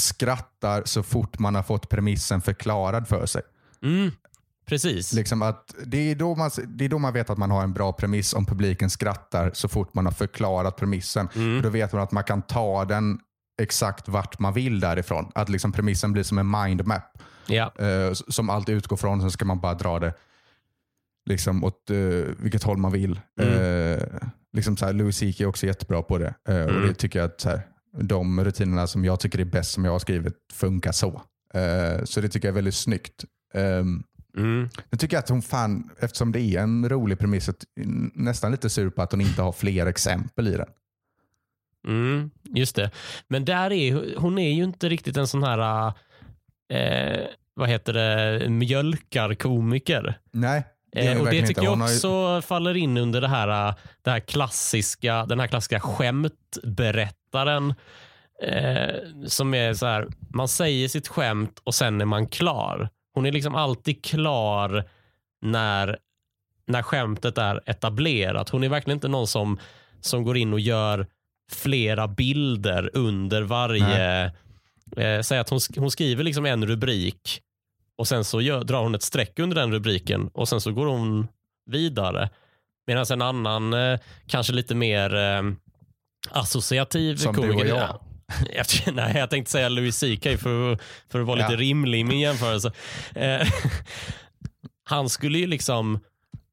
skrattar 0.00 0.82
så 0.84 1.02
fort 1.02 1.38
man 1.38 1.54
har 1.54 1.62
fått 1.62 1.88
premissen 1.88 2.40
förklarad 2.40 3.08
för 3.08 3.26
sig. 3.26 3.42
Mm, 3.82 4.10
precis. 4.66 5.12
Liksom 5.12 5.42
att 5.42 5.74
det, 5.84 6.10
är 6.10 6.14
då 6.14 6.34
man, 6.34 6.50
det 6.66 6.84
är 6.84 6.88
då 6.88 6.98
man 6.98 7.12
vet 7.12 7.30
att 7.30 7.38
man 7.38 7.50
har 7.50 7.62
en 7.62 7.72
bra 7.72 7.92
premiss 7.92 8.34
om 8.34 8.46
publiken 8.46 8.90
skrattar 8.90 9.50
så 9.54 9.68
fort 9.68 9.94
man 9.94 10.04
har 10.06 10.12
förklarat 10.12 10.76
premissen. 10.76 11.28
Mm. 11.34 11.62
Då 11.62 11.68
vet 11.68 11.92
man 11.92 12.02
att 12.02 12.12
man 12.12 12.24
kan 12.24 12.42
ta 12.42 12.84
den 12.84 13.18
exakt 13.62 14.08
vart 14.08 14.38
man 14.38 14.52
vill 14.52 14.80
därifrån. 14.80 15.30
Att 15.34 15.48
liksom 15.48 15.72
premissen 15.72 16.12
blir 16.12 16.22
som 16.22 16.38
en 16.38 16.50
mindmap 16.50 17.18
Ja. 17.52 17.72
eh, 17.78 18.12
som 18.12 18.50
allt 18.50 18.68
utgår 18.68 18.96
från. 18.96 19.20
Sen 19.20 19.30
ska 19.30 19.44
man 19.44 19.60
bara 19.60 19.74
dra 19.74 19.98
det 19.98 20.14
liksom 21.26 21.64
åt 21.64 21.90
eh, 21.90 21.96
vilket 22.38 22.62
håll 22.62 22.76
man 22.78 22.92
vill. 22.92 23.20
Eh, 23.40 24.02
liksom 24.52 24.76
så 24.76 24.86
här, 24.86 24.92
Louis 24.92 25.18
CK 25.20 25.40
är 25.40 25.46
också 25.46 25.66
jättebra 25.66 26.02
på 26.02 26.18
det. 26.18 26.34
Eh, 26.48 26.64
och 26.64 26.86
det 26.86 26.94
tycker 26.94 27.18
jag 27.18 27.26
att 27.26 27.40
så 27.40 27.48
här, 27.48 27.60
de 28.00 28.44
rutinerna 28.44 28.86
som 28.86 29.04
jag 29.04 29.20
tycker 29.20 29.38
är 29.38 29.44
bäst 29.44 29.70
som 29.72 29.84
jag 29.84 29.92
har 29.92 29.98
skrivit 29.98 30.34
funkar 30.52 30.92
så. 30.92 31.22
Så 32.04 32.20
det 32.20 32.28
tycker 32.28 32.48
jag 32.48 32.52
är 32.52 32.54
väldigt 32.54 32.74
snyggt. 32.74 33.24
Um, 33.54 34.04
Mm. 34.36 34.68
jag 34.90 35.00
tycker 35.00 35.18
att 35.18 35.28
hon 35.28 35.42
fan, 35.42 35.90
eftersom 35.98 36.32
det 36.32 36.40
är 36.40 36.60
en 36.62 36.88
rolig 36.88 37.18
premiss, 37.18 37.48
att, 37.48 37.64
nästan 38.14 38.50
lite 38.50 38.70
sur 38.70 38.90
på 38.90 39.02
att 39.02 39.12
hon 39.12 39.20
inte 39.20 39.42
har 39.42 39.52
fler 39.52 39.86
exempel 39.86 40.48
i 40.48 40.50
den. 40.56 40.68
Mm, 41.88 42.30
just 42.44 42.76
det. 42.76 42.90
Men 43.28 43.44
där 43.44 43.72
är 43.72 44.16
hon 44.16 44.38
är 44.38 44.52
ju 44.52 44.64
inte 44.64 44.88
riktigt 44.88 45.16
en 45.16 45.26
sån 45.26 45.42
här 45.42 45.92
eh, 46.72 47.26
vad 47.60 47.68
heter 47.68 47.92
det, 47.92 48.48
mjölkarkomiker. 48.50 50.18
Nej, 50.32 50.64
det 50.92 51.00
Eh, 51.00 51.20
och 51.20 51.26
det 51.30 51.46
tycker 51.46 51.62
jag 51.62 51.70
har 51.76 51.88
ju- 51.88 51.94
också 51.94 52.42
faller 52.48 52.76
in 52.76 52.96
under 52.96 53.20
det 53.20 53.28
här, 53.28 53.68
eh, 53.68 53.74
det 54.02 54.10
här 54.10 54.20
klassiska, 54.20 55.26
den 55.26 55.40
här 55.40 55.46
klassiska 55.46 55.80
skämtberättaren. 55.80 57.74
Eh, 58.42 58.94
som 59.26 59.54
är 59.54 59.74
så 59.74 59.86
här, 59.86 60.06
man 60.34 60.48
säger 60.48 60.88
sitt 60.88 61.08
skämt 61.08 61.60
och 61.64 61.74
sen 61.74 62.00
är 62.00 62.04
man 62.04 62.26
klar. 62.26 62.88
Hon 63.14 63.26
är 63.26 63.32
liksom 63.32 63.54
alltid 63.54 64.04
klar 64.04 64.84
när, 65.42 65.98
när 66.66 66.82
skämtet 66.82 67.38
är 67.38 67.60
etablerat. 67.66 68.48
Hon 68.48 68.64
är 68.64 68.68
verkligen 68.68 68.96
inte 68.96 69.08
någon 69.08 69.26
som, 69.26 69.58
som 70.00 70.24
går 70.24 70.36
in 70.36 70.52
och 70.52 70.60
gör 70.60 71.06
flera 71.52 72.08
bilder 72.08 72.90
under 72.94 73.42
varje... 73.42 74.24
Eh, 74.96 75.20
säg 75.22 75.38
att 75.38 75.48
hon, 75.50 75.60
hon 75.76 75.90
skriver 75.90 76.24
liksom 76.24 76.46
en 76.46 76.66
rubrik 76.66 77.40
och 78.00 78.08
sen 78.08 78.24
så 78.24 78.40
gör, 78.40 78.64
drar 78.64 78.82
hon 78.82 78.94
ett 78.94 79.02
streck 79.02 79.38
under 79.38 79.56
den 79.56 79.72
rubriken 79.72 80.28
och 80.34 80.48
sen 80.48 80.60
så 80.60 80.72
går 80.72 80.86
hon 80.86 81.28
vidare. 81.70 82.30
Medan 82.86 83.04
en 83.10 83.22
annan, 83.22 83.72
eh, 83.74 83.98
kanske 84.26 84.52
lite 84.52 84.74
mer 84.74 85.14
eh, 85.14 85.42
associativ 86.30 87.16
Som 87.16 87.34
du 87.34 87.40
och 87.40 87.46
komiker. 87.46 87.68
jag. 87.68 87.78
Ja. 87.78 88.00
Jag, 88.54 88.66
nej, 88.94 89.16
jag 89.16 89.30
tänkte 89.30 89.50
säga 89.52 89.68
Louis 89.68 90.00
CK 90.00 90.22
för, 90.24 90.78
för 91.08 91.20
att 91.20 91.26
vara 91.26 91.36
lite 91.36 91.52
Ja. 91.52 91.58
rimlig 91.58 92.00
i 92.00 92.04
min 92.04 92.20
jämförelse. 92.20 92.72
Eh, 93.14 93.48
han 94.84 95.08
skulle 95.08 95.38
ju 95.38 95.46
liksom 95.46 96.00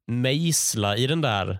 mejsla 0.06 0.96
i 0.96 1.06
den 1.06 1.20
där 1.20 1.58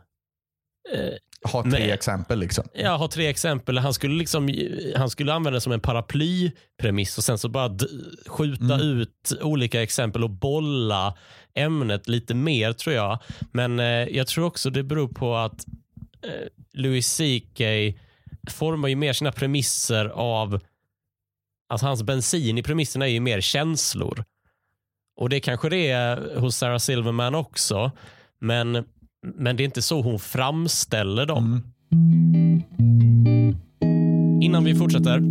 har 1.45 1.63
tre 1.63 1.71
Nej. 1.71 1.91
exempel. 1.91 2.39
liksom. 2.39 2.65
Jag 2.75 2.99
har 2.99 3.09
tre 3.09 3.27
exempel. 3.27 3.79
Han 3.79 3.95
skulle, 3.95 4.15
liksom, 4.15 4.49
han 4.97 5.11
skulle 5.11 5.33
använda 5.33 5.57
det 5.57 5.61
som 5.61 5.73
en 5.73 5.81
paraplypremiss 5.81 7.19
och 7.19 7.25
sen 7.25 7.39
så 7.39 7.49
bara 7.49 7.79
skjuta 8.27 8.81
ut 8.81 9.33
olika 9.43 9.83
exempel 9.83 10.25
och 10.25 10.31
bolla 10.31 11.17
ämnet 11.55 12.09
lite 12.09 12.35
mer 12.35 12.73
tror 12.73 12.97
jag. 12.97 13.19
Men 13.53 13.81
eh, 13.81 13.87
jag 13.87 14.27
tror 14.27 14.45
också 14.45 14.71
det 14.71 14.83
beror 14.83 15.09
på 15.09 15.37
att 15.37 15.67
eh, 16.23 16.49
Louis 16.73 17.17
CK 17.17 17.61
formar 18.51 18.89
ju 18.89 18.97
mer 18.97 19.13
sina 19.13 19.33
premisser 19.33 20.05
av 20.05 20.61
Alltså 21.71 21.87
hans 21.87 22.03
bensin 22.03 22.59
i 22.59 22.63
premisserna 22.63 23.07
är 23.09 23.11
ju 23.13 23.21
mer 23.21 23.41
känslor. 23.41 24.25
Och 25.17 25.29
det 25.29 25.41
kanske 25.41 25.69
det 25.69 25.91
är 25.91 26.37
hos 26.39 26.57
Sarah 26.57 26.79
Silverman 26.79 27.35
också. 27.35 27.91
Men, 28.41 28.85
men 29.23 29.57
det 29.57 29.63
är 29.63 29.65
inte 29.65 29.83
så 29.83 30.03
hon 30.03 30.19
framställer 30.19 31.27
dem. 31.27 31.63
Innan 34.43 34.65
vi 34.65 34.75
fortsätter 34.75 35.23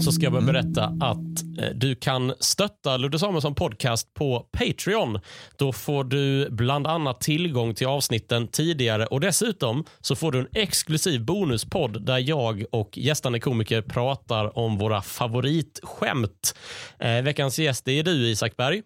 så 0.00 0.12
ska 0.12 0.22
jag 0.22 0.32
bara 0.32 0.42
berätta 0.42 0.84
att 0.84 1.42
eh, 1.58 1.70
du 1.74 1.94
kan 1.94 2.34
stötta 2.40 2.96
Ludde 2.96 3.18
Samuelsson 3.18 3.54
podcast 3.54 4.14
på 4.14 4.46
Patreon. 4.58 5.20
Då 5.56 5.72
får 5.72 6.04
du 6.04 6.50
bland 6.50 6.86
annat 6.86 7.20
tillgång 7.20 7.74
till 7.74 7.86
avsnitten 7.86 8.48
tidigare 8.48 9.06
och 9.06 9.20
dessutom 9.20 9.84
så 10.00 10.16
får 10.16 10.32
du 10.32 10.38
en 10.38 10.48
exklusiv 10.54 11.24
bonuspodd 11.24 12.06
där 12.06 12.18
jag 12.18 12.64
och 12.72 12.98
gästande 12.98 13.40
komiker 13.40 13.82
pratar 13.82 14.58
om 14.58 14.78
våra 14.78 15.02
favoritskämt. 15.02 16.54
Eh, 16.98 17.22
veckans 17.22 17.58
gäst 17.58 17.88
är 17.88 18.02
du 18.02 18.28
Isak 18.28 18.56
Berg. 18.56 18.82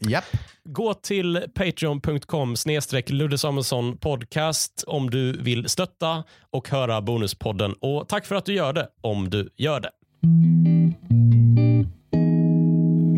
Japp. 0.00 0.24
Gå 0.64 0.94
till 0.94 1.40
patreon.com 1.54 2.56
snedstreck 2.56 3.10
Ludde 3.10 3.38
Samuelsson 3.38 3.96
podcast 3.96 4.84
om 4.86 5.10
du 5.10 5.32
vill 5.42 5.68
stötta 5.68 6.24
och 6.50 6.68
höra 6.68 7.00
bonuspodden. 7.02 7.72
Och 7.72 8.08
tack 8.08 8.26
för 8.26 8.34
att 8.34 8.44
du 8.44 8.54
gör 8.54 8.72
det 8.72 8.88
om 9.00 9.30
du 9.30 9.48
gör 9.56 9.80
det. 9.80 9.90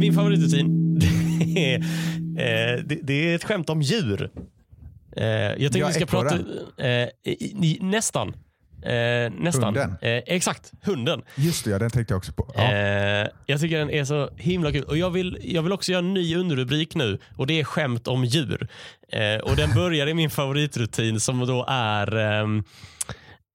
Min 0.01 0.12
favoritrutin 0.15 0.99
det 1.55 1.75
är, 1.75 1.79
eh, 1.79 2.83
det, 2.85 2.99
det 3.03 3.31
är 3.31 3.35
ett 3.35 3.45
skämt 3.45 3.71
om 3.71 3.83
djur. 3.83 4.31
Eh, 5.17 5.25
jag 5.27 5.59
tänkte 5.59 5.79
Ja, 5.79 5.87
vi 5.87 5.93
ska 5.93 6.07
prata... 6.07 6.35
Eh, 6.79 7.09
i- 7.25 7.55
i- 7.62 7.79
nästan. 7.83 8.37
Eh, 8.87 9.33
nästan. 9.38 9.64
Hunden. 9.64 9.96
Eh, 10.01 10.22
exakt, 10.27 10.72
hunden. 10.83 11.22
Just 11.35 11.64
det, 11.64 11.70
ja, 11.70 11.79
den 11.79 11.90
tänkte 11.90 12.12
jag 12.14 12.18
också 12.18 12.33
på. 12.33 12.53
Ja. 12.55 12.72
Eh, 12.72 13.29
jag 13.46 13.61
tycker 13.61 13.79
den 13.79 13.90
är 13.90 14.05
så 14.05 14.31
himla 14.37 14.72
kul. 14.72 14.85
Och 14.85 14.96
jag 14.96 15.11
vill, 15.11 15.38
jag 15.42 15.62
vill 15.62 15.72
också 15.72 15.92
göra 15.92 15.99
en 15.99 16.14
ny 16.14 16.37
underrubrik 16.37 16.94
nu 16.94 17.18
och 17.37 17.46
det 17.46 17.61
är 17.61 17.64
skämt 17.64 18.09
om 18.09 18.25
djur. 18.25 18.68
Eh, 19.09 19.37
och 19.37 19.57
den 19.57 19.70
börjar 19.75 20.07
i 20.07 20.14
min 20.14 20.31
favoritrutin 20.31 21.20
som 21.20 21.46
då 21.46 21.64
är 21.68 22.16
ehm, 22.16 22.64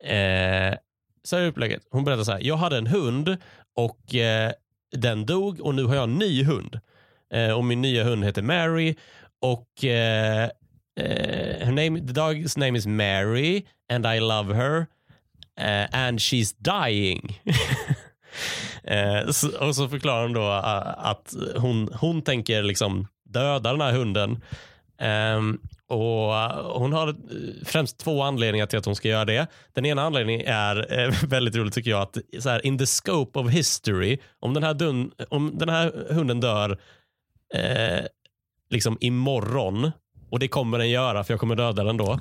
eh, 0.03 0.77
så 1.23 1.35
här 1.35 1.43
är 1.43 1.47
upplägget. 1.47 1.81
Hon 1.91 2.03
berättar 2.03 2.23
så 2.23 2.31
här. 2.31 2.39
Jag 2.43 2.57
hade 2.57 2.77
en 2.77 2.87
hund 2.87 3.37
och 3.75 4.15
eh, 4.15 4.51
den 4.95 5.25
dog 5.25 5.61
och 5.61 5.75
nu 5.75 5.83
har 5.83 5.95
jag 5.95 6.03
en 6.03 6.15
ny 6.15 6.43
hund. 6.43 6.79
Och 7.55 7.63
min 7.65 7.81
nya 7.81 8.03
hund 8.03 8.25
heter 8.25 8.41
Mary 8.41 8.95
och 9.41 9.67
her 9.81 11.71
name, 11.71 11.99
the 11.99 12.13
dog's 12.13 12.57
name 12.57 12.77
is 12.77 12.87
Mary 12.87 13.65
and 13.89 14.05
I 14.05 14.19
love 14.19 14.55
her 14.55 14.87
Uh, 15.59 15.87
and 15.91 16.19
she's 16.19 16.55
dying. 16.57 17.39
Eh, 18.83 19.25
uh, 19.25 19.31
så, 19.31 19.67
och 19.67 19.75
så 19.75 19.89
förklarar 19.89 20.21
hon 20.21 20.33
då 20.33 20.41
eh, 20.41 21.05
att 21.05 21.33
hon, 21.55 21.89
hon 21.93 22.21
tänker 22.21 22.63
liksom 22.63 23.07
döda 23.29 23.71
den 23.71 23.81
här 23.81 23.91
hunden. 23.91 24.41
Um, 25.37 25.59
och 25.87 26.33
Hon 26.79 26.93
har 26.93 27.15
främst 27.65 27.97
två 27.97 28.23
anledningar 28.23 28.65
till 28.65 28.79
att 28.79 28.85
hon 28.85 28.95
ska 28.95 29.07
göra 29.07 29.25
det. 29.25 29.47
Den 29.73 29.85
ena 29.85 30.01
anledningen 30.01 30.47
är 30.47 30.99
eh, 30.99 31.13
väldigt 31.27 31.55
roligt 31.55 31.73
tycker 31.73 31.91
jag 31.91 32.01
att 32.01 32.17
så 32.39 32.49
här, 32.49 32.65
in 32.65 32.77
the 32.77 32.85
scope 32.85 33.39
of 33.39 33.51
history, 33.51 34.17
om 34.39 34.53
den 34.53 34.63
här, 34.63 34.73
dun, 34.73 35.11
om 35.29 35.57
den 35.57 35.69
här 35.69 36.13
hunden 36.13 36.39
dör 36.39 36.79
eh, 37.53 38.05
liksom 38.69 38.97
imorgon 38.99 39.91
och 40.31 40.39
det 40.39 40.47
kommer 40.47 40.77
den 40.77 40.89
göra 40.89 41.23
för 41.23 41.33
jag 41.33 41.39
kommer 41.39 41.55
döda 41.55 41.83
den 41.83 41.97
då. 41.97 42.19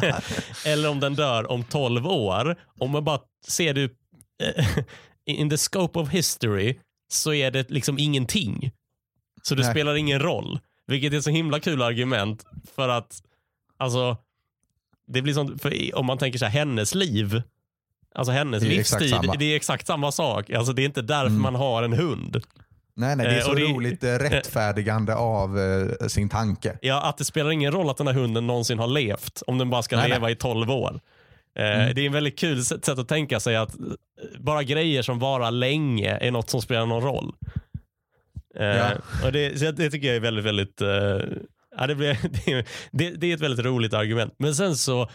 Eller 0.66 0.88
om 0.88 1.00
den 1.00 1.14
dör 1.14 1.50
om 1.50 1.64
12 1.64 2.06
år. 2.06 2.56
Om 2.78 2.90
man 2.90 3.04
bara 3.04 3.20
ser 3.48 3.74
det 3.74 3.82
eh, 4.42 4.78
in 5.26 5.50
the 5.50 5.58
scope 5.58 5.98
of 5.98 6.08
history 6.08 6.78
så 7.08 7.32
är 7.32 7.50
det 7.50 7.70
liksom 7.70 7.98
ingenting. 7.98 8.70
Så 9.42 9.54
det 9.54 9.62
Nej. 9.62 9.70
spelar 9.70 9.94
ingen 9.94 10.20
roll. 10.20 10.60
Vilket 10.86 11.12
är 11.12 11.18
ett 11.18 11.24
så 11.24 11.30
himla 11.30 11.60
kul 11.60 11.82
argument 11.82 12.44
för 12.74 12.88
att 12.88 13.22
alltså 13.76 14.16
det 15.06 15.22
blir 15.22 15.58
för 15.58 15.98
om 15.98 16.06
man 16.06 16.18
tänker 16.18 16.38
så 16.38 16.44
här, 16.44 16.52
hennes 16.52 16.94
liv, 16.94 17.42
alltså 18.14 18.32
hennes 18.32 18.62
Det 18.62 18.68
livstid, 18.68 19.30
det 19.38 19.44
är 19.44 19.56
exakt 19.56 19.86
samma 19.86 20.12
sak. 20.12 20.50
Alltså 20.50 20.72
det 20.72 20.82
är 20.82 20.86
inte 20.86 21.02
därför 21.02 21.30
man 21.30 21.54
har 21.54 21.82
en 21.82 21.92
hund. 21.92 22.42
Nej, 23.00 23.16
nej, 23.16 23.26
det 23.26 23.32
är 23.32 23.38
eh, 23.38 23.44
så 23.44 23.54
det- 23.54 23.62
roligt 23.62 24.04
eh, 24.04 24.08
rättfärdigande 24.14 25.14
av 25.14 25.58
eh, 25.58 26.06
sin 26.08 26.28
tanke. 26.28 26.78
Ja, 26.82 27.02
att 27.02 27.18
det 27.18 27.24
spelar 27.24 27.50
ingen 27.50 27.72
roll 27.72 27.90
att 27.90 27.96
den 27.96 28.06
här 28.06 28.14
hunden 28.14 28.46
någonsin 28.46 28.78
har 28.78 28.86
levt 28.86 29.42
om 29.46 29.58
den 29.58 29.70
bara 29.70 29.82
ska 29.82 29.96
Nej, 29.96 30.04
Mm. 30.06 30.16
leva 30.16 30.30
i 30.30 30.34
12 30.36 30.70
år. 30.70 31.00
Eh, 31.58 31.62
Det 31.64 32.00
är 32.00 32.06
en 32.06 32.12
väldigt 32.12 32.38
kul 32.38 32.64
sätt 32.64 32.88
att 32.88 33.08
tänka 33.08 33.40
sig 33.40 33.56
att 33.56 33.74
eh, 33.78 33.84
bara 34.38 34.62
grejer 34.62 35.02
som 35.02 35.18
varar 35.18 35.50
länge 35.50 36.18
är 36.20 36.30
något 36.30 36.50
som 36.50 36.62
spelar 36.62 36.86
någon 36.86 37.02
roll. 37.02 37.34
Eh, 38.56 38.66
Ja. 38.66 38.90
och 39.24 39.32
det, 39.32 39.76
det 39.76 39.90
tycker 39.90 40.06
jag 40.06 40.16
är 40.16 40.20
väldigt, 40.20 40.44
väldigt 40.44 40.80
ja, 41.76 41.86
det, 41.86 41.94
blir, 41.94 42.18
det, 42.92 43.10
det, 43.10 43.30
är 43.30 43.34
ett 43.34 43.40
väldigt 43.40 43.66
roligt 43.66 43.94
argument. 43.94 44.34
Men 44.38 44.54
sen 44.54 44.76
så, 44.76 45.10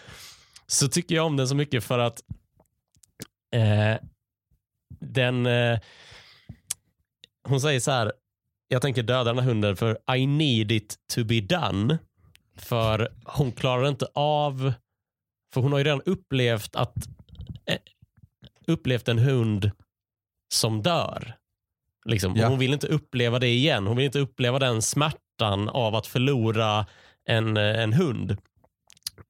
så 0.67 0.87
tycker 0.87 1.15
jag 1.15 1.25
om 1.25 1.37
den 1.37 1.47
så 1.47 1.55
mycket 1.55 1.83
för 1.83 1.99
att 1.99 2.21
den 4.99 5.47
hon 7.45 7.61
säger 7.61 7.79
så 7.79 7.91
här, 7.91 8.11
jag 8.67 8.81
tänker 8.81 9.03
döda 9.03 9.23
den 9.23 9.39
här 9.39 9.45
hunden 9.45 9.75
för 9.75 10.15
I 10.15 10.27
need 10.27 10.71
it 10.71 10.95
to 11.15 11.23
be 11.23 11.41
done. 11.41 11.97
För 12.57 13.13
hon 13.25 13.51
klarar 13.51 13.87
inte 13.87 14.07
av, 14.13 14.73
för 15.53 15.61
hon 15.61 15.71
har 15.71 15.79
ju 15.79 15.83
redan 15.85 16.01
upplevt 16.05 16.75
att 16.75 16.95
eh, 17.65 17.77
upplevt 18.67 19.07
en 19.07 19.19
hund 19.19 19.71
som 20.53 20.81
dör. 20.81 21.35
Liksom. 22.05 22.31
Och 22.31 22.37
Ja. 22.37 22.47
Hon 22.47 22.59
vill 22.59 22.73
inte 22.73 22.87
uppleva 22.87 23.39
det 23.39 23.47
igen. 23.47 23.87
Hon 23.87 23.97
vill 23.97 24.05
inte 24.05 24.19
uppleva 24.19 24.59
den 24.59 24.81
smärtan 24.81 25.69
av 25.69 25.95
att 25.95 26.07
förlora 26.07 26.85
en, 27.25 27.57
eh, 27.57 27.79
en 27.83 27.93
hund. 27.93 28.37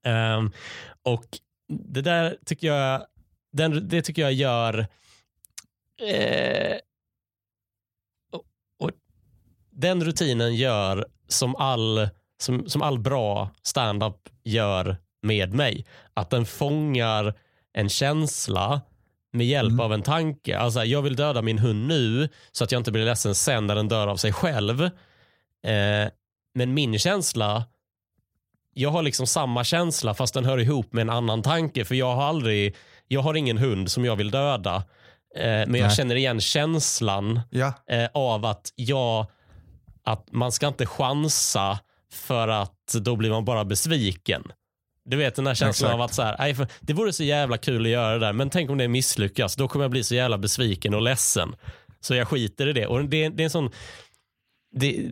Ehm, 0.04 0.52
och 1.02 1.24
det 1.68 2.00
där 2.02 2.36
tycker 2.44 2.66
jag, 2.66 3.06
den, 3.52 3.88
det 3.88 4.02
tycker 4.02 4.22
jag 4.22 4.32
gör 4.32 4.78
eh, 6.02 6.76
den 9.76 10.04
rutinen 10.04 10.54
gör 10.54 11.06
som 11.28 11.56
all, 11.56 12.08
som, 12.40 12.68
som 12.68 12.82
all 12.82 12.98
bra 12.98 13.50
stand-up 13.62 14.16
gör 14.44 14.96
med 15.22 15.54
mig. 15.54 15.86
Att 16.14 16.30
den 16.30 16.46
fångar 16.46 17.34
en 17.72 17.88
känsla 17.88 18.80
med 19.32 19.46
hjälp 19.46 19.70
Mm. 19.72 19.80
av 19.80 19.92
en 19.92 20.02
tanke. 20.02 20.58
Alltså, 20.58 20.84
jag 20.84 21.02
vill 21.02 21.16
döda 21.16 21.42
min 21.42 21.58
hund 21.58 21.86
nu 21.86 22.28
så 22.52 22.64
att 22.64 22.72
jag 22.72 22.80
inte 22.80 22.92
blir 22.92 23.04
ledsen 23.04 23.34
sen 23.34 23.66
när 23.66 23.74
den 23.74 23.88
dör 23.88 24.06
av 24.06 24.16
sig 24.16 24.32
själv. 24.32 24.82
Eh, 24.82 26.08
men 26.54 26.74
min 26.74 26.98
känsla, 26.98 27.64
jag 28.74 28.90
har 28.90 29.02
liksom 29.02 29.26
samma 29.26 29.64
känsla 29.64 30.14
fast 30.14 30.34
den 30.34 30.44
hör 30.44 30.58
ihop 30.58 30.92
med 30.92 31.02
en 31.02 31.10
annan 31.10 31.42
tanke. 31.42 31.84
För 31.84 31.94
jag 31.94 32.14
har 32.14 32.22
aldrig, 32.24 32.76
jag 33.08 33.20
har 33.20 33.34
ingen 33.34 33.58
hund 33.58 33.90
som 33.90 34.04
jag 34.04 34.16
vill 34.16 34.30
döda. 34.30 34.76
Eh, 35.36 35.42
men 35.44 35.74
jag 35.74 35.86
Nej. 35.86 35.96
känner 35.96 36.14
igen 36.14 36.40
känslan 36.40 37.40
Ja, 37.50 37.72
eh, 37.90 38.08
av 38.14 38.44
att 38.44 38.72
jag, 38.76 39.26
att 40.06 40.32
man 40.32 40.52
ska 40.52 40.68
inte 40.68 40.86
chansa 40.86 41.78
för 42.12 42.48
att 42.48 42.94
då 43.00 43.16
blir 43.16 43.30
man 43.30 43.44
bara 43.44 43.64
besviken. 43.64 44.42
Du 45.04 45.16
vet 45.16 45.34
den 45.34 45.46
här 45.46 45.54
känslan 45.54 45.88
Exakt. 45.88 45.94
av 45.94 46.00
att 46.02 46.14
så 46.14 46.22
här, 46.22 46.36
"Nej, 46.38 46.54
för 46.54 46.68
det 46.80 46.92
vore 46.92 47.12
så 47.12 47.24
jävla 47.24 47.58
kul 47.58 47.82
att 47.82 47.90
göra 47.90 48.12
det 48.12 48.26
där, 48.26 48.32
men 48.32 48.50
tänk 48.50 48.70
om 48.70 48.78
det 48.78 48.88
misslyckas, 48.88 49.56
då 49.56 49.68
kommer 49.68 49.84
jag 49.84 49.90
bli 49.90 50.04
så 50.04 50.14
jävla 50.14 50.38
besviken 50.38 50.94
och 50.94 51.02
ledsen. 51.02 51.56
Så 52.00 52.14
jag 52.14 52.28
skiter 52.28 52.68
i 52.68 52.72
det. 52.72 52.86
Och 52.86 53.04
det, 53.04 53.28
det 53.28 53.42
är 53.42 53.44
en 53.44 53.50
sån 53.50 53.70
det, 54.76 55.10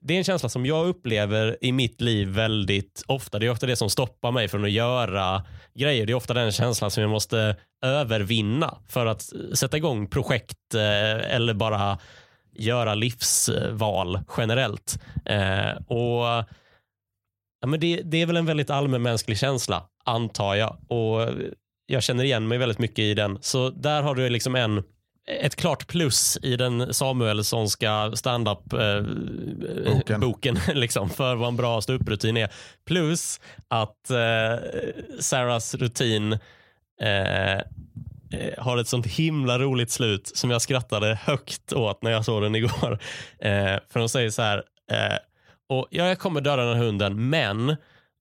det 0.00 0.14
är 0.14 0.18
en 0.18 0.24
känsla 0.24 0.48
som 0.48 0.66
jag 0.66 0.88
upplever 0.88 1.56
i 1.60 1.72
mitt 1.72 2.00
liv 2.00 2.28
väldigt 2.28 3.02
ofta. 3.06 3.38
Det 3.38 3.46
är 3.46 3.50
ofta 3.50 3.66
det 3.66 3.76
som 3.76 3.90
stoppar 3.90 4.32
mig 4.32 4.48
från 4.48 4.64
att 4.64 4.70
göra 4.70 5.44
grejer. 5.74 6.06
Det 6.06 6.12
är 6.12 6.14
ofta 6.14 6.34
den 6.34 6.52
känslan 6.52 6.90
som 6.90 7.02
jag 7.02 7.10
måste 7.10 7.56
övervinna 7.84 8.78
för 8.88 9.06
att 9.06 9.22
sätta 9.54 9.76
igång 9.76 10.06
projekt 10.06 10.74
eh, 10.74 11.34
eller 11.34 11.54
bara 11.54 11.98
göra 12.60 12.94
livsval 12.94 14.20
generellt. 14.36 14.98
Eh, 15.24 15.70
och 15.86 16.24
ja, 17.60 17.66
men 17.66 17.80
det, 17.80 18.02
det 18.04 18.22
är 18.22 18.26
väl 18.26 18.36
en 18.36 18.46
väldigt 18.46 18.70
allmänmänsklig 18.70 19.38
känsla, 19.38 19.84
antar 20.04 20.54
jag. 20.54 20.76
Och 20.88 21.28
jag 21.86 22.02
känner 22.02 22.24
igen 22.24 22.48
mig 22.48 22.58
väldigt 22.58 22.78
mycket 22.78 22.98
i 22.98 23.14
den. 23.14 23.38
Så 23.40 23.70
där 23.70 24.02
har 24.02 24.14
du 24.14 24.28
liksom 24.28 24.54
en 24.54 24.82
ett 25.26 25.56
klart 25.56 25.86
plus 25.86 26.38
i 26.42 26.56
den 26.56 26.94
Samuelssonska 26.94 28.12
standup-boken 28.16 29.84
Boken. 29.84 30.20
boken, 30.20 30.58
liksom, 30.74 31.10
för 31.10 31.34
vad 31.34 31.48
en 31.48 31.56
bra 31.56 31.80
ståupprutin 31.80 32.36
är. 32.36 32.52
Plus 32.84 33.40
att 33.68 34.10
eh, 34.10 34.58
Sarahs 35.20 35.74
rutin 35.74 36.32
eh, 37.00 37.60
eh, 38.32 38.64
har 38.64 38.78
ett 38.78 38.88
sånt 38.88 39.06
himla 39.06 39.58
roligt 39.58 39.90
slut 39.90 40.30
som 40.34 40.50
jag 40.50 40.62
skrattade 40.62 41.18
högt 41.22 41.72
åt 41.72 42.02
när 42.02 42.10
jag 42.10 42.24
såg 42.24 42.42
den 42.42 42.54
igår. 42.54 42.98
Eh, 43.42 43.78
för 43.92 44.00
de 44.00 44.08
säger 44.08 44.30
så 44.30 44.42
här, 44.42 44.62
eh, 44.92 45.16
och 45.68 45.86
ja, 45.90 46.06
jag 46.08 46.18
kommer 46.18 46.40
döda 46.40 46.64
den 46.64 46.76
här 46.76 46.84
hunden, 46.84 47.28
men 47.30 47.76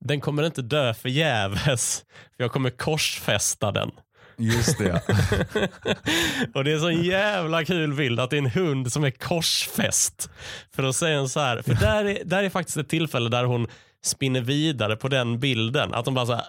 den 0.05 0.21
kommer 0.21 0.43
inte 0.43 0.61
dö 0.61 0.93
förgäves, 0.93 2.05
för 2.37 2.43
jag 2.43 2.51
kommer 2.51 2.69
korsfästa 2.69 3.71
den. 3.71 3.91
just 4.37 4.77
det. 4.77 4.91
och 6.53 6.63
det 6.63 6.71
är 6.71 6.79
så 6.79 6.87
en 6.87 7.03
jävla 7.03 7.65
kul 7.65 7.93
bild 7.93 8.19
att 8.19 8.29
det 8.29 8.35
är 8.35 8.41
en 8.41 8.49
hund 8.49 8.91
som 8.91 9.03
är 9.03 9.11
korsfäst. 9.11 10.29
För 10.75 10.83
att 10.83 10.95
säga 10.95 11.27
så 11.27 11.39
här, 11.39 11.61
för 11.61 11.73
där 11.73 12.05
är, 12.05 12.23
där 12.25 12.43
är 12.43 12.49
faktiskt 12.49 12.77
ett 12.77 12.89
tillfälle 12.89 13.29
där 13.29 13.43
hon 13.43 13.67
spinner 14.03 14.41
vidare 14.41 14.95
på 14.95 15.07
den 15.07 15.39
bilden. 15.39 15.93
Att 15.93 16.05
hon 16.05 16.15
bara 16.15 16.25
så 16.25 16.33
här, 16.33 16.45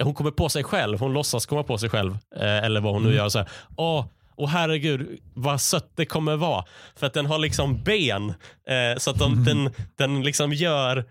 hon 0.00 0.14
kommer 0.14 0.30
på 0.30 0.48
sig 0.48 0.64
själv, 0.64 1.00
hon 1.00 1.12
låtsas 1.12 1.46
komma 1.46 1.62
på 1.62 1.78
sig 1.78 1.90
själv. 1.90 2.18
Eh, 2.36 2.64
eller 2.64 2.80
vad 2.80 2.92
hon 2.92 3.02
nu 3.02 3.14
gör. 3.14 3.28
Så 3.28 3.38
här, 3.38 3.48
Åh, 3.76 4.06
och 4.36 4.50
herregud 4.50 5.20
vad 5.34 5.60
sött 5.60 5.90
det 5.94 6.06
kommer 6.06 6.36
vara. 6.36 6.64
För 6.96 7.06
att 7.06 7.14
den 7.14 7.26
har 7.26 7.38
liksom 7.38 7.82
ben. 7.82 8.34
Eh, 8.68 8.98
så 8.98 9.10
att 9.10 9.18
de, 9.18 9.44
den, 9.44 9.70
den 9.96 10.22
liksom 10.22 10.52
gör 10.52 11.04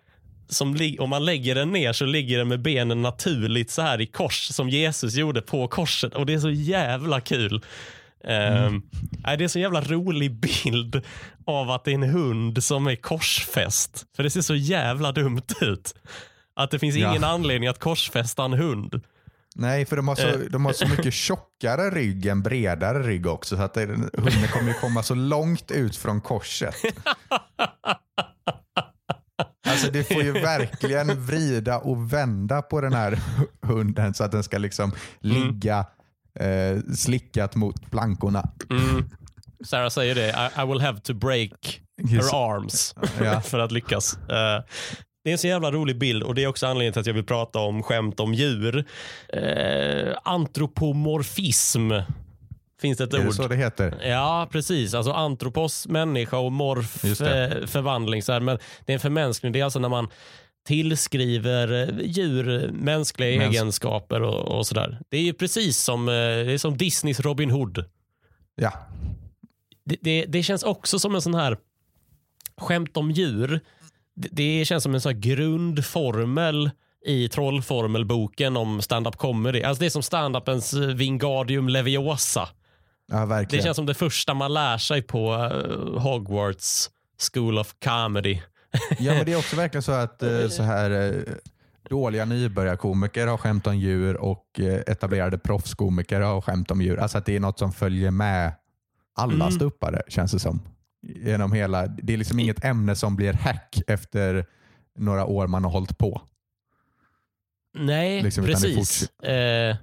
som 0.49 0.95
om 0.99 1.09
man 1.09 1.25
lägger 1.25 1.55
den 1.55 1.71
ner 1.71 1.93
så 1.93 2.05
ligger 2.05 2.37
den 2.37 2.47
med 2.47 2.61
benen 2.61 3.01
naturligt 3.01 3.71
så 3.71 3.81
här 3.81 4.01
i 4.01 4.05
kors 4.05 4.47
som 4.47 4.69
Jesus 4.69 5.15
gjorde 5.15 5.41
på 5.41 5.67
korset 5.67 6.15
och 6.15 6.25
det 6.25 6.33
är 6.33 6.39
så 6.39 6.49
jävla 6.49 7.21
kul. 7.21 7.61
Ehm, 8.27 8.81
nej, 9.23 9.37
det 9.37 9.43
är 9.43 9.47
så 9.47 9.59
jävla 9.59 9.81
rolig 9.81 10.31
bild 10.31 11.01
av 11.45 11.71
att 11.71 11.83
det 11.83 11.91
är 11.91 11.95
en 11.95 12.03
hund 12.03 12.63
som 12.63 12.87
är 12.87 12.95
korsfäst. 12.95 14.05
För 14.15 14.23
det 14.23 14.29
ser 14.29 14.41
så 14.41 14.55
jävla 14.55 15.11
dumt 15.11 15.41
ut. 15.61 15.95
Att 16.55 16.71
det 16.71 16.79
finns 16.79 16.95
Ja. 16.95 17.09
ingen 17.09 17.23
anledning 17.23 17.69
att 17.69 17.79
korsfästa 17.79 18.43
en 18.45 18.53
hund. 18.53 19.01
Nej, 19.55 19.85
för 19.85 19.95
de 19.95 20.07
har, 20.07 20.15
så, 20.15 20.27
Eh. 20.27 20.35
de 20.49 20.65
har 20.65 20.73
så 20.73 20.87
mycket 20.87 21.13
tjockare 21.13 21.89
rygg 21.89 22.25
än 22.25 22.41
bredare 22.41 23.03
rygg 23.03 23.27
också. 23.27 23.57
Så 23.57 23.61
att 23.63 23.73
det, 23.73 23.85
hunden 23.85 24.47
kommer 24.53 24.67
ju 24.67 24.73
komma 24.73 25.03
så 25.03 25.15
långt 25.15 25.71
ut 25.71 25.95
från 25.95 26.21
korset. 26.21 26.75
Alltså 29.67 29.91
det 29.91 30.03
får 30.03 30.23
ju 30.23 30.31
verkligen 30.31 31.25
vrida 31.25 31.77
och 31.79 32.13
vända 32.13 32.61
på 32.61 32.81
den 32.81 32.93
här 32.93 33.19
hunden 33.61 34.13
så 34.13 34.23
att 34.23 34.31
den 34.31 34.43
ska 34.43 34.57
liksom 34.57 34.91
ligga 35.19 35.85
eh, 36.39 36.77
slickat 36.95 37.55
mot 37.55 37.91
plankorna. 37.91 38.49
Sarah 39.65 39.89
säger 39.89 40.15
det, 40.15 40.27
I, 40.57 40.61
I 40.61 40.65
will 40.65 40.81
have 40.81 40.99
to 40.99 41.13
break 41.13 41.81
her 42.09 42.19
arms 42.35 42.95
Ja. 43.23 43.41
för 43.45 43.59
att 43.59 43.71
lyckas. 43.71 44.17
Eh, 44.17 44.63
det 45.23 45.29
är 45.29 45.31
en 45.31 45.37
så 45.37 45.47
jävla 45.47 45.71
rolig 45.71 45.97
bild 45.97 46.23
och 46.23 46.35
det 46.35 46.43
är 46.43 46.47
också 46.47 46.67
anledningen 46.67 46.93
till 46.93 46.99
att 46.99 47.05
jag 47.07 47.13
vill 47.13 47.23
prata 47.25 47.59
om 47.59 47.83
skämt 47.83 48.19
om 48.19 48.33
djur. 48.33 48.85
Uh, 49.37 50.13
antropomorfism 50.23 51.91
finns 52.81 52.97
det 52.97 53.03
ett 53.03 53.13
Är 53.13 53.19
det 53.19 53.27
ord. 53.27 53.33
så 53.33 53.47
det 53.47 53.55
heter? 53.55 53.95
Ja, 54.05 54.47
precis. 54.51 54.93
Alltså 54.93 55.11
antropos, 55.11 55.87
människa 55.87 56.37
och 56.37 56.51
morf, 56.51 57.01
det. 57.01 57.43
eh, 57.61 57.65
förvandling. 57.65 58.23
Så 58.23 58.31
här. 58.31 58.39
Men 58.39 58.57
det 58.85 58.91
är 58.91 58.93
en 58.93 58.99
förmänskning. 58.99 59.51
Det 59.51 59.59
är 59.59 59.63
alltså 59.63 59.79
när 59.79 59.89
man 59.89 60.07
tillskriver 60.67 61.71
eh, 61.99 62.05
djur 62.05 62.71
mänskliga 62.73 63.29
Mäns- 63.41 63.49
egenskaper 63.49 64.21
och, 64.21 64.57
och 64.57 64.67
sådär. 64.67 64.99
Det 65.09 65.17
är 65.17 65.21
ju 65.21 65.33
precis 65.33 65.77
som, 65.77 66.07
eh, 66.09 66.13
det 66.13 66.53
är 66.53 66.57
som 66.57 66.77
Disneys 66.77 67.19
Robin 67.19 67.49
Hood. 67.51 67.85
Ja. 68.55 68.71
Det, 69.85 69.97
det, 70.01 70.25
det 70.27 70.43
känns 70.43 70.63
också 70.63 70.99
som 70.99 71.15
en 71.15 71.21
sån 71.21 71.35
här 71.35 71.57
skämt 72.57 72.97
om 72.97 73.11
djur. 73.11 73.59
Det, 74.15 74.65
känns 74.65 74.83
som 74.83 74.93
en 74.93 75.01
sån 75.01 75.21
grundformel 75.21 76.71
i 77.05 77.29
trollformelboken 77.29 78.57
om 78.57 78.81
stand-up 78.81 79.17
comedy. 79.17 79.63
Alltså 79.63 79.79
det 79.79 79.85
är 79.85 79.89
som 79.89 80.01
stand-upens 80.01 80.73
eh, 80.73 80.95
Wingardium 80.95 81.69
Leviosa. 81.69 82.49
ja, 83.11 83.25
Det 83.49 83.63
känns 83.63 83.75
som 83.75 83.85
det 83.85 83.93
första 83.93 84.33
man 84.33 84.53
lär 84.53 84.77
sig 84.77 85.01
på 85.01 85.33
eh, 85.33 86.01
Hogwarts 86.01 86.89
School 87.33 87.57
of 87.57 87.75
Comedy. 87.83 88.41
Ja, 88.99 89.13
men 89.13 89.25
det 89.25 89.33
är 89.33 89.37
också 89.37 89.55
verkligen 89.55 89.83
så 89.83 89.91
att 89.91 90.23
eh, 90.23 90.47
så 90.47 90.63
här, 90.63 91.23
dåliga 91.89 92.25
nybörjarkomiker 92.25 93.27
har 93.27 93.37
skämt 93.37 93.67
om 93.67 93.77
djur 93.77 94.17
och 94.17 94.59
etablerade 94.87 95.37
proffskomiker 95.37 96.21
har 96.21 96.41
skämt 96.41 96.71
om 96.71 96.81
djur. 96.81 96.99
Alltså 96.99 97.17
att 97.17 97.25
det 97.25 97.35
är 97.35 97.39
något 97.39 97.59
som 97.59 97.71
följer 97.71 98.11
med 98.11 98.53
alla 99.15 99.33
Mm. 99.33 99.51
ståuppare 99.51 100.01
känns 100.07 100.31
det 100.31 100.39
som. 100.39 100.59
Genom 101.03 101.53
hela, 101.53 101.87
det 101.87 102.13
är 102.13 102.17
liksom 102.17 102.39
inget 102.39 102.63
ämne 102.65 102.95
som 102.95 103.15
blir 103.15 103.33
hack 103.33 103.81
efter 103.87 104.45
några 104.97 105.25
år 105.25 105.47
man 105.47 105.63
har 105.63 105.71
hållit 105.71 105.97
på. 105.97 106.21
Nej, 107.77 108.23
Liksom, 108.23 108.45
det 108.45 108.51
precis. 108.51 109.09
Eh, 109.23 109.75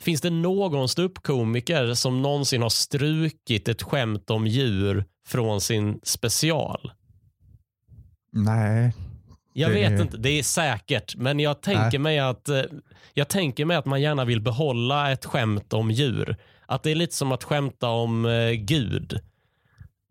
finns 0.00 0.20
det 0.20 0.30
någon 0.30 0.88
ståuppkomiker 0.88 1.94
som 1.94 2.22
någonsin 2.22 2.62
har 2.62 2.68
strukit 2.68 3.68
ett 3.68 3.82
skämt 3.82 4.30
om 4.30 4.46
djur 4.46 5.04
från 5.26 5.60
sin 5.60 6.00
special? 6.02 6.92
Nej, 8.32 8.92
Jag 9.52 9.70
Det- 9.70 9.74
vet 9.74 10.00
inte, 10.00 10.16
det 10.16 10.30
är 10.38 10.42
säkert, 10.42 11.16
men 11.16 11.40
jag 11.40 11.60
tänker, 11.60 11.98
mig 11.98 12.18
att, 12.18 12.48
eh, 12.48 12.62
jag 13.14 13.28
tänker 13.28 13.64
mig 13.64 13.76
att 13.76 13.86
man 13.86 14.00
gärna 14.02 14.24
vill 14.24 14.40
behålla 14.40 15.12
ett 15.12 15.24
skämt 15.24 15.72
om 15.72 15.90
djur. 15.90 16.36
Att 16.66 16.82
det 16.82 16.90
är 16.90 16.94
lite 16.94 17.14
som 17.14 17.32
att 17.32 17.44
skämta 17.44 17.88
om 17.88 18.26
eh, 18.26 18.50
Gud. 18.52 19.20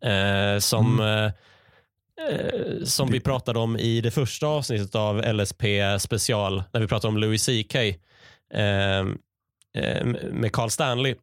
Eh, 0.06 0.60
som 0.60 1.00
eh, 1.00 1.26
eh, 1.26 2.84
som 2.84 3.12
vi 3.12 3.20
pratade 3.20 3.60
om 3.60 3.78
i 3.78 4.02
det 4.02 4.12
första 4.12 4.48
avsnittet 4.48 4.96
av 4.96 5.34
LSP 5.34 5.64
special, 6.00 6.64
när 6.74 6.82
vi 6.82 6.88
pratade 6.88 7.08
om 7.08 7.18
Louis 7.18 7.46
CK 7.46 7.76
eh, 7.76 9.00
eh, 9.78 10.06
med 10.32 10.52
Carl 10.54 10.70
Stanley. 10.70 11.16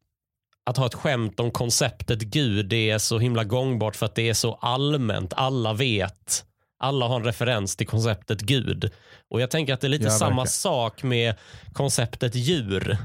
Att 0.64 0.76
ha 0.76 0.86
ett 0.86 0.94
skämt 0.94 1.40
om 1.40 1.50
konceptet 1.50 2.18
Gud, 2.18 2.66
det 2.66 2.90
är 2.90 2.98
så 2.98 3.18
himla 3.18 3.44
gångbart 3.44 3.96
för 3.96 4.06
att 4.06 4.14
det 4.14 4.28
är 4.28 4.34
så 4.34 4.54
allmänt. 4.54 5.32
Alla 5.36 5.72
vet 5.72 6.44
alla 6.82 7.08
har 7.08 7.16
en 7.16 7.24
referens 7.24 7.76
till 7.76 7.86
konceptet 7.86 8.40
Gud. 8.40 8.90
Och 9.28 9.40
Jag 9.40 9.50
tänker 9.50 9.74
att 9.74 9.80
det 9.80 9.86
är 9.86 9.88
lite 9.88 10.04
Ja, 10.04 10.10
samma 10.10 10.46
sak 10.46 11.02
med 11.02 11.34
konceptet 11.72 12.34
djur. 12.34 12.96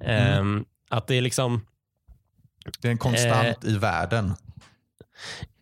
Ehm, 0.00 0.64
att 0.90 1.06
det 1.06 1.14
är 1.14 1.20
liksom, 1.20 1.66
det 2.80 2.88
är 2.88 2.92
en 2.92 2.98
konstant 2.98 3.64
i 3.64 3.78
världen. 3.78 4.34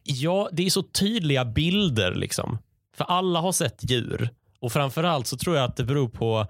Ja, 0.03 0.49
det 0.53 0.67
är 0.67 0.71
så 0.71 0.83
tydliga 0.83 1.45
bilder 1.45 2.15
liksom. 2.15 2.59
För 2.97 3.05
alla 3.05 3.41
har 3.41 3.53
sett 3.53 3.91
djur. 3.91 4.29
Och 4.61 4.73
framförallt 4.73 5.27
så 5.27 5.37
tror 5.37 5.57
jag 5.57 5.65
att 5.65 5.77
det 5.77 5.85
beror 5.85 6.09
på, 6.09 6.47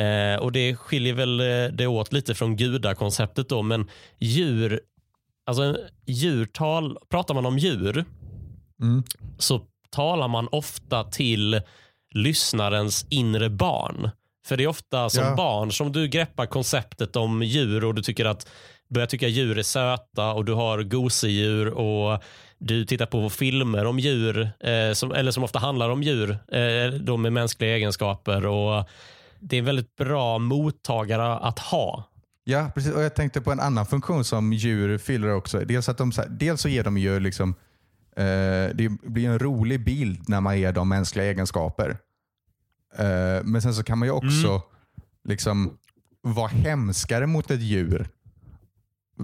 eh, 0.00 0.40
och 0.40 0.52
det 0.52 0.76
skiljer 0.76 1.14
väl 1.14 1.40
eh, 1.40 1.76
det 1.76 1.86
åt 1.86 2.12
lite 2.12 2.34
från 2.34 2.56
gudakonceptet 2.56 3.48
då, 3.48 3.62
men 3.62 3.90
djur 4.18 4.80
alltså 5.46 5.76
djurtal, 6.06 6.98
pratar 7.10 7.34
man 7.34 7.46
om 7.46 7.58
djur 7.58 8.04
Mm. 8.82 9.02
så 9.38 9.60
talar 9.90 10.28
man 10.28 10.48
ofta 10.52 11.04
till 11.04 11.60
lyssnarens 12.14 13.06
inre 13.10 13.50
barn. 13.50 14.10
För 14.46 14.56
det 14.56 14.62
är 14.64 14.68
ofta 14.68 15.10
som 15.10 15.24
Ja. 15.24 15.34
barn 15.36 15.72
som 15.72 15.92
du 15.92 16.08
greppar 16.08 16.46
konceptet 16.46 17.16
om 17.16 17.42
djur 17.42 17.84
och 17.84 17.94
du 17.94 18.02
tycker 18.02 18.24
att 18.24 18.48
börjar 18.92 19.06
tycka 19.06 19.28
djur 19.28 19.58
är 19.58 19.62
söta 19.62 20.32
och 20.32 20.44
du 20.44 20.52
har 20.52 20.82
gosedjur 20.82 21.68
och 21.68 22.22
du 22.58 22.84
tittar 22.84 23.06
på 23.06 23.30
filmer 23.30 23.84
om 23.84 23.98
djur, 23.98 24.50
eh, 24.60 24.92
som, 24.92 25.12
eller 25.12 25.30
som 25.30 25.44
ofta 25.44 25.58
handlar 25.58 25.90
om 25.90 26.02
djur, 26.02 26.30
eh, 26.30 26.94
de 27.00 27.22
med 27.22 27.32
mänskliga 27.32 27.76
egenskaper. 27.76 28.46
och 28.46 28.88
Det 29.40 29.56
är 29.56 29.58
en 29.58 29.64
väldigt 29.64 29.96
bra 29.96 30.38
mottagare 30.38 31.34
att 31.34 31.58
ha. 31.58 32.04
Ja, 32.44 32.70
precis. 32.74 32.92
Och 32.92 33.02
jag 33.02 33.14
tänkte 33.14 33.40
på 33.40 33.52
en 33.52 33.60
annan 33.60 33.86
funktion 33.86 34.24
som 34.24 34.52
djur 34.52 34.98
fyller 34.98 35.34
också. 35.34 35.58
Dels, 35.58 35.88
att 35.88 35.98
de, 35.98 36.12
dels 36.30 36.60
så 36.60 36.68
ger 36.68 36.84
de 36.84 36.98
ju 36.98 37.20
liksom, 37.20 37.54
eh, 38.16 38.74
det 38.74 38.88
blir 39.02 39.28
en 39.28 39.38
rolig 39.38 39.84
bild 39.84 40.28
när 40.28 40.40
man 40.40 40.60
ger 40.60 40.72
dem 40.72 40.88
mänskliga 40.88 41.26
egenskaper. 41.26 41.98
Eh, 42.98 43.44
men 43.44 43.62
sen 43.62 43.74
så 43.74 43.82
kan 43.82 43.98
man 43.98 44.08
ju 44.08 44.12
också 44.12 44.62
liksom 45.24 45.78
vara 46.22 46.48
hemskare 46.48 47.26
mot 47.26 47.50
ett 47.50 47.60
djur. 47.60 48.08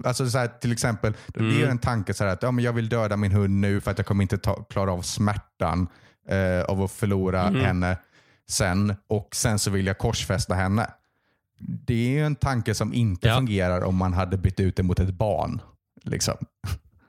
Alltså 0.04 0.30
så 0.30 0.38
här, 0.38 0.48
till 0.48 0.72
exempel, 0.72 1.12
det 1.26 1.62
är 1.62 1.68
en 1.68 1.78
tanke 1.78 2.14
så 2.14 2.24
här 2.24 2.32
att 2.32 2.42
ja, 2.42 2.50
men 2.50 2.64
jag 2.64 2.72
vill 2.72 2.88
döda 2.88 3.16
min 3.16 3.32
hund 3.32 3.60
nu 3.60 3.80
för 3.80 3.90
att 3.90 3.98
jag 3.98 4.06
kommer 4.06 4.22
inte 4.22 4.38
ta, 4.38 4.62
klara 4.62 4.92
av 4.92 5.02
smärtan 5.02 5.86
eh, 6.28 6.62
av 6.62 6.82
att 6.82 6.90
förlora 6.92 7.42
henne 7.42 7.98
sen 8.48 8.94
och 9.06 9.28
sen 9.34 9.58
så 9.58 9.70
vill 9.70 9.86
jag 9.86 9.98
korsfästa 9.98 10.54
henne. 10.54 10.90
Det 11.60 11.94
är 11.94 12.08
ju 12.10 12.24
en 12.24 12.36
tanke 12.36 12.74
som 12.74 12.94
inte 12.94 13.28
Ja. 13.28 13.36
fungerar 13.36 13.80
om 13.84 13.96
man 13.96 14.12
hade 14.12 14.36
bytt 14.36 14.60
ut 14.60 14.76
det 14.76 14.82
mot 14.82 15.00
ett 15.00 15.14
barn. 15.14 15.60
Liksom. 16.04 16.34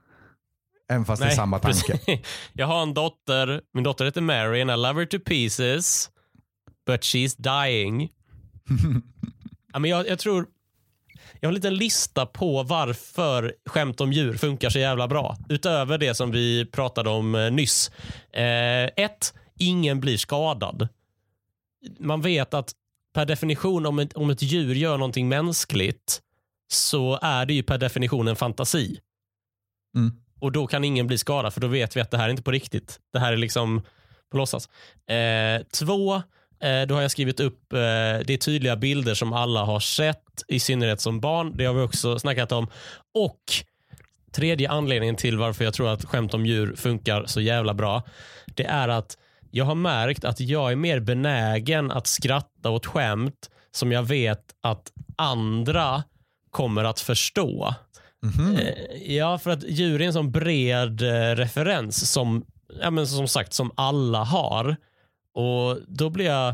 Även 0.92 1.06
fast 1.06 1.22
det 1.22 1.28
är 1.28 1.36
samma 1.36 1.60
tanke. 1.60 1.98
precis. 1.98 2.20
Jag 2.54 2.68
har 2.68 2.82
en 2.84 2.94
dotter. 2.94 3.62
Min 3.74 3.84
dotter 3.84 4.06
heter 4.06 4.22
Mary 4.22 4.62
and 4.62 4.72
I 4.72 4.76
love 4.76 5.00
her 5.00 5.06
to 5.06 5.18
pieces. 5.26 6.10
But 6.86 7.02
she's 7.02 7.36
dying. 7.38 8.10
ja, 9.74 9.80
men 9.80 9.92
jag, 9.92 10.08
jag 10.08 10.20
tror... 10.20 10.46
Jag 11.40 11.48
har 11.48 11.52
en 11.52 11.56
liten 11.56 11.76
lista 11.76 12.26
på 12.26 12.64
varför 12.64 13.56
skämt 13.66 14.02
om 14.02 14.14
djur 14.14 14.38
funkar 14.38 14.70
så 14.70 14.80
jävla 14.80 15.08
bra. 15.08 15.38
Utöver 15.50 15.98
det 15.98 16.14
som 16.14 16.32
vi 16.32 16.66
pratade 16.66 17.10
om 17.10 17.36
eh, 17.36 17.52
nyss. 17.52 17.92
Eh, 18.32 18.84
ett, 18.84 19.34
ingen 19.58 20.00
blir 20.00 20.18
skadad. 20.18 20.88
Man 22.00 22.22
vet 22.22 22.54
att 22.54 22.74
per 23.14 23.26
definition 23.26 23.86
om 23.86 24.00
ett, 24.00 24.14
om 24.14 24.30
ett 24.30 24.42
djur 24.42 24.76
gör 24.76 24.98
någonting 24.98 25.30
mänskligt 25.30 26.22
så 26.68 27.20
är 27.22 27.46
det 27.46 27.54
ju 27.54 27.64
per 27.64 27.78
definition 27.78 28.28
en 28.28 28.36
fantasi. 28.36 29.00
Mm. 29.96 30.12
Och 30.40 30.52
då 30.52 30.68
kan 30.68 30.84
ingen 30.84 31.08
bli 31.08 31.18
skadad 31.18 31.54
för 31.54 31.62
då 31.62 31.68
vet 31.68 31.96
vi 31.98 32.02
att 32.02 32.12
det 32.12 32.18
här 32.18 32.26
är 32.26 32.30
inte 32.30 32.44
på 32.44 32.52
riktigt. 32.52 33.00
Det 33.14 33.20
här 33.20 33.34
är 33.34 33.38
liksom 33.38 33.82
på 34.32 34.38
låtsas. 34.38 34.70
Eh, 35.08 35.62
två, 35.72 36.22
då 36.88 36.95
har 36.95 37.01
jag 37.01 37.12
skrivit 37.12 37.39
upp, 37.39 37.74
eh, 37.74 37.78
det 38.26 38.30
är 38.30 38.38
tydliga 38.38 38.76
bilder 38.76 39.14
som 39.14 39.34
alla 39.34 39.64
har 39.64 39.80
sett, 39.80 40.24
i 40.47 40.60
synnerhet 40.60 41.01
som 41.01 41.20
barn. 41.20 41.57
Det 41.57 41.66
har 41.66 41.74
vi 41.74 41.82
också 41.82 42.20
snackat 42.20 42.51
om. 42.51 42.68
Och 43.14 43.41
tredje 44.32 44.70
anledningen 44.70 45.16
till 45.16 45.38
varför 45.38 45.64
jag 45.64 45.74
tror 45.74 45.89
att 45.89 46.05
skämt 46.05 46.34
om 46.34 46.45
djur 46.45 46.76
funkar 46.76 47.26
så 47.26 47.41
jävla 47.41 47.74
bra, 47.74 48.03
det 48.45 48.66
är 48.66 48.88
att 48.88 49.18
jag 49.51 49.66
har 49.66 49.76
märkt 49.76 50.24
att 50.26 50.39
jag 50.39 50.72
är 50.72 50.76
mer 50.76 50.99
benägen 50.99 51.91
att 51.91 52.07
skratta 52.07 52.70
åt 52.70 52.86
skämt 52.86 53.49
som 53.72 53.91
jag 53.91 54.03
vet 54.03 54.43
att 54.62 54.91
andra 55.18 56.03
kommer 56.51 56.84
att 56.84 56.99
förstå. 56.99 57.74
Eh, 58.60 59.16
Ja, 59.16 59.38
för 59.38 59.49
att 59.51 59.64
djur 59.64 60.01
är 60.01 60.05
en 60.05 60.14
sån 60.14 60.32
bred 60.32 61.01
eh, 61.01 61.36
referens 61.36 62.12
som, 62.12 62.45
ja, 62.82 62.89
men 62.91 63.07
som 63.07 63.28
sagt, 63.28 63.53
som 63.53 63.72
alla 63.76 64.24
har. 64.24 64.76
Och 65.34 65.78
då 65.88 66.10
blir 66.10 66.26
jag, 66.26 66.54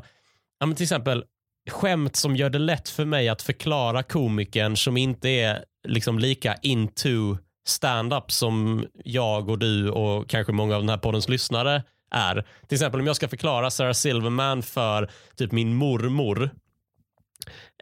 ja, 0.59 0.65
men 0.65 0.75
till 0.75 0.83
exempel, 0.83 1.23
skämt 1.69 2.15
som 2.15 2.35
gör 2.35 2.49
det 2.49 2.59
lätt 2.59 2.89
för 2.89 3.05
mig 3.05 3.29
att 3.29 3.41
förklara 3.41 4.03
komikern 4.03 4.77
som 4.77 4.97
inte 4.97 5.29
är 5.29 5.63
liksom 5.87 6.19
lika 6.19 6.55
into 6.55 7.37
stand-up 7.67 8.31
som 8.31 8.85
jag 9.03 9.49
och 9.49 9.59
du 9.59 9.89
och 9.89 10.29
kanske 10.29 10.53
många 10.53 10.75
av 10.75 10.81
den 10.81 10.89
här 10.89 10.97
poddens 10.97 11.29
lyssnare 11.29 11.83
är. 12.11 12.45
Till 12.67 12.75
exempel 12.75 12.99
om 12.99 13.07
jag 13.07 13.15
ska 13.15 13.27
förklara 13.27 13.71
Sarah 13.71 13.93
Silverman 13.93 14.63
för 14.63 15.11
typ 15.35 15.51
min 15.51 15.75
mormor 15.75 16.49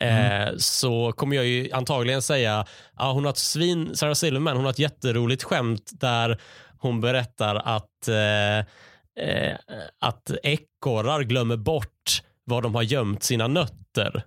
eh, 0.01 0.55
så 0.57 1.11
kommer 1.11 1.35
jag 1.35 1.45
ju 1.45 1.71
antagligen 1.71 2.21
säga 2.21 2.65
ja, 2.97 3.11
hon 3.11 3.23
har 3.23 3.31
ett 3.31 3.37
svin, 3.37 3.95
Sarah 3.95 4.13
Silverman, 4.13 4.55
hon 4.55 4.65
har 4.65 4.71
ett 4.71 4.79
jätteroligt 4.79 5.43
skämt 5.43 5.91
där 5.93 6.41
hon 6.79 7.01
berättar 7.01 7.55
att, 7.55 8.07
eh, 8.07 8.67
eh, 9.19 9.55
att 9.99 10.31
ekorrar 10.43 11.23
glömmer 11.23 11.57
bort 11.57 12.21
var 12.43 12.61
de 12.61 12.75
har 12.75 12.81
gömt 12.81 13.23
sina 13.23 13.47
nötter. 13.47 14.23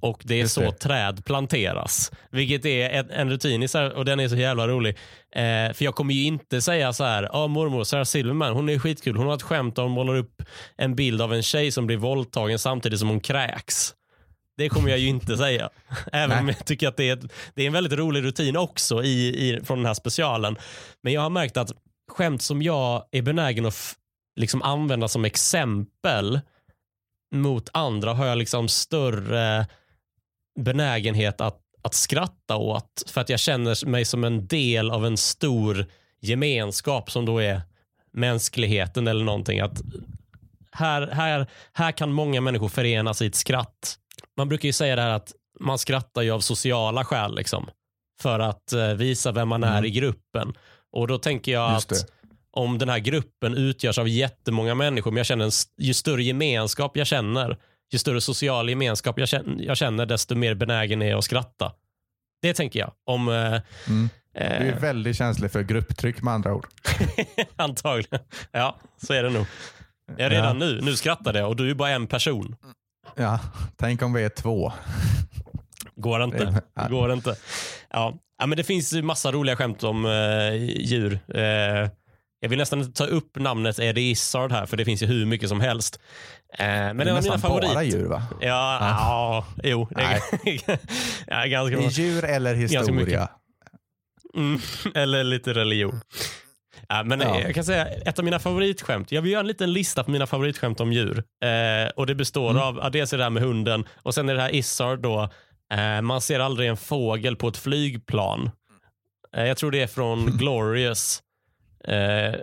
Och 0.00 0.22
det 0.24 0.34
är 0.34 0.38
Just 0.38 0.54
så 0.54 0.60
det. 0.60 0.72
träd 0.72 1.24
planteras. 1.24 2.12
Vilket 2.30 2.64
är 2.64 2.90
en, 2.90 3.10
en 3.10 3.30
rutin 3.30 3.62
i 3.62 3.66
och 3.94 4.04
den 4.04 4.20
är 4.20 4.28
så 4.28 4.36
jävla 4.36 4.68
rolig. 4.68 4.96
Eh, 5.32 5.72
för 5.72 5.84
jag 5.84 5.94
kommer 5.94 6.14
ju 6.14 6.24
inte 6.24 6.60
säga 6.60 6.92
så 6.92 7.04
här, 7.04 7.28
ja 7.32 7.46
mormor 7.46 7.84
Sarah 7.84 8.04
Silverman, 8.04 8.52
hon 8.52 8.68
är 8.68 8.78
skitkul. 8.78 9.16
Hon 9.16 9.26
har 9.26 9.34
ett 9.34 9.42
skämt 9.42 9.76
där 9.76 9.82
hon 9.82 9.92
målar 9.92 10.16
upp 10.16 10.42
en 10.76 10.94
bild 10.94 11.22
av 11.22 11.34
en 11.34 11.42
tjej 11.42 11.72
som 11.72 11.86
blir 11.86 11.96
våldtagen 11.96 12.58
samtidigt 12.58 12.98
som 12.98 13.08
hon 13.08 13.20
kräks. 13.20 13.94
Det 14.56 14.68
kommer 14.68 14.90
jag 14.90 14.98
ju 14.98 15.08
inte 15.08 15.36
säga. 15.36 15.70
Även 16.12 16.38
om 16.38 16.48
jag 16.48 16.66
tycker 16.66 16.88
att 16.88 16.96
det 16.96 17.10
är, 17.10 17.18
det 17.54 17.62
är 17.62 17.66
en 17.66 17.72
väldigt 17.72 17.98
rolig 17.98 18.24
rutin 18.24 18.56
också 18.56 19.02
i, 19.02 19.28
i, 19.28 19.60
från 19.64 19.78
den 19.78 19.86
här 19.86 19.94
specialen. 19.94 20.56
Men 21.02 21.12
jag 21.12 21.20
har 21.20 21.30
märkt 21.30 21.56
att 21.56 21.72
skämt 22.16 22.42
som 22.42 22.62
jag 22.62 23.04
är 23.10 23.22
benägen 23.22 23.66
att 23.66 23.94
liksom 24.36 24.62
använda 24.62 25.08
som 25.08 25.24
exempel 25.24 26.40
mot 27.34 27.68
andra 27.72 28.14
har 28.14 28.26
jag 28.26 28.38
liksom 28.38 28.68
större 28.68 29.66
benägenhet 30.60 31.40
att, 31.40 31.60
att 31.82 31.94
skratta 31.94 32.56
åt. 32.56 33.02
För 33.06 33.20
att 33.20 33.28
jag 33.28 33.40
känner 33.40 33.86
mig 33.86 34.04
som 34.04 34.24
en 34.24 34.46
del 34.46 34.90
av 34.90 35.06
en 35.06 35.16
stor 35.16 35.86
gemenskap 36.20 37.10
som 37.10 37.24
då 37.24 37.38
är 37.38 37.62
mänskligheten 38.12 39.08
eller 39.08 39.24
någonting. 39.24 39.60
Att 39.60 39.82
här, 40.72 41.06
här, 41.06 41.46
här 41.72 41.92
kan 41.92 42.12
många 42.12 42.40
människor 42.40 42.68
förenas 42.68 43.22
i 43.22 43.26
ett 43.26 43.34
skratt. 43.34 43.98
Man 44.36 44.48
brukar 44.48 44.66
ju 44.66 44.72
säga 44.72 44.96
det 44.96 45.02
här 45.02 45.10
att 45.10 45.32
man 45.60 45.78
skrattar 45.78 46.22
ju 46.22 46.30
av 46.30 46.40
sociala 46.40 47.04
skäl. 47.04 47.36
Liksom, 47.36 47.68
för 48.20 48.40
att 48.40 48.72
eh, 48.72 48.88
visa 48.88 49.32
vem 49.32 49.48
man 49.48 49.64
är 49.64 49.84
i 49.84 49.90
gruppen. 49.90 50.54
Och 50.96 51.08
då 51.08 51.18
tänker 51.18 51.52
jag 51.52 51.72
Just 51.74 51.92
att 51.92 51.98
det. 51.98 52.06
om 52.50 52.78
den 52.78 52.88
här 52.88 52.98
gruppen 52.98 53.54
utgörs 53.54 53.98
av 53.98 54.08
jättemånga 54.08 54.74
människor, 54.74 55.10
men 55.10 55.16
jag 55.16 55.26
känner 55.26 55.44
en, 55.44 55.50
ju 55.78 55.94
större 55.94 56.22
gemenskap 56.22 56.96
jag 56.96 57.06
känner, 57.06 57.56
ju 57.92 57.98
större 57.98 58.20
social 58.20 58.68
gemenskap 58.68 59.18
jag 59.18 59.28
känner, 59.28 59.62
jag 59.64 59.76
känner 59.76 60.06
desto 60.06 60.34
mer 60.34 60.54
benägen 60.54 61.02
är 61.02 61.06
jag 61.06 61.18
att 61.18 61.24
skratta. 61.24 61.72
Det 62.42 62.54
tänker 62.54 62.80
jag. 62.80 62.92
Om, 63.06 63.28
eh, 63.28 63.34
Mm. 63.34 64.08
eh, 64.34 64.60
Du 64.60 64.68
är 64.68 64.80
väldigt 64.80 65.16
känslig 65.16 65.50
för 65.52 65.62
grupptryck 65.62 66.22
med 66.22 66.34
andra 66.34 66.54
ord. 66.54 66.66
antagligen. 67.56 68.20
Ja, 68.52 68.76
så 69.06 69.12
är 69.12 69.22
det 69.22 69.30
nog. 69.30 69.46
Ja, 70.16 70.30
redan 70.30 70.58
nu. 70.58 70.80
Nu 70.82 70.96
skrattar 70.96 71.34
jag 71.34 71.48
och 71.48 71.56
du 71.56 71.70
är 71.70 71.74
bara 71.74 71.90
en 71.90 72.06
person. 72.06 72.56
Ja, 73.16 73.38
tänk 73.76 74.02
om 74.02 74.12
vi 74.12 74.22
är 74.24 74.28
två. 74.28 74.72
Går 75.96 76.24
inte. 76.24 76.62
Går 76.90 77.12
inte. 77.12 77.36
Ja. 77.90 78.14
ja, 78.38 78.46
men 78.46 78.56
det 78.56 78.64
finns 78.64 78.92
massa 78.92 79.32
roliga 79.32 79.56
skämt 79.56 79.82
om 79.84 80.06
eh, 80.06 80.54
djur. 80.80 81.18
Eh, 81.34 81.42
jag 82.40 82.48
vill 82.48 82.58
nästan 82.58 82.78
inte 82.80 82.92
ta 82.92 83.04
upp 83.06 83.36
namnet 83.38 83.78
Eddie 83.78 84.10
Izzard 84.10 84.52
här, 84.52 84.66
för 84.66 84.76
det 84.76 84.84
finns 84.84 85.02
ju 85.02 85.06
hur 85.06 85.26
mycket 85.26 85.48
som 85.48 85.60
helst. 85.60 86.00
Eh, 86.58 86.66
men 86.66 86.96
det 86.96 87.04
det 87.04 87.10
är 87.10 87.14
var 87.14 87.22
mina 87.22 87.38
favorit. 87.38 87.74
bara 87.74 87.82
djur 87.82 88.06
va? 88.06 88.22
Ja, 88.40 88.78
ja. 88.80 89.46
jo. 89.62 89.88
Det 89.90 90.02
är, 90.02 90.20
ja, 91.26 91.44
ganska 91.46 91.76
bra. 91.76 91.88
djur 91.88 92.24
eller 92.24 92.54
historia. 92.54 93.28
Mm, 94.36 94.60
eller 94.94 95.24
lite 95.24 95.54
religion. 95.54 96.00
Ja, 96.88 97.02
men 97.02 97.20
Ja. 97.20 97.40
Jag 97.40 97.54
kan 97.54 97.64
säga 97.64 97.86
ett 97.86 98.18
av 98.18 98.24
mina 98.24 98.38
favoritskämt. 98.38 99.12
Jag 99.12 99.22
vill 99.22 99.32
göra 99.32 99.40
en 99.40 99.46
liten 99.46 99.72
lista 99.72 100.04
på 100.04 100.10
mina 100.10 100.26
favoritskämt 100.26 100.80
om 100.80 100.92
djur. 100.92 101.24
Eh, 101.44 101.90
och 101.96 102.06
Det 102.06 102.14
består 102.14 102.50
Mm. 102.50 102.62
av 102.62 102.78
ja, 102.82 102.90
dels 102.90 103.10
det 103.10 103.22
här 103.22 103.30
med 103.30 103.42
hunden 103.42 103.84
och 104.02 104.14
sen 104.14 104.28
är 104.28 104.34
det 104.34 104.40
här 104.42 104.54
Izzard. 104.54 105.00
Då, 105.00 105.30
man 106.02 106.20
ser 106.20 106.40
aldrig 106.40 106.68
en 106.68 106.76
fågel 106.76 107.36
på 107.36 107.48
ett 107.48 107.56
flygplan. 107.56 108.50
Eh, 109.36 109.46
jag 109.46 109.56
tror 109.56 109.70
det 109.70 109.82
är 109.82 109.86
från 109.86 110.26
Glorious. 110.38 111.22
Eh, 111.84 112.34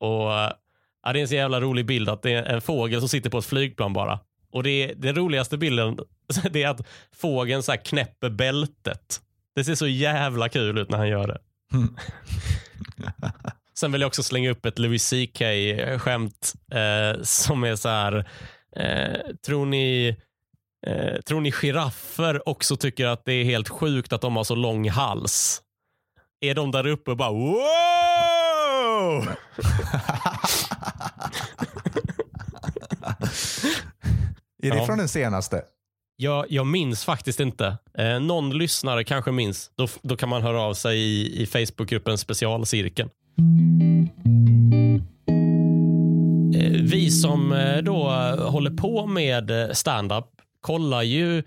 och 0.00 0.30
ja, 0.30 1.12
Det 1.12 1.18
är 1.18 1.22
en 1.22 1.28
så 1.28 1.34
jävla 1.34 1.60
rolig 1.60 1.86
bild 1.86 2.08
att 2.08 2.22
det 2.22 2.32
är 2.32 2.42
en 2.42 2.60
fågel 2.60 3.00
som 3.00 3.08
sitter 3.08 3.30
på 3.30 3.38
ett 3.38 3.44
flygplan 3.44 3.92
bara. 3.92 4.20
Och 4.52 4.62
det 4.62 4.94
Den 4.96 5.14
roligaste 5.14 5.58
bilden 5.58 5.98
det 6.50 6.62
är 6.62 6.68
att 6.68 6.86
fågeln 7.12 7.62
så 7.62 7.72
här 7.72 7.84
knäpper 7.84 8.30
bältet. 8.30 9.20
Det 9.54 9.64
ser 9.64 9.74
så 9.74 9.86
jävla 9.86 10.48
kul 10.48 10.78
ut 10.78 10.90
när 10.90 10.98
han 10.98 11.08
gör 11.08 11.26
det. 11.26 11.38
Sen 13.74 13.92
vill 13.92 14.00
jag 14.00 14.08
också 14.08 14.22
slänga 14.22 14.50
upp 14.50 14.66
ett 14.66 14.78
Louis 14.78 15.10
CK-skämt 15.10 16.54
eh, 16.72 17.22
som 17.22 17.64
är 17.64 17.76
så 17.76 17.88
här. 17.88 18.28
Eh, 18.76 19.20
tror 19.46 19.66
ni 19.66 20.16
eh, 20.86 21.20
tror 21.20 21.40
ni 21.40 21.52
giraffer 21.52 22.48
också 22.48 22.76
tycker 22.76 23.06
att 23.06 23.24
det 23.24 23.32
är 23.32 23.44
helt 23.44 23.68
sjukt 23.68 24.12
att 24.12 24.20
de 24.20 24.36
har 24.36 24.44
så 24.44 24.54
lång 24.54 24.88
hals? 24.88 25.62
är 26.42 26.54
de 26.54 26.70
där 26.70 26.86
uppe 26.86 27.10
och 27.10 27.16
bara 27.16 27.30
wow! 27.32 29.26
Är 34.62 34.70
det 34.70 34.76
Ja. 34.76 34.86
från 34.86 34.98
den 34.98 35.08
senaste? 35.08 35.62
Jag, 36.16 36.46
jag 36.48 36.66
minns 36.66 37.04
faktiskt 37.04 37.40
inte. 37.40 37.78
Eh, 37.98 38.20
någon 38.20 38.58
lyssnare 38.58 39.04
kanske 39.04 39.32
minns. 39.32 39.70
Då, 39.76 39.88
då 40.02 40.16
kan 40.16 40.28
man 40.28 40.42
höra 40.42 40.60
av 40.60 40.74
sig 40.74 40.98
i, 40.98 41.42
i 41.42 41.46
Facebookgruppen 41.46 42.18
Specialcirkeln. 42.18 43.10
Eh, 46.54 46.70
vi 46.82 47.10
som 47.10 47.52
eh, 47.52 47.78
då 47.78 48.10
eh, 48.10 48.50
håller 48.50 48.70
på 48.70 49.06
med 49.06 49.70
stand-up 49.72 50.26
kollar 50.60 51.02
ju 51.02 51.42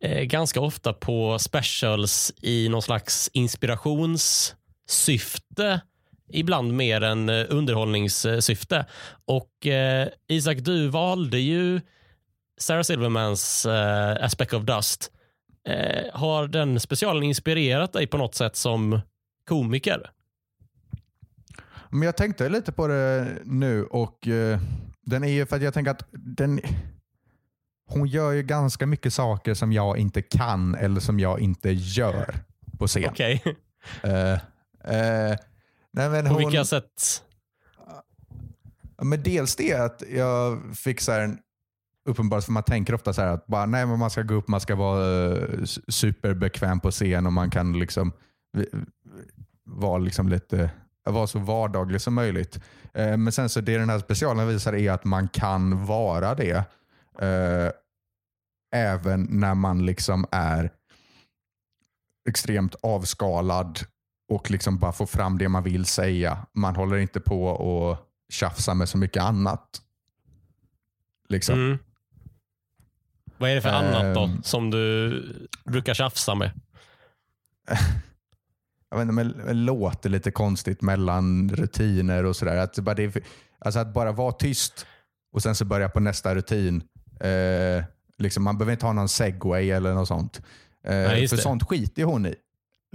eh, 0.00 0.22
ganska 0.22 0.60
ofta 0.60 0.92
på 0.92 1.38
specials 1.38 2.32
i 2.42 2.68
någon 2.68 2.82
slags 2.82 3.30
inspirationssyfte. 3.32 5.80
Ibland 6.32 6.72
mer 6.72 7.00
än 7.00 7.28
eh, 7.28 7.46
underhållningssyfte. 7.48 8.86
Och 9.24 9.66
eh, 9.66 10.08
Isak, 10.28 10.58
du 10.58 10.88
valde 10.88 11.38
ju 11.38 11.80
Sarah 12.58 12.82
Silvermans 12.82 13.66
eh, 13.66 14.24
Aspect 14.24 14.52
of 14.52 14.62
Dust. 14.62 15.12
Eh, 15.68 16.04
har 16.12 16.48
den 16.48 16.80
specialen 16.80 17.22
inspirerat 17.22 17.92
dig 17.92 18.06
på 18.06 18.16
något 18.16 18.34
sätt 18.34 18.56
som 18.56 19.00
komiker? 19.48 20.10
Men 21.90 22.02
jag 22.02 22.16
tänkte 22.16 22.48
lite 22.48 22.72
på 22.72 22.86
det 22.86 23.28
nu 23.44 23.84
och 23.84 24.28
eh, 24.28 24.60
den 25.02 25.24
är 25.24 25.28
ju 25.28 25.46
för 25.46 25.56
att 25.56 25.62
jag 25.62 25.74
tänker 25.74 25.90
att 25.90 26.06
den, 26.10 26.60
hon 27.86 28.06
gör 28.08 28.32
ju 28.32 28.42
ganska 28.42 28.86
mycket 28.86 29.12
saker 29.14 29.54
som 29.54 29.72
jag 29.72 29.98
inte 29.98 30.22
kan 30.22 30.74
eller 30.74 31.00
som 31.00 31.20
jag 31.20 31.40
inte 31.40 31.70
gör 31.70 32.34
på 32.78 32.86
scen. 32.86 33.04
Okej. 33.10 33.42
Eh, 34.02 34.32
eh, 34.32 35.36
nej 35.92 36.10
men 36.10 36.24
På 36.24 36.32
hon, 36.32 36.38
vilka 36.38 36.64
sätt? 36.64 37.22
Men 39.02 39.22
dels 39.22 39.56
det 39.56 39.72
att 39.74 40.02
jag 40.14 40.62
fick 40.76 41.00
så 41.00 41.12
här 41.12 41.20
en 41.20 41.38
uppenbart, 42.08 42.44
för 42.44 42.52
man 42.52 42.62
tänker 42.62 42.94
ofta 42.94 43.12
så 43.12 43.20
här 43.22 43.28
att 43.28 43.46
bara, 43.46 43.66
nej, 43.66 43.86
men 43.86 43.98
man 43.98 44.10
ska 44.10 44.22
gå 44.22 44.34
upp, 44.34 44.48
man 44.48 44.60
ska 44.60 44.74
vara 44.74 45.32
eh, 45.36 45.62
s- 45.62 45.78
superbekväm 45.94 46.80
på 46.80 46.90
scen 46.90 47.26
och 47.26 47.32
man 47.32 47.50
kan 47.50 47.78
liksom 47.78 48.12
vara 49.64 49.98
liksom 49.98 50.28
lite 50.28 50.70
vara 51.04 51.26
så 51.26 51.38
vardaglig 51.38 52.00
som 52.00 52.14
möjligt. 52.14 52.60
Eh, 52.94 53.16
Men 53.16 53.32
sen 53.32 53.48
så 53.48 53.60
det 53.60 53.78
den 53.78 53.90
här 53.90 53.98
specialen 53.98 54.48
visar 54.48 54.72
är 54.74 54.90
att 54.92 55.04
man 55.04 55.28
kan 55.28 55.86
vara 55.86 56.34
det 56.34 56.64
eh, 57.20 57.70
även 58.74 59.26
när 59.30 59.54
man 59.54 59.86
liksom 59.86 60.26
är 60.30 60.70
extremt 62.28 62.74
avskalad 62.74 63.80
och 64.32 64.50
liksom 64.50 64.78
bara 64.78 64.92
får 64.92 65.06
fram 65.06 65.38
det 65.38 65.48
man 65.48 65.62
vill 65.62 65.84
säga. 65.84 66.46
Man 66.52 66.76
håller 66.76 66.96
inte 66.96 67.20
på 67.20 67.46
och 67.46 67.98
tjafsa 68.32 68.74
med 68.74 68.88
så 68.88 68.98
mycket 68.98 69.22
annat. 69.22 69.82
Liksom. 71.28 71.54
Mm. 71.54 71.78
Vad 73.38 73.50
är 73.50 73.54
det 73.54 73.62
för 73.62 73.68
annat 73.68 74.14
då 74.14 74.30
som 74.42 74.70
du 74.70 75.48
brukar 75.64 75.94
tjafsa 75.94 76.34
med? 76.34 76.50
jag 78.90 78.98
vet 78.98 79.02
inte, 79.02 79.12
men 79.12 79.64
låter 79.64 80.10
lite 80.10 80.30
konstigt 80.30 80.82
mellan 80.82 81.48
rutiner 81.48 82.24
och 82.24 82.36
sådär. 82.36 82.56
Att, 82.56 82.78
bara, 82.78 82.94
det 82.94 83.16
alltså 83.58 83.80
att 83.80 83.94
bara 83.94 84.12
vara 84.12 84.32
tyst 84.32 84.86
och 85.32 85.42
sen 85.42 85.54
så 85.54 85.64
börja 85.64 85.88
på 85.88 86.00
nästa 86.00 86.34
rutin. 86.34 86.82
Eh, 87.20 87.84
liksom, 88.18 88.44
man 88.44 88.58
behöver 88.58 88.72
inte 88.72 88.86
ha 88.86 88.92
någon 88.92 89.08
segway 89.08 89.70
eller 89.70 89.94
något 89.94 90.08
sånt. 90.08 90.40
Eh, 90.86 90.94
Nej, 90.96 91.28
för 91.28 91.36
det. 91.36 91.42
sånt 91.42 91.62
skiter 91.62 92.04
hon 92.04 92.26
i. 92.26 92.34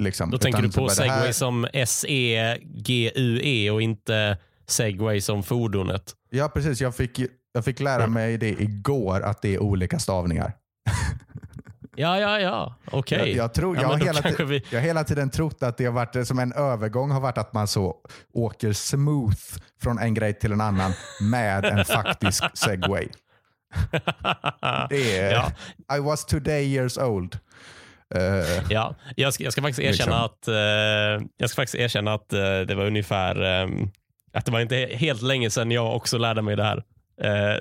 Liksom. 0.02 0.32
Då 0.32 0.38
tänker 0.38 0.60
Utan 0.60 0.70
du 0.70 0.72
så 0.74 0.82
på 0.82 0.88
det 0.88 1.10
här- 1.10 1.18
segway 1.18 1.34
som 1.34 1.68
S-E-G-U-E 1.74 3.72
och 3.72 3.82
inte 3.82 4.38
segway 4.68 5.22
som 5.22 5.44
fordonet. 5.44 6.16
Ja, 6.30 6.48
precis. 6.54 6.82
Jag 6.82 6.96
fick, 6.96 7.20
jag 7.54 7.66
fick 7.66 7.80
lära 7.80 8.04
Mm. 8.04 8.14
mig 8.14 8.38
det 8.38 8.50
igår, 8.62 9.22
att 9.22 9.42
det 9.42 9.54
är 9.56 9.60
olika 9.60 10.00
stavningar. 10.00 10.54
Ja, 11.96 12.20
ja, 12.20 12.40
ja. 12.40 12.76
Okej. 12.92 13.18
Jag, 13.20 13.30
jag, 13.30 13.54
tror, 13.54 13.76
Ja, 13.76 13.82
jag, 13.82 13.90
men 14.00 14.00
har 14.08 14.24
hela 14.24 14.46
vi- 14.46 14.64
jag 14.70 14.80
har 14.80 14.86
hela 14.88 15.04
tiden 15.04 15.30
trott 15.30 15.64
att 15.64 15.78
det 15.78 15.86
har 15.86 15.92
varit 15.94 16.28
som 16.28 16.40
en 16.40 16.54
övergång 16.54 17.12
har 17.12 17.20
varit 17.22 17.38
att 17.38 17.54
man 17.54 17.68
så 17.68 17.96
åker 18.34 18.74
smooth 18.74 19.36
från 19.82 20.00
en 20.00 20.14
grej 20.14 20.34
till 20.34 20.52
en 20.52 20.62
annan 20.62 20.92
med 21.22 21.66
en 21.66 21.86
faktisk 21.86 22.44
segway. 22.58 23.08
Det 24.90 25.18
är, 25.18 25.32
Ja. 25.32 25.52
I 25.98 26.00
was 26.00 26.26
today 26.26 26.64
years 26.74 26.98
old. 26.98 27.40
Eh, 28.16 28.64
Ja, 28.70 28.96
jag 29.16 29.34
ska, 29.34 29.44
jag 29.44 29.54
ska 29.54 29.62
faktiskt 29.62 29.80
erkänna 29.80 30.24
Liksom. 30.24 30.26
att, 30.26 30.48
eh, 30.48 31.28
jag 31.38 31.50
ska 31.50 31.56
faktiskt 31.62 31.76
erkänna 31.76 32.14
att 32.14 32.34
eh, 32.34 32.60
det 32.60 32.76
var 32.76 32.86
ungefär, 32.86 33.42
eh, 33.64 33.70
att 34.34 34.46
det 34.46 34.52
var 34.52 34.60
inte 34.60 34.76
helt 34.94 35.22
länge 35.22 35.50
sedan 35.50 35.72
jag 35.72 35.96
också 35.96 36.18
lärde 36.18 36.42
mig 36.42 36.56
det 36.56 36.64
här. 36.64 36.84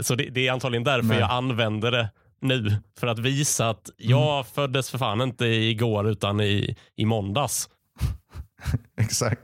Så 0.03 0.15
det, 0.15 0.25
det 0.31 0.49
är 0.49 0.53
antagligen 0.53 0.85
därför 0.85 1.09
Nej. 1.09 1.19
jag 1.19 1.31
använder 1.31 1.91
det 1.91 2.11
nu. 2.41 2.77
För 3.01 3.07
att 3.07 3.19
visa 3.19 3.69
att 3.71 3.91
jag 3.97 4.33
Mm. 4.33 4.45
föddes 4.45 4.91
för 4.91 4.99
fan 4.99 5.21
inte 5.21 5.47
igår 5.47 6.09
utan 6.09 6.41
i, 6.41 6.77
i 6.97 7.05
måndags. 7.05 7.69
Exakt. 9.01 9.41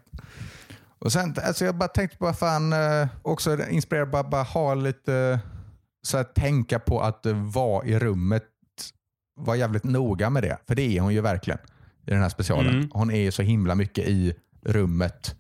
Och 0.99 1.13
sen, 1.13 1.35
alltså 1.47 1.65
jag 1.65 1.75
bara 1.79 1.89
tänkte 1.89 2.17
bara 2.21 2.35
fan, 2.35 2.75
också 3.23 3.59
inspirerad 3.71 4.11
bara, 4.11 4.23
bara 4.25 4.43
ha 4.43 4.75
lite, 4.75 5.41
så 6.07 6.17
här, 6.17 6.25
tänka 6.25 6.79
på 6.79 7.01
att 7.01 7.27
vara 7.35 7.87
i 7.87 7.99
rummet, 7.99 8.45
vara 9.37 9.57
jävligt 9.57 9.85
noga 9.85 10.31
med 10.31 10.43
det. 10.43 10.59
För 10.67 10.75
det 10.75 10.97
är 10.97 11.01
hon 11.01 11.15
ju 11.15 11.21
verkligen 11.21 11.59
i 12.07 12.11
den 12.11 12.23
här 12.23 12.29
specialen. 12.29 12.75
Mm. 12.75 12.91
Hon 12.93 13.11
är 13.11 13.21
ju 13.21 13.31
så 13.31 13.43
himla 13.43 13.75
mycket 13.75 14.09
i 14.09 14.35
rummet. 14.63 15.35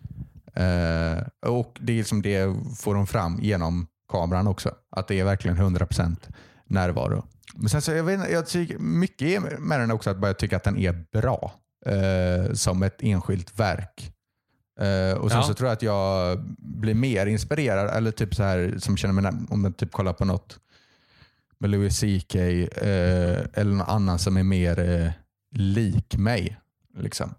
Eh, 0.54 1.50
och 1.50 1.78
det 1.80 1.98
är 1.98 2.04
som 2.04 2.22
det 2.22 2.54
får 2.78 2.94
hon 2.94 3.06
fram 3.06 3.38
genom 3.40 3.86
kameran 4.12 4.46
också. 4.46 4.74
Att 4.90 5.08
det 5.08 5.20
är 5.20 5.24
verkligen 5.24 5.56
100% 5.56 6.16
närvaro. 6.64 7.24
Men 7.54 7.68
sen 7.68 7.82
så, 7.82 7.92
jag, 7.92 8.04
vet, 8.04 8.30
jag 8.30 8.46
tycker 8.46 8.78
mycket 8.78 9.60
med 9.60 9.80
den 9.80 9.90
också 9.90 10.10
att 10.10 10.22
jag 10.22 10.38
tycker 10.38 10.56
att 10.56 10.64
den 10.64 10.78
är 10.78 11.04
bra 11.12 11.52
eh, 11.86 12.52
som 12.52 12.82
ett 12.82 13.02
enskilt 13.02 13.58
verk. 13.58 14.12
Eh, 14.80 15.18
och 15.18 15.30
sen 15.30 15.40
Ja. 15.40 15.46
så 15.46 15.54
tror 15.54 15.68
jag 15.68 15.72
att 15.76 15.82
jag 15.82 16.38
blir 16.58 16.94
mer 16.94 17.26
inspirerad, 17.26 17.96
eller 17.96 18.10
typ 18.10 18.34
så 18.34 18.42
här 18.42 18.74
som 18.78 18.96
känner 18.96 19.22
mig, 19.22 19.32
om 19.50 19.64
jag 19.64 19.76
typ 19.76 19.92
kollar 19.92 20.12
på 20.12 20.24
något 20.24 20.58
med 21.58 21.70
Louis 21.70 22.00
CK 22.00 22.34
eh, 22.34 23.38
eller 23.54 23.64
någon 23.64 23.80
annan 23.88 24.18
som 24.18 24.36
är 24.36 24.42
mer 24.42 24.80
eh, 24.80 25.10
lik 25.50 26.16
mig. 26.16 26.56
Liksom. 26.98 27.34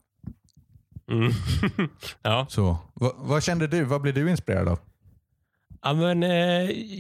Mm. 1.12 1.32
ja. 2.22 2.46
Så, 2.50 2.78
vad, 2.94 3.12
vad 3.18 3.44
kände 3.44 3.68
du? 3.68 3.84
Vad 3.84 4.02
blev 4.02 4.14
du 4.14 4.30
inspirerad 4.30 4.68
av? 4.68 4.80
Ja, 5.82 5.94
men, 5.94 6.22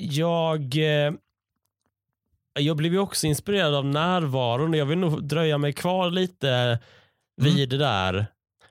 jag, 0.10 0.76
jag 2.60 2.78
blev 2.78 2.94
ju 2.94 3.00
också 3.00 3.28
inspirerad 3.28 3.76
av 3.76 3.86
närvaron 3.86 4.74
jag 4.74 4.86
vill 4.86 4.98
nog 4.98 5.24
dröja 5.24 5.58
mig 5.58 5.74
kvar 5.74 6.12
lite 6.12 6.80
vid 7.38 7.70
det 7.70 7.78
där. 7.78 8.26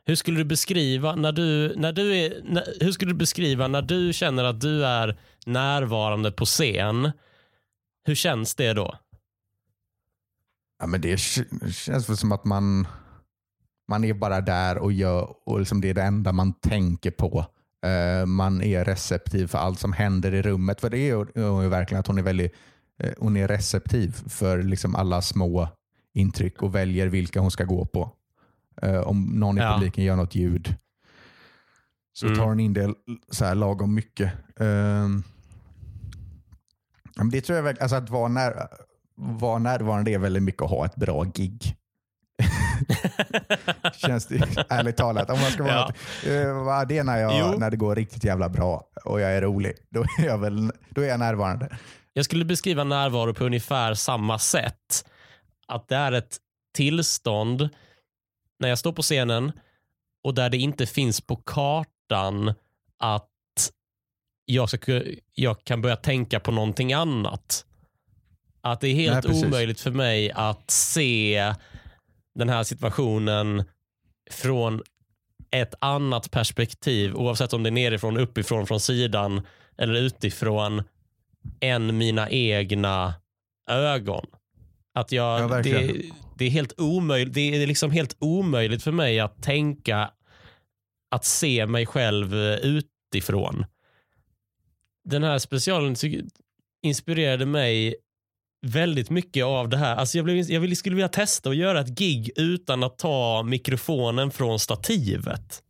Hur 0.09 0.15
skulle 0.15 0.39
du 0.39 0.45
beskriva 0.45 1.15
när 1.15 1.33
du, 1.33 1.75
när 1.77 1.93
du 1.93 2.17
är, 2.17 2.43
när, 2.45 2.65
hur 2.81 2.93
skulle 2.93 3.11
du 3.11 3.17
beskriva 3.17 3.69
när 3.69 3.83
du 3.83 4.13
känner 4.13 4.45
att 4.45 4.61
du 4.61 4.85
är 4.87 5.19
närvarande 5.47 6.33
på 6.33 6.45
scen? 6.45 7.13
Hur 8.05 8.15
känns 8.15 8.55
det 8.55 8.73
då? 8.73 8.99
Ja, 10.79 10.87
men 10.87 11.01
det 11.01 11.17
känns 11.73 12.09
väl 12.09 12.17
som 12.17 12.33
att 12.33 12.45
man, 12.45 12.87
man 13.89 14.05
är 14.05 14.15
bara 14.15 14.41
där 14.41 14.79
och 14.79 14.93
gör 14.93 15.35
och 15.47 15.59
liksom 15.59 15.81
det 15.81 15.91
är 15.91 15.95
det 15.95 16.03
enda 16.03 16.33
man 16.33 16.53
tänker 16.53 17.11
på. 17.11 17.47
Uh, 17.87 18.27
man 18.27 18.63
är 18.63 18.85
receptiv 18.85 19.47
för 19.47 19.59
allt 19.59 19.81
som 19.81 19.93
händer 19.93 20.35
i 20.35 20.43
rummet. 20.43 20.81
För 20.81 20.91
det 20.91 20.99
är 20.99 21.51
hon 21.51 21.63
ju 21.63 21.69
verkligen 21.69 22.01
att 22.01 22.07
hon 22.07 22.19
är 22.19 22.23
väldigt 22.23 22.53
uh, 23.05 23.11
hon 23.19 23.37
är 23.37 23.49
receptiv 23.49 24.13
för 24.29 24.63
liksom 24.63 24.97
alla 24.97 25.23
små 25.23 25.69
intryck 26.15 26.63
och 26.63 26.75
väljer 26.75 27.07
vilka 27.07 27.41
hon 27.41 27.51
ska 27.51 27.65
gå 27.65 27.85
på. 27.87 28.16
Eh, 28.83 29.01
om 29.01 29.25
någon 29.25 29.59
i 29.59 29.61
Ja. 29.61 29.75
publiken 29.75 30.05
gör 30.05 30.17
något 30.17 30.35
ljud 30.35 30.75
så 32.13 32.27
Mm. 32.27 32.39
tar 32.39 32.45
hon 32.47 32.61
in 32.61 32.73
det 32.73 32.95
så 33.31 33.45
här 33.45 33.55
lagom 33.55 33.95
mycket. 33.95 34.33
Men 37.17 37.31
det 37.31 37.41
tror 37.41 37.59
jag 37.59 37.81
alltså 37.83 37.97
att 37.97 38.11
vara, 38.11 38.29
när, 38.29 38.69
vara 39.17 39.59
närvarande 39.59 40.11
är 40.11 40.19
väldigt 40.19 40.43
mycket 40.43 40.63
att 40.63 40.71
ha 40.71 40.85
ett 40.87 40.97
bra 40.97 41.25
gig. 41.25 41.77
Känns 43.97 44.27
det 44.27 44.65
ärligt 44.69 44.97
talat. 44.97 45.31
Om 45.31 45.41
man 45.41 45.51
ska 45.51 45.63
vara 45.63 45.73
Ja. 45.75 45.87
något, 46.53 46.83
eh, 46.83 46.89
det 46.89 46.99
är 46.99 47.05
när, 47.05 47.19
jag, 47.19 47.53
Jo. 47.53 47.59
när 47.59 47.71
det 47.71 47.77
går 47.77 47.97
riktigt 47.97 48.25
jävla 48.25 48.49
bra 48.49 48.85
och 49.05 49.21
jag 49.21 49.33
är 49.33 49.43
rolig. 49.43 49.73
Då 49.91 50.03
är 50.19 50.25
jag, 50.27 50.39
väl, 50.39 50.73
då 50.91 51.01
är 51.01 51.09
jag 51.09 51.19
närvarande. 51.21 51.77
Jag 52.13 52.25
skulle 52.25 52.45
beskriva 52.45 52.85
närvaro 52.85 53.35
på 53.35 53.45
ungefär 53.45 53.95
samma 53.95 54.39
sätt. 54.39 55.05
Att 55.69 55.89
det 55.89 55.97
är 55.97 56.13
ett 56.13 56.37
tillstånd 56.75 57.69
när 58.59 58.69
jag 58.69 58.79
står 58.79 58.93
på 58.93 59.03
scenen 59.03 59.53
och 60.25 60.35
där 60.35 60.51
det 60.51 60.57
inte 60.57 60.87
finns 60.87 61.21
på 61.21 61.37
kartan 61.37 62.55
att 62.99 63.31
jag, 64.45 64.69
ska, 64.69 65.03
jag 65.35 65.65
kan 65.65 65.83
börja 65.83 65.97
tänka 65.97 66.41
på 66.41 66.51
någonting 66.51 66.93
annat. 66.93 67.67
Att 68.61 68.81
det 68.81 68.89
är 68.89 68.95
helt 68.95 69.29
Nej, 69.29 69.45
omöjligt 69.45 69.81
för 69.81 69.91
mig 69.91 70.31
att 70.31 70.71
se 70.71 71.55
den 72.35 72.49
här 72.49 72.63
situationen 72.63 73.65
från 74.31 74.83
ett 75.51 75.75
annat 75.79 76.31
perspektiv, 76.31 77.15
oavsett 77.15 77.53
om 77.53 77.63
det 77.63 77.69
är 77.69 77.73
nerifrån, 77.73 78.17
uppifrån, 78.17 78.67
från 78.67 78.81
sidan 78.81 79.47
eller 79.79 79.95
utifrån, 79.95 80.83
än 81.61 81.99
mina 81.99 82.31
egna 82.31 83.15
ögon. 83.71 84.27
Att 84.97 85.13
jag, 85.13 85.41
Ja, 85.41 85.63
det, 85.63 86.03
det, 86.37 86.45
är 86.45 86.51
helt 86.51 86.81
omöjligt, 86.81 87.35
det 87.35 87.63
är 87.63 87.67
liksom 87.67 87.91
helt 87.91 88.17
omöjligt 88.19 88.83
för 88.83 88.93
mig 88.93 89.21
att 89.21 89.43
tänka 89.43 90.11
att 91.11 91.25
se 91.25 91.67
mig 91.67 91.87
själv 91.87 92.35
eh, 92.35 92.59
utifrån. 92.59 93.65
Den 95.05 95.23
här 95.23 95.39
specialen 95.39 95.97
inspirerade 96.83 97.47
mig 97.47 97.95
väldigt 98.67 99.11
mycket 99.11 99.45
av 99.45 99.69
det 99.69 99.77
här. 99.77 99.97
Alltså 99.97 100.19
jag, 100.19 100.25
blev, 100.25 100.51
jag 100.51 100.77
skulle 100.77 100.97
vilja 100.97 101.09
testa 101.09 101.51
att 101.51 101.57
göra 101.57 101.81
ett 101.81 101.99
gig 101.99 102.31
utan 102.37 102.85
att 102.85 102.99
ta 102.99 103.43
mikrofonen 103.43 104.31
från 104.31 104.59
stativet. 104.59 105.63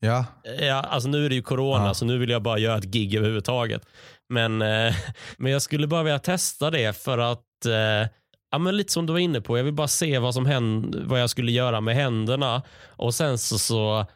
Ja, 0.00 0.24
Ja, 0.60 0.74
alltså 0.74 1.08
nu 1.08 1.24
är 1.24 1.28
det 1.28 1.34
ju 1.34 1.42
corona, 1.42 1.86
Ja. 1.86 1.94
så 1.94 2.04
nu 2.04 2.18
vill 2.18 2.30
jag 2.30 2.42
bara 2.42 2.58
göra 2.58 2.78
ett 2.78 2.84
gig 2.84 3.14
överhuvudtaget. 3.14 3.82
Men, 4.28 4.62
eh, 4.62 4.94
men 5.38 5.52
jag 5.52 5.62
skulle 5.62 5.86
bara 5.86 6.02
vilja 6.02 6.18
testa 6.18 6.70
det 6.70 6.96
för 6.96 7.18
att, 7.18 7.66
eh, 7.66 8.10
ja, 8.50 8.58
men 8.58 8.76
lite 8.76 8.92
som 8.92 9.06
du 9.06 9.12
var 9.12 9.20
inne 9.20 9.40
på, 9.40 9.58
jag 9.58 9.64
vill 9.64 9.74
bara 9.74 9.88
se 9.88 10.18
vad, 10.18 10.34
som 10.34 10.46
händer, 10.46 11.04
vad 11.04 11.20
jag 11.20 11.30
skulle 11.30 11.52
göra 11.52 11.80
med 11.80 11.94
händerna. 11.94 12.62
Och 12.86 13.14
sen 13.14 13.38
så, 13.38 13.58
så 13.58 14.06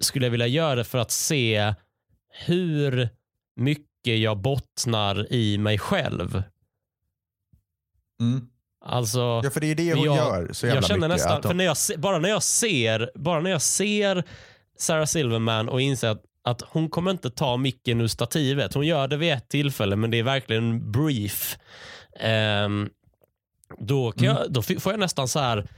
skulle 0.00 0.26
jag 0.26 0.30
vilja 0.30 0.46
göra 0.46 0.74
det 0.74 0.84
för 0.84 0.98
att 0.98 1.10
se 1.10 1.74
hur 2.46 3.08
mycket 3.56 4.18
jag 4.18 4.38
bottnar 4.38 5.32
i 5.32 5.58
mig 5.58 5.78
själv. 5.78 6.42
mm. 8.20 8.48
Alltså, 8.84 9.40
ja 9.44 9.50
för 9.50 9.60
det 9.60 9.66
är 9.66 9.74
det 9.74 9.94
hon 9.94 10.04
jag, 10.04 10.16
gör 10.16 10.52
så 10.52 10.66
jävla 10.66 10.80
jag 10.80 10.84
känner 10.86 11.08
mycket. 11.08 11.26
nästan, 11.26 11.42
för 11.42 11.54
när 11.54 11.64
jag, 11.64 11.76
bara, 11.98 12.18
när 12.18 12.28
jag 12.28 12.42
ser, 12.42 13.10
bara 13.14 13.40
när 13.40 13.50
jag 13.50 13.62
ser 13.62 14.24
Sarah 14.78 15.04
Silverman 15.04 15.68
och 15.68 15.80
inser 15.80 16.08
att, 16.08 16.22
att 16.44 16.62
hon 16.62 16.88
kommer 16.90 17.10
inte 17.10 17.30
ta 17.30 17.56
micken 17.56 18.00
ur 18.00 18.06
stativet. 18.06 18.74
Hon 18.74 18.86
gör 18.86 19.08
det 19.08 19.16
vid 19.16 19.32
ett 19.32 19.48
tillfälle, 19.48 19.96
men 19.96 20.10
det 20.10 20.18
är 20.18 20.22
verkligen 20.22 20.92
brief. 20.92 21.58
Ehm, 22.20 22.90
då, 23.78 24.12
kan 24.12 24.24
Mm. 24.24 24.36
jag, 24.36 24.52
då 24.52 24.62
får 24.62 24.92
jag 24.92 25.00
nästan 25.00 25.28
så 25.28 25.38
här 25.38 25.68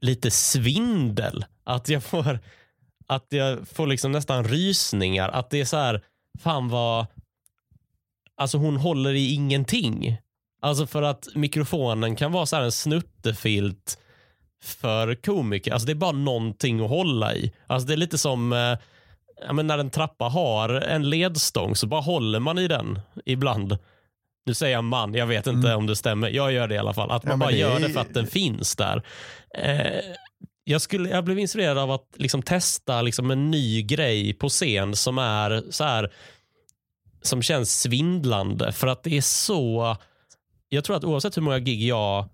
lite 0.00 0.30
svindel. 0.30 1.44
Att 1.64 1.88
jag 1.88 2.02
får, 2.04 2.38
att 3.06 3.26
jag 3.28 3.68
får 3.68 3.86
liksom 3.86 4.12
nästan 4.12 4.44
rysningar. 4.44 5.28
Att 5.28 5.50
det 5.50 5.60
är 5.60 5.64
så 5.64 5.76
här, 5.76 6.02
fan 6.38 6.68
vad... 6.68 7.06
Alltså 8.36 8.58
hon 8.58 8.76
håller 8.76 9.14
i 9.14 9.34
ingenting. 9.34 10.16
Alltså 10.62 10.86
för 10.86 11.02
att 11.02 11.28
mikrofonen 11.34 12.16
kan 12.16 12.32
vara 12.32 12.46
så 12.46 12.56
här 12.56 12.62
en 12.62 12.72
snuttefilt 12.72 13.98
för 14.62 15.14
komiker. 15.14 15.72
Alltså 15.72 15.86
det 15.86 15.92
är 15.92 15.94
bara 15.94 16.12
någonting 16.12 16.80
att 16.80 16.88
hålla 16.90 17.34
i. 17.34 17.52
Alltså 17.66 17.86
det 17.88 17.94
är 17.94 17.96
lite 17.96 18.18
som 18.18 18.52
eh, 18.52 18.78
när 19.62 19.78
en 19.78 19.90
trappa 19.90 20.24
har 20.24 20.68
en 20.68 21.10
ledstång 21.10 21.76
så 21.76 21.86
bara 21.86 22.00
håller 22.00 22.40
man 22.40 22.58
i 22.58 22.68
den 22.68 23.00
ibland. 23.24 23.78
Nu 24.46 24.54
säger 24.54 24.72
jag 24.74 24.84
man, 24.84 25.14
jag 25.14 25.26
vet 25.26 25.46
inte 25.46 25.74
om 25.74 25.86
det 25.86 25.96
stämmer. 25.96 26.28
Jag 26.28 26.52
gör 26.52 26.68
det 26.68 26.74
i 26.74 26.78
alla 26.78 26.94
fall. 26.94 27.10
Att 27.10 27.24
Ja, 27.24 27.28
man 27.30 27.38
men 27.38 27.46
bara 27.46 27.50
det 27.50 27.56
gör 27.58 27.76
är- 27.76 27.80
det 27.80 27.88
för 27.90 28.00
att 28.00 28.14
den 28.14 28.26
finns 28.26 28.76
där. 28.76 29.02
Eh, 29.58 30.00
jag, 30.64 30.80
skulle, 30.80 31.08
jag 31.08 31.24
blev 31.24 31.38
inspirerad 31.38 31.78
av 31.78 31.90
att 31.90 32.08
liksom 32.16 32.42
testa 32.42 33.02
liksom 33.02 33.30
en 33.30 33.50
ny 33.50 33.82
grej 33.82 34.32
på 34.34 34.48
scen 34.48 34.96
som 34.96 35.18
är 35.18 35.62
så 35.70 35.84
här 35.84 36.12
som 37.22 37.42
känns 37.42 37.80
svindlande 37.80 38.72
för 38.72 38.86
att 38.86 39.02
det 39.02 39.16
är 39.16 39.20
så 39.20 39.96
jag 40.68 40.84
tror 40.84 40.96
att 40.96 41.04
oavsett 41.04 41.36
hur 41.36 41.42
många 41.42 41.58
gig 41.58 41.82
jag 41.88 42.28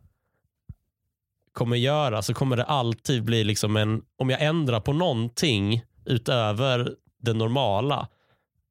kommer 1.53 1.77
göra 1.77 2.23
så 2.23 2.35
kommer 2.35 2.57
det 2.57 2.65
alltid 2.65 3.25
bli 3.25 3.45
liksom 3.45 3.77
en, 3.77 4.03
om 4.19 4.31
jag 4.31 4.43
ändrar 4.43 4.81
på 4.81 4.93
någonting 4.93 5.83
utöver 6.07 6.91
det 7.23 7.33
normala 7.33 8.09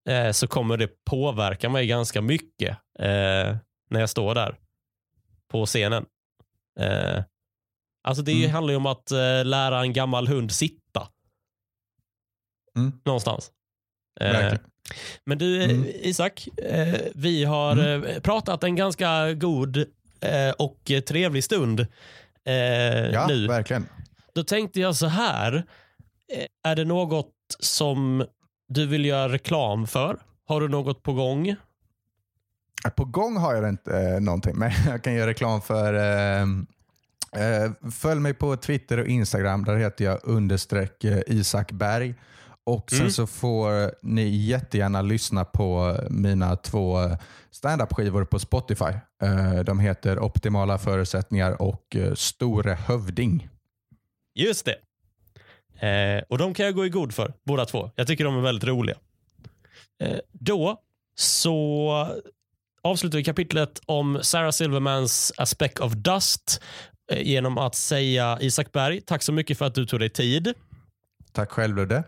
eh, 0.10 0.32
så 0.32 0.48
kommer 0.48 0.78
det 0.78 1.06
påverka 1.06 1.70
mig 1.70 1.88
ganska 1.88 2.22
mycket 2.22 2.78
eh, 3.00 3.58
när 3.90 4.00
jag 4.00 4.10
står 4.10 4.36
där 4.36 4.58
på 5.52 5.66
scenen. 5.66 6.06
Eh, 6.80 7.24
alltså 8.04 8.24
det 8.24 8.32
Mm. 8.32 8.52
handlar 8.52 8.72
ju 8.72 8.78
om 8.78 8.86
att 8.86 9.12
eh, 9.12 9.46
lära 9.46 9.82
en 9.82 9.94
gammal 9.94 10.28
hund 10.28 10.52
sitta. 10.52 11.08
Mm. 12.78 12.92
Någonstans. 13.06 13.52
Eh, 14.20 14.54
men 15.26 15.38
du 15.38 15.64
eh, 15.64 15.70
Mm. 15.70 15.86
Isak, 15.94 16.48
eh, 16.58 17.00
vi 17.16 17.44
har 17.44 17.78
eh, 17.88 18.20
pratat 18.20 18.64
en 18.64 18.76
ganska 18.76 19.34
god 19.34 19.86
och 20.58 20.92
trevlig 21.08 21.44
stund 21.44 21.88
Ja, 23.14 23.28
nu. 23.28 23.48
verkligen. 23.48 23.86
Då 24.34 24.44
tänkte 24.44 24.80
jag 24.80 24.96
så 24.96 25.06
här. 25.08 25.64
Är 26.64 26.76
det 26.76 26.86
något 26.86 27.34
som 27.60 28.26
du 28.68 28.86
vill 28.88 29.06
göra 29.06 29.32
reklam 29.34 29.88
för? 29.88 30.20
Har 30.46 30.62
du 30.62 30.68
något 30.68 31.04
på 31.04 31.14
gång? 31.14 31.56
På 32.96 33.06
gång 33.06 33.38
har 33.38 33.56
jag 33.56 33.70
inte 33.70 33.98
eh, 34.00 34.20
någonting, 34.22 34.56
men 34.56 34.72
jag 34.88 35.04
kan 35.04 35.14
göra 35.14 35.30
reklam 35.30 35.62
för 35.62 35.94
eh, 35.94 36.42
eh, 37.44 37.72
Följ 37.92 38.20
mig 38.20 38.34
på 38.34 38.56
Twitter 38.58 38.98
och 39.00 39.08
Instagram. 39.08 39.66
Där 39.66 39.76
heter 39.76 40.06
jag 40.06 40.20
understreck 40.24 41.04
eh, 41.04 41.20
Isak 41.28 41.72
Berg. 41.72 42.16
Och 42.64 42.90
sen 42.92 43.00
Mm. 43.00 43.12
så 43.12 43.28
får 43.28 43.92
ni 44.06 44.28
jättegärna 44.28 45.02
lyssna 45.02 45.46
på 45.46 45.98
mina 46.10 46.56
två 46.56 46.98
standup-skivor 47.52 48.26
på 48.26 48.40
Spotify. 48.40 48.94
Eh, 49.24 49.60
de 49.66 49.80
heter 49.80 50.20
Optimala 50.20 50.78
förutsättningar 50.78 51.62
och 51.62 51.96
eh, 51.96 52.14
Store 52.14 52.74
Hövding. 52.74 53.50
Just 54.36 54.66
det. 54.66 54.76
Eh, 55.88 56.24
och 56.30 56.38
de 56.38 56.54
kan 56.54 56.66
jag 56.66 56.76
gå 56.76 56.86
i 56.86 56.90
god 56.90 57.14
för, 57.14 57.34
båda 57.46 57.66
två. 57.66 57.92
Jag 57.96 58.08
tycker 58.08 58.26
de 58.26 58.38
är 58.38 58.42
väldigt 58.42 58.68
roliga. 58.70 58.98
Eh, 60.04 60.18
då 60.32 60.78
så 61.16 62.08
avslutar 62.82 63.18
vi 63.18 63.24
kapitlet 63.24 63.82
om 63.86 64.20
Sarah 64.22 64.52
Silvermans 64.52 65.32
Aspect 65.38 65.80
of 65.80 65.94
Dust 65.94 66.62
eh, 67.12 67.22
genom 67.22 67.58
att 67.58 67.76
säga 67.76 68.38
Isak 68.42 68.72
Berg, 68.72 69.02
tack 69.02 69.24
så 69.24 69.32
mycket 69.32 69.58
för 69.58 69.66
att 69.66 69.76
du 69.76 69.86
tog 69.86 70.00
dig 70.00 70.10
tid. 70.10 70.54
Tack 71.32 71.52
själv 71.52 71.76
Ludde. 71.76 72.04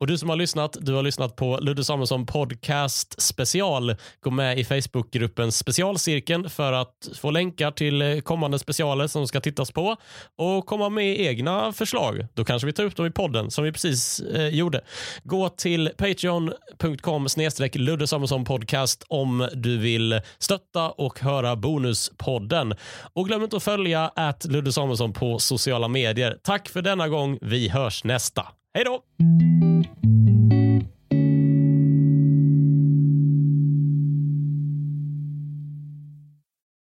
Och 0.00 0.06
du 0.06 0.18
som 0.18 0.28
har 0.28 0.36
lyssnat, 0.36 0.76
du 0.80 0.92
har 0.92 1.02
lyssnat 1.02 1.36
på 1.36 1.58
Ludde 1.58 1.84
Samuelsson 1.84 2.26
podcast 2.26 3.22
special. 3.22 3.96
Gå 4.20 4.30
med 4.30 4.58
i 4.58 4.64
Facebookgruppen 4.64 5.52
specialcirkeln 5.52 6.50
för 6.50 6.72
att 6.72 7.08
få 7.20 7.30
länkar 7.30 7.70
till 7.70 8.22
kommande 8.24 8.58
specialer 8.58 9.06
som 9.06 9.26
ska 9.26 9.40
tittas 9.40 9.70
på 9.70 9.96
och 10.36 10.66
komma 10.66 10.88
med 10.88 11.20
egna 11.20 11.72
förslag. 11.72 12.26
Då 12.34 12.44
kanske 12.44 12.66
vi 12.66 12.72
tar 12.72 12.84
upp 12.84 12.96
dem 12.96 13.06
i 13.06 13.10
podden 13.10 13.50
som 13.50 13.64
vi 13.64 13.72
precis 13.72 14.20
eh, 14.20 14.48
gjorde. 14.48 14.80
Gå 15.22 15.48
till 15.48 15.90
patreon.com 15.96 17.28
snedstreck 17.28 17.74
Ludde 17.74 18.06
Samuelsson 18.06 18.44
podcast 18.44 19.04
om 19.08 19.48
du 19.54 19.78
vill 19.78 20.20
stötta 20.38 20.90
och 20.90 21.20
höra 21.20 21.56
bonuspodden. 21.56 22.74
Och 23.12 23.26
glöm 23.26 23.42
inte 23.42 23.56
att 23.56 23.62
följa 23.62 24.12
att 24.16 24.44
Ludde 24.44 24.72
Samuelsson 24.72 25.12
på 25.12 25.38
sociala 25.38 25.88
medier. 25.88 26.38
Tack 26.42 26.68
för 26.68 26.82
denna 26.82 27.08
gång. 27.08 27.38
Vi 27.40 27.68
hörs 27.68 28.04
nästa. 28.04 28.46
Hej 28.76 28.84
då! 28.84 29.02